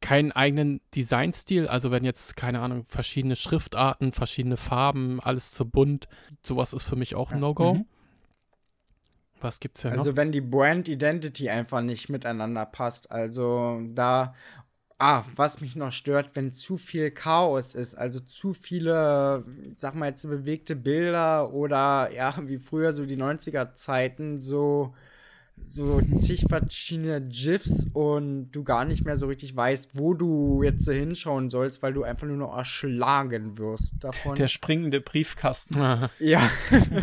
[0.00, 6.08] Keinen eigenen Designstil, also wenn jetzt, keine Ahnung, verschiedene Schriftarten, verschiedene Farben, alles zu bunt,
[6.42, 7.74] sowas ist für mich auch ein No-Go.
[7.74, 7.86] Mhm.
[9.40, 9.98] Was gibt's denn noch?
[9.98, 14.34] Also wenn die Brand Identity einfach nicht miteinander passt, also da
[15.02, 20.10] Ah, was mich noch stört, wenn zu viel Chaos ist, also zu viele, sag mal
[20.10, 24.94] jetzt bewegte Bilder oder ja, wie früher so die 90er Zeiten, so
[25.64, 30.88] so zig verschiedene GIFs und du gar nicht mehr so richtig weißt, wo du jetzt
[30.88, 34.34] hinschauen sollst, weil du einfach nur noch erschlagen wirst davon.
[34.34, 35.76] Der springende Briefkasten.
[36.18, 36.50] ja.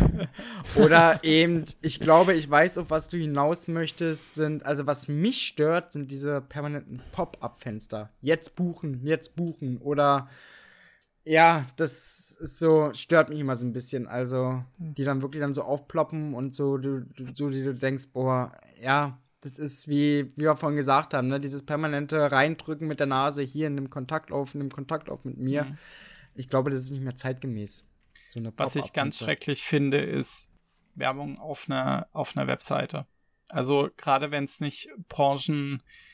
[0.76, 5.46] Oder eben, ich glaube, ich weiß, auf was du hinaus möchtest, sind, also was mich
[5.46, 8.10] stört, sind diese permanenten Pop-up-Fenster.
[8.20, 10.28] Jetzt buchen, jetzt buchen oder
[11.28, 14.06] ja, das ist so, stört mich immer so ein bisschen.
[14.06, 18.52] Also, die dann wirklich dann so aufploppen und so, du, so die du denkst, boah,
[18.80, 23.06] ja, das ist wie, wie wir vorhin gesagt haben, ne, dieses permanente Reindrücken mit der
[23.06, 25.64] Nase hier in dem Kontakt auf, in dem Kontakt auf mit mir.
[25.64, 25.78] Mhm.
[26.34, 27.84] Ich glaube, das ist nicht mehr zeitgemäß.
[28.30, 30.48] So Was ich ganz schrecklich finde, ist
[30.94, 33.06] Werbung auf einer, auf einer Webseite.
[33.50, 36.07] Also, gerade wenn es nicht Branchen, äh,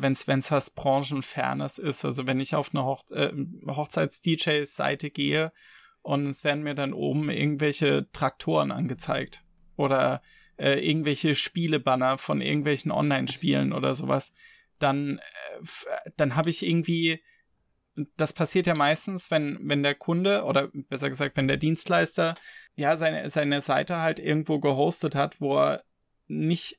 [0.00, 2.04] wenn es was Branchenfernes ist.
[2.04, 3.32] Also wenn ich auf eine Hoch äh,
[3.66, 5.52] Hochzeits-DJ-Seite gehe
[6.02, 9.42] und es werden mir dann oben irgendwelche Traktoren angezeigt
[9.76, 10.22] oder
[10.56, 14.32] äh, irgendwelche Spielebanner von irgendwelchen Online-Spielen oder sowas,
[14.78, 17.20] dann, äh, dann habe ich irgendwie
[18.16, 22.34] das passiert ja meistens, wenn, wenn der Kunde oder besser gesagt, wenn der Dienstleister
[22.76, 25.84] ja seine, seine Seite halt irgendwo gehostet hat, wo er
[26.28, 26.78] nicht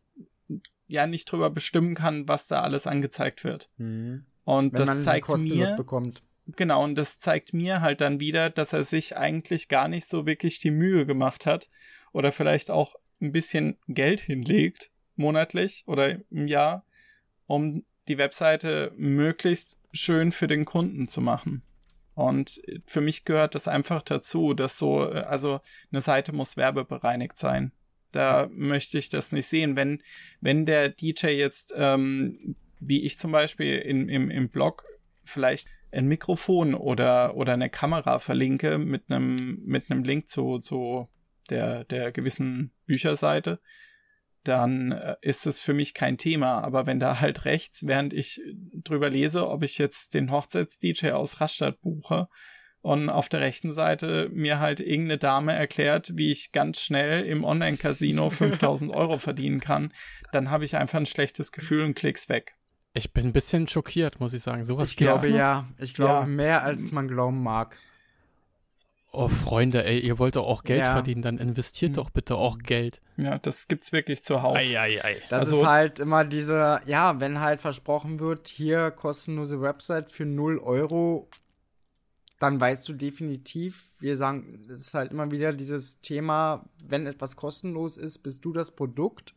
[0.91, 3.69] ja nicht drüber bestimmen kann, was da alles angezeigt wird.
[3.77, 4.25] Mhm.
[4.43, 6.23] Und Wenn das zeigt mir bekommt.
[6.47, 10.25] Genau, und das zeigt mir halt dann wieder, dass er sich eigentlich gar nicht so
[10.25, 11.69] wirklich die Mühe gemacht hat
[12.11, 16.83] oder vielleicht auch ein bisschen Geld hinlegt, monatlich oder im Jahr,
[17.45, 21.61] um die Webseite möglichst schön für den Kunden zu machen.
[22.15, 25.61] Und für mich gehört das einfach dazu, dass so, also
[25.91, 27.71] eine Seite muss werbebereinigt sein.
[28.11, 29.75] Da möchte ich das nicht sehen.
[29.75, 30.01] Wenn,
[30.39, 34.83] wenn der DJ jetzt, ähm, wie ich zum Beispiel in, im, im Blog
[35.23, 41.09] vielleicht ein Mikrofon oder, oder eine Kamera verlinke mit einem, mit einem Link zu, zu
[41.49, 43.59] der, der gewissen Bücherseite,
[44.43, 46.61] dann äh, ist es für mich kein Thema.
[46.61, 48.41] Aber wenn da halt rechts, während ich
[48.83, 52.27] drüber lese, ob ich jetzt den Hochzeits-DJ aus Rastatt buche
[52.81, 57.43] und auf der rechten Seite mir halt irgendeine Dame erklärt, wie ich ganz schnell im
[57.43, 59.93] Online-Casino 5000 Euro verdienen kann,
[60.31, 62.55] dann habe ich einfach ein schlechtes Gefühl und klick's weg.
[62.93, 64.63] Ich bin ein bisschen schockiert, muss ich sagen.
[64.65, 65.67] Sowas ich glaube ja.
[65.77, 66.25] Ich glaube ja.
[66.25, 67.77] mehr, als man glauben mag.
[69.13, 70.93] Oh, Freunde, ey, ihr wollt doch auch Geld ja.
[70.93, 71.95] verdienen, dann investiert mhm.
[71.95, 73.01] doch bitte auch Geld.
[73.17, 74.55] Ja, das gibt's wirklich zuhauf.
[74.55, 75.17] Ei, ei, ei.
[75.29, 80.25] Das also, ist halt immer diese, ja, wenn halt versprochen wird, hier kostenlose Website für
[80.25, 81.29] 0 Euro
[82.41, 87.35] dann weißt du definitiv, wir sagen, es ist halt immer wieder dieses Thema, wenn etwas
[87.35, 89.35] kostenlos ist, bist du das Produkt,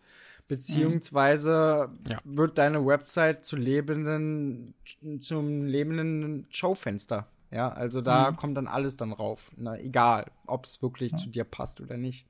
[0.48, 2.10] beziehungsweise mhm.
[2.10, 2.18] ja.
[2.24, 4.74] wird deine Website zu lebenden,
[5.20, 7.26] zum lebenden Schaufenster.
[7.51, 8.36] Ja, also da mhm.
[8.36, 9.52] kommt dann alles dann rauf.
[9.56, 11.18] Na, egal, ob es wirklich ja.
[11.18, 12.26] zu dir passt oder nicht.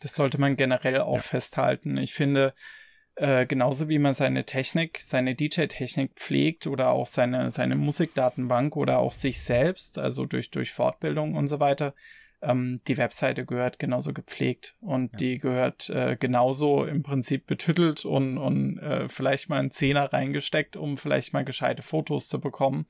[0.00, 1.22] Das sollte man generell auch ja.
[1.22, 1.96] festhalten.
[1.98, 2.52] Ich finde,
[3.16, 8.98] äh, genauso wie man seine Technik, seine DJ-Technik pflegt oder auch seine, seine Musikdatenbank oder
[8.98, 11.94] auch sich selbst, also durch, durch Fortbildung und so weiter,
[12.42, 15.18] ähm, die Webseite gehört genauso gepflegt und ja.
[15.18, 20.76] die gehört äh, genauso im Prinzip betüttelt und, und äh, vielleicht mal einen Zehner reingesteckt,
[20.76, 22.86] um vielleicht mal gescheite Fotos zu bekommen.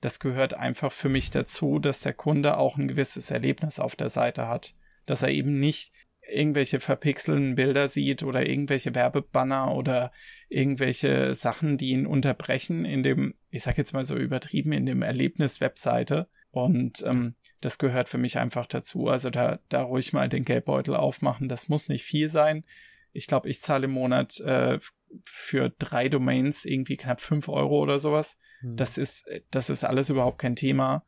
[0.00, 4.08] Das gehört einfach für mich dazu, dass der Kunde auch ein gewisses Erlebnis auf der
[4.08, 4.74] Seite hat.
[5.06, 5.92] Dass er eben nicht
[6.28, 10.12] irgendwelche verpixelten Bilder sieht oder irgendwelche Werbebanner oder
[10.48, 15.02] irgendwelche Sachen, die ihn unterbrechen in dem, ich sag jetzt mal so übertrieben, in dem
[15.02, 16.28] Erlebnis-Webseite.
[16.50, 19.08] Und ähm, das gehört für mich einfach dazu.
[19.08, 21.48] Also da, da ruhig mal den Geldbeutel aufmachen.
[21.48, 22.64] Das muss nicht viel sein.
[23.12, 24.78] Ich glaube, ich zahle im Monat äh,
[25.24, 28.38] für drei Domains irgendwie knapp fünf Euro oder sowas.
[28.60, 28.76] Hm.
[28.76, 31.04] Das ist, das ist alles überhaupt kein Thema.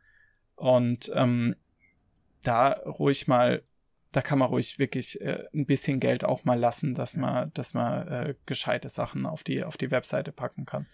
[0.57, 1.57] Und ähm,
[2.43, 3.63] da ruhig mal
[4.13, 7.75] da kann man ruhig wirklich äh, ein bisschen Geld auch mal lassen, dass man, dass
[7.75, 10.87] man äh, gescheite Sachen auf die, auf die Webseite packen kann.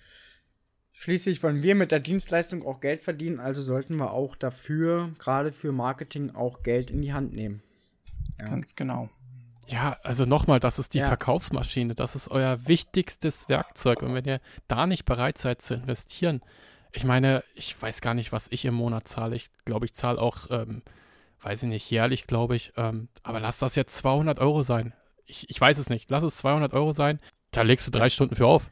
[0.93, 5.53] Schließlich wollen wir mit der Dienstleistung auch Geld verdienen, also sollten wir auch dafür, gerade
[5.53, 7.63] für Marketing, auch Geld in die Hand nehmen.
[8.39, 8.47] Ja.
[8.47, 9.11] Ganz genau.
[9.67, 11.09] Ja, also nochmal, das ist die ja.
[11.09, 14.03] Verkaufsmaschine, das ist euer wichtigstes Werkzeug.
[14.03, 16.41] Und wenn ihr da nicht bereit seid zu investieren,
[16.93, 19.37] ich meine, ich weiß gar nicht, was ich im Monat zahle.
[19.37, 20.83] Ich glaube, ich zahle auch ähm,
[21.47, 22.73] weiß ich nicht, jährlich, glaube ich.
[22.77, 24.95] Ähm, aber lass das jetzt 200 Euro sein.
[25.27, 26.11] Ich, ich weiß es nicht.
[26.11, 27.21] Lass es 200 Euro sein.
[27.53, 28.69] Da legst du drei Stunden für auf.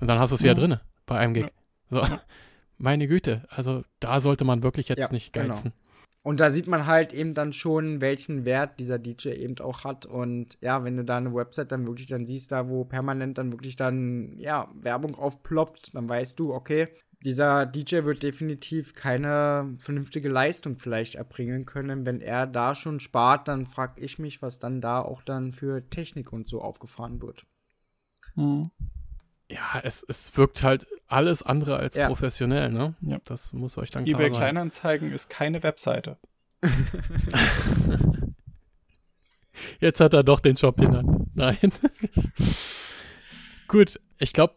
[0.00, 0.58] Und dann hast du es wieder ja.
[0.58, 1.52] drinne bei einem Gig.
[1.90, 2.02] So.
[2.78, 3.42] Meine Güte.
[3.50, 5.48] Also da sollte man wirklich jetzt ja, nicht genau.
[5.48, 5.72] geizen.
[5.72, 5.84] Genau.
[6.22, 10.06] Und da sieht man halt eben dann schon, welchen Wert dieser DJ eben auch hat.
[10.06, 13.52] Und ja, wenn du da eine Website dann wirklich dann siehst, da wo permanent dann
[13.52, 16.88] wirklich dann, ja, Werbung aufploppt, dann weißt du, okay,
[17.24, 22.04] dieser DJ wird definitiv keine vernünftige Leistung vielleicht erbringen können.
[22.04, 25.88] Wenn er da schon spart, dann frage ich mich, was dann da auch dann für
[25.88, 27.46] Technik und so aufgefahren wird.
[28.34, 28.70] Hm.
[29.50, 32.08] Ja, es, es wirkt halt alles andere als ja.
[32.08, 32.94] professionell, ne?
[33.00, 33.18] Ja.
[33.24, 34.38] Das muss euch dann klar eBay sein.
[34.38, 36.18] Kleinanzeigen ist keine Webseite.
[39.80, 41.28] Jetzt hat er doch den Job genannt.
[41.34, 41.72] Nein.
[43.68, 44.54] Gut, ich glaube,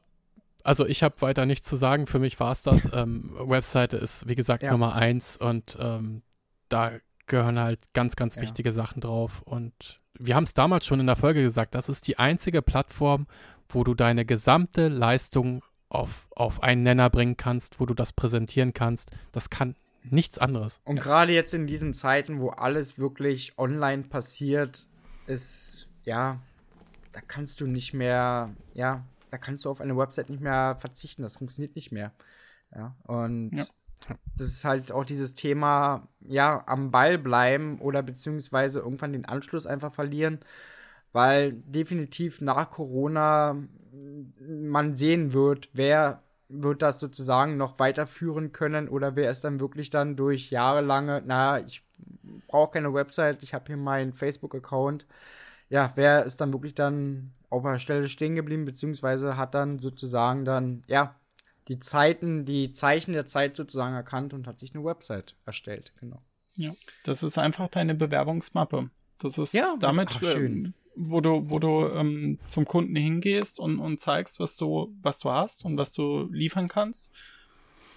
[0.67, 2.07] also ich habe weiter nichts zu sagen.
[2.07, 2.89] Für mich war es das.
[2.97, 4.71] Ähm, Webseite ist, wie gesagt, ja.
[4.71, 6.23] Nummer eins und ähm,
[6.67, 6.93] da
[7.27, 8.41] gehören halt ganz, ganz ja.
[8.41, 9.43] wichtige Sachen drauf.
[9.43, 13.27] Und wir haben es damals schon in der Folge gesagt, das ist die einzige Plattform,
[13.69, 18.73] wo du deine gesamte Leistung auf, auf einen Nenner bringen kannst, wo du das präsentieren
[18.73, 19.11] kannst.
[19.31, 20.79] Das kann nichts anderes.
[20.85, 24.87] Und gerade jetzt in diesen Zeiten, wo alles wirklich online passiert,
[25.27, 26.39] ist, ja,
[27.11, 31.23] da kannst du nicht mehr, ja, da kannst du auf eine Website nicht mehr verzichten.
[31.23, 32.11] Das funktioniert nicht mehr.
[32.75, 33.65] Ja, und ja.
[34.37, 39.65] das ist halt auch dieses Thema, ja, am Ball bleiben oder beziehungsweise irgendwann den Anschluss
[39.65, 40.39] einfach verlieren,
[41.13, 43.55] weil definitiv nach Corona
[44.39, 49.89] man sehen wird, wer wird das sozusagen noch weiterführen können oder wer ist dann wirklich
[49.89, 51.83] dann durch jahrelange, naja, ich
[52.47, 55.05] brauche keine Website, ich habe hier meinen Facebook-Account.
[55.69, 60.45] Ja, wer ist dann wirklich dann auf der Stelle stehen geblieben, beziehungsweise hat dann sozusagen
[60.45, 61.15] dann, ja,
[61.67, 66.21] die Zeiten, die Zeichen der Zeit sozusagen erkannt und hat sich eine Website erstellt, genau.
[66.55, 66.71] Ja,
[67.03, 68.89] das ist einfach deine Bewerbungsmappe.
[69.19, 73.79] Das ist ja, damit, ach, äh, wo du, wo du ähm, zum Kunden hingehst und,
[73.79, 77.11] und zeigst, was du, was du hast und was du liefern kannst.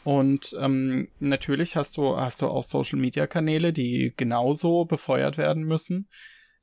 [0.05, 5.65] Und ähm, natürlich hast du, hast du auch Social Media Kanäle, die genauso befeuert werden
[5.65, 6.09] müssen.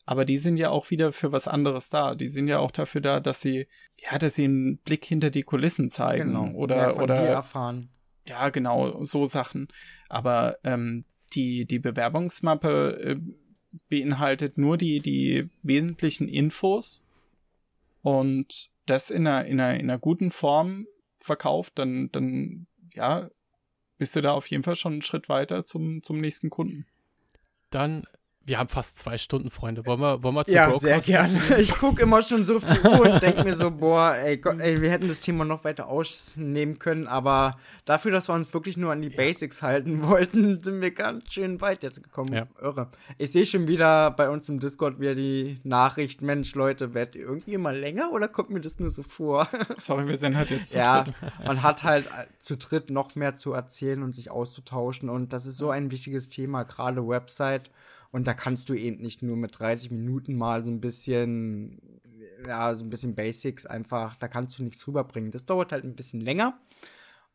[0.09, 2.15] Aber die sind ja auch wieder für was anderes da.
[2.15, 3.67] Die sind ja auch dafür da, dass sie,
[3.97, 6.53] ja, dass sie einen Blick hinter die Kulissen zeigen genau.
[6.53, 7.89] oder oder erfahren.
[8.25, 9.67] Ja, genau, so Sachen.
[10.07, 11.03] Aber ähm,
[11.33, 13.19] die die Bewerbungsmappe äh,
[13.89, 17.03] beinhaltet nur die die wesentlichen Infos
[18.01, 23.29] und das in einer in einer in einer guten Form verkauft, dann dann ja
[23.97, 26.85] bist du da auf jeden Fall schon einen Schritt weiter zum zum nächsten Kunden.
[27.71, 28.07] Dann
[28.47, 29.85] wir haben fast zwei Stunden, Freunde.
[29.85, 31.37] Wollen wir, wollen wir zu Ja, sehr gerne.
[31.57, 34.61] Ich gucke immer schon so auf die Uhr und denke mir so, boah, ey, Gott,
[34.61, 38.77] ey, wir hätten das Thema noch weiter ausnehmen können, aber dafür, dass wir uns wirklich
[38.77, 39.17] nur an die ja.
[39.17, 42.33] Basics halten wollten, sind wir ganz schön weit jetzt gekommen.
[42.33, 42.47] Ja.
[42.61, 42.87] Irre.
[43.17, 47.23] Ich sehe schon wieder bei uns im Discord wieder die Nachricht, Mensch, Leute, werdet ihr
[47.23, 49.49] irgendwie immer länger oder kommt mir das nur so vor?
[49.77, 51.15] Sorry, wir sind halt jetzt zu ja, dritt.
[51.45, 52.07] man hat halt
[52.39, 56.29] zu dritt noch mehr zu erzählen und sich auszutauschen und das ist so ein wichtiges
[56.29, 57.69] Thema, gerade Website
[58.17, 62.01] und da kannst du eben nicht nur mit 30 Minuten mal so ein bisschen,
[62.47, 65.29] ja, so ein bisschen Basics einfach, da kannst du nichts rüberbringen.
[65.29, 66.59] Das dauert halt ein bisschen länger.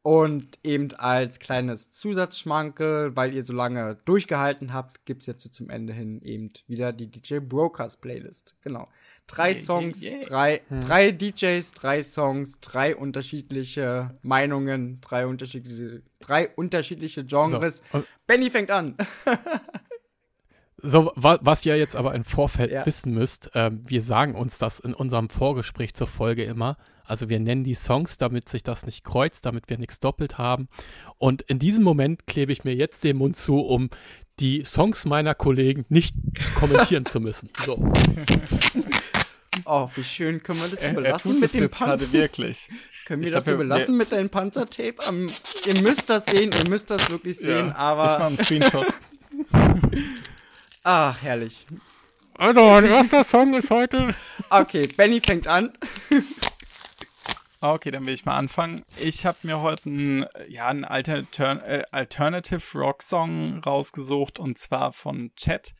[0.02, 5.70] Und eben als kleines Zusatzschmankel, weil ihr so lange durchgehalten habt, gibt es jetzt zum
[5.70, 8.56] Ende hin eben wieder die DJ Brokers Playlist.
[8.62, 8.88] Genau.
[9.28, 10.20] Drei Songs, yeah, yeah.
[10.26, 10.80] Drei, hm.
[10.80, 17.84] drei DJs, drei Songs, drei unterschiedliche Meinungen, drei unterschiedliche, drei unterschiedliche Genres.
[17.92, 18.02] So.
[18.26, 18.96] Benny fängt an.
[20.84, 22.84] So, wa was ihr jetzt aber im Vorfeld ja.
[22.84, 26.76] wissen müsst, äh, wir sagen uns das in unserem Vorgespräch zur Folge immer.
[27.04, 30.68] Also wir nennen die Songs, damit sich das nicht kreuzt, damit wir nichts doppelt haben.
[31.18, 33.90] Und in diesem Moment klebe ich mir jetzt den Mund zu, um
[34.40, 36.14] die Songs meiner Kollegen nicht
[36.56, 37.48] kommentieren zu müssen.
[37.64, 37.92] So.
[39.66, 40.42] Oh, wie schön.
[40.42, 42.12] Können wir das so belassen mit dem Panzer?
[42.12, 42.70] wirklich.
[43.04, 44.96] Können wir ich das glaub, so belassen mit deinem Panzertape?
[45.08, 45.26] Um,
[45.66, 48.06] ihr müsst das sehen, ihr müsst das wirklich sehen, ja, aber.
[48.06, 48.86] Ich mach einen Screenshot.
[50.84, 51.66] Ach, herrlich.
[52.34, 54.14] Also, mein erster Song ist heute.
[54.50, 55.72] Okay, Benny fängt an.
[57.60, 58.82] Okay, dann will ich mal anfangen.
[59.00, 64.92] Ich habe mir heute einen, ja, einen Alter äh, Alternative Rock Song rausgesucht und zwar
[64.92, 65.72] von Chet.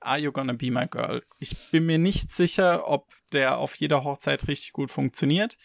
[0.00, 1.22] Are You Gonna Be My Girl?
[1.38, 5.58] Ich bin mir nicht sicher, ob der auf jeder Hochzeit richtig gut funktioniert.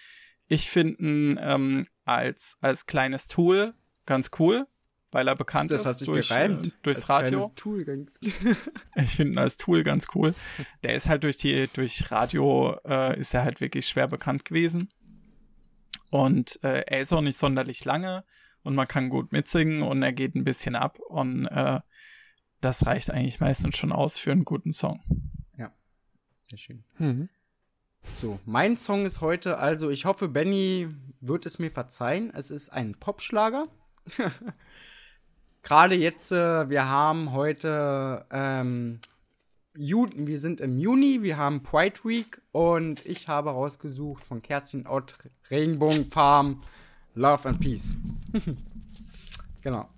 [0.47, 3.73] Ich finde ihn ähm, als, als kleines Tool
[4.05, 4.67] ganz cool
[5.11, 7.39] weil er bekannt das ist durch, äh, durchs Radio.
[8.95, 10.33] ich finde ihn als Tool ganz cool.
[10.83, 14.89] Der ist halt durch die durch Radio äh, ist er halt wirklich schwer bekannt gewesen.
[16.09, 18.23] Und äh, er ist auch nicht sonderlich lange
[18.63, 21.79] und man kann gut mitsingen und er geht ein bisschen ab und äh,
[22.59, 25.01] das reicht eigentlich meistens schon aus für einen guten Song.
[25.57, 25.73] Ja,
[26.41, 26.83] sehr schön.
[26.97, 27.29] Mhm.
[28.19, 30.89] So, mein Song ist heute, also ich hoffe, Benny
[31.19, 32.31] wird es mir verzeihen.
[32.33, 33.67] Es ist ein Popschlager.
[35.63, 38.99] gerade jetzt, äh, wir haben heute, ähm,
[39.75, 44.85] Juni, wir sind im Juni, wir haben Pride Week und ich habe rausgesucht von Kerstin
[44.85, 45.15] Ott
[45.49, 46.61] Regenbogenfarm
[47.15, 47.95] Love and Peace.
[49.61, 49.89] genau.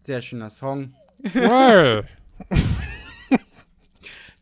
[0.00, 0.94] Sehr schöner Song.
[1.32, 2.04] Well.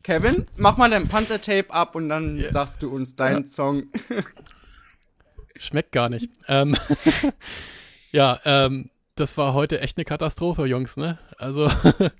[0.02, 2.52] Kevin, mach mal dein Panzertape ab und dann yeah.
[2.52, 3.46] sagst du uns deinen ja.
[3.46, 3.84] Song.
[5.56, 6.30] Schmeckt gar nicht.
[6.48, 6.76] Ähm,
[8.12, 8.90] ja, ähm,
[9.20, 11.18] das war heute echt eine Katastrophe, Jungs, ne?
[11.36, 11.70] Also,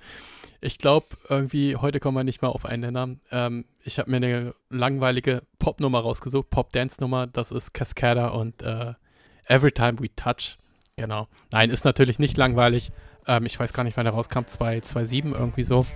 [0.61, 3.17] ich glaube, irgendwie, heute kommen wir nicht mal auf einen Nenner.
[3.31, 8.93] Ähm, ich habe mir eine langweilige Pop-Nummer rausgesucht, Pop-Dance-Nummer, das ist Cascada und äh,
[9.47, 10.59] Every Time We Touch.
[10.97, 11.27] Genau.
[11.51, 12.93] Nein, ist natürlich nicht langweilig.
[13.27, 15.87] Ähm, ich weiß gar nicht, wann der rauskam, 2007 irgendwie so.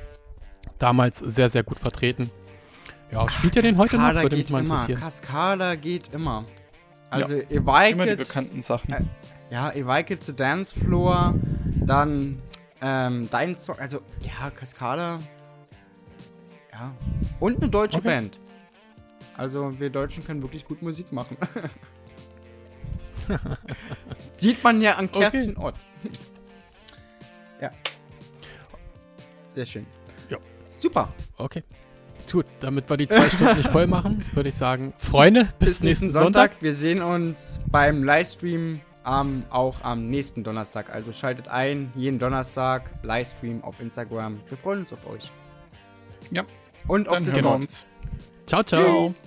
[0.78, 2.30] Damals sehr, sehr gut vertreten.
[3.12, 4.14] Ja, spielt ihr den heute noch?
[4.14, 4.98] Würde mich mal interessieren.
[4.98, 5.00] Immer.
[5.00, 6.46] Cascada geht immer.
[7.10, 7.42] Also, ja.
[7.50, 8.92] ihr immer die bekannten Sachen.
[8.92, 9.02] Äh,
[9.54, 11.32] ja, Eweike zu Dance Floor,
[11.76, 12.42] dann
[12.80, 15.20] ähm, dein Song, also ja, Cascada.
[16.72, 16.92] Ja.
[17.38, 18.08] Und eine deutsche okay.
[18.08, 18.40] Band.
[19.36, 21.36] Also wir Deutschen können wirklich gut Musik machen.
[24.36, 25.66] Sieht man ja an Kerstin okay.
[25.66, 25.86] Ott.
[27.60, 27.70] ja.
[29.50, 29.86] Sehr schön.
[30.30, 30.38] Ja.
[30.80, 31.12] Super.
[31.36, 31.62] Okay.
[32.30, 35.82] Gut, damit wir die zwei Stunden nicht voll machen, würde ich sagen, Freunde, bis, bis
[35.84, 36.50] nächsten Sonntag.
[36.50, 36.62] Sonntag.
[36.62, 40.94] Wir sehen uns beim Livestream ähm, auch am nächsten Donnerstag.
[40.94, 44.40] Also schaltet ein, jeden Donnerstag, Livestream auf Instagram.
[44.48, 45.30] Wir freuen uns auf euch.
[46.30, 46.44] Ja.
[46.88, 47.86] Und auf Discord.
[48.46, 49.08] Ciao, ciao.
[49.08, 49.20] Tschüss.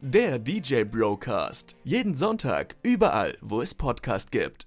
[0.00, 1.76] Der DJ Broadcast.
[1.84, 4.66] Jeden Sonntag, überall, wo es Podcast gibt.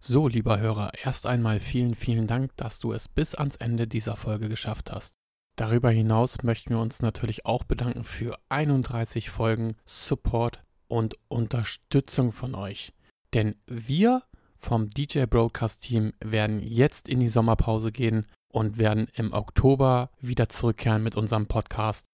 [0.00, 4.16] So, lieber Hörer, erst einmal vielen, vielen Dank, dass du es bis ans Ende dieser
[4.16, 5.14] Folge geschafft hast.
[5.56, 12.54] Darüber hinaus möchten wir uns natürlich auch bedanken für 31 Folgen Support, und Unterstützung von
[12.54, 12.92] euch.
[13.34, 14.22] Denn wir
[14.56, 20.48] vom DJ Broadcast Team werden jetzt in die Sommerpause gehen und werden im Oktober wieder
[20.48, 22.04] zurückkehren mit unserem Podcast.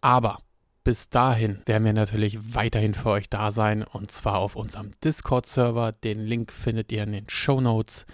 [0.00, 0.40] Aber
[0.84, 5.92] bis dahin werden wir natürlich weiterhin für euch da sein und zwar auf unserem Discord-Server.
[5.92, 8.06] Den Link findet ihr in den Show Notes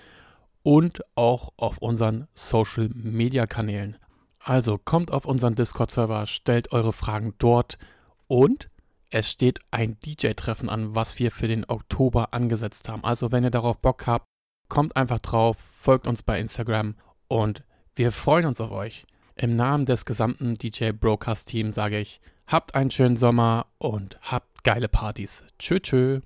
[0.62, 3.96] und auch auf unseren Social-Media-Kanälen.
[4.38, 7.78] Also kommt auf unseren Discord-Server, stellt eure Fragen dort
[8.26, 8.68] und
[9.10, 13.04] es steht ein DJ-Treffen an, was wir für den Oktober angesetzt haben.
[13.04, 14.26] Also wenn ihr darauf Bock habt,
[14.68, 16.94] kommt einfach drauf, folgt uns bei Instagram
[17.26, 17.62] und
[17.94, 19.06] wir freuen uns auf euch.
[19.34, 24.64] Im Namen des gesamten DJ Broadcast Team sage ich, habt einen schönen Sommer und habt
[24.64, 25.44] geile Partys.
[25.58, 26.20] Tschö, tschö.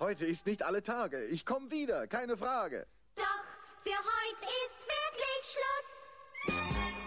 [0.00, 1.24] Heute ist nicht alle Tage.
[1.26, 2.86] Ich komme wieder, keine Frage.
[3.16, 3.24] Doch,
[3.82, 6.97] für heute ist wirklich Schluss.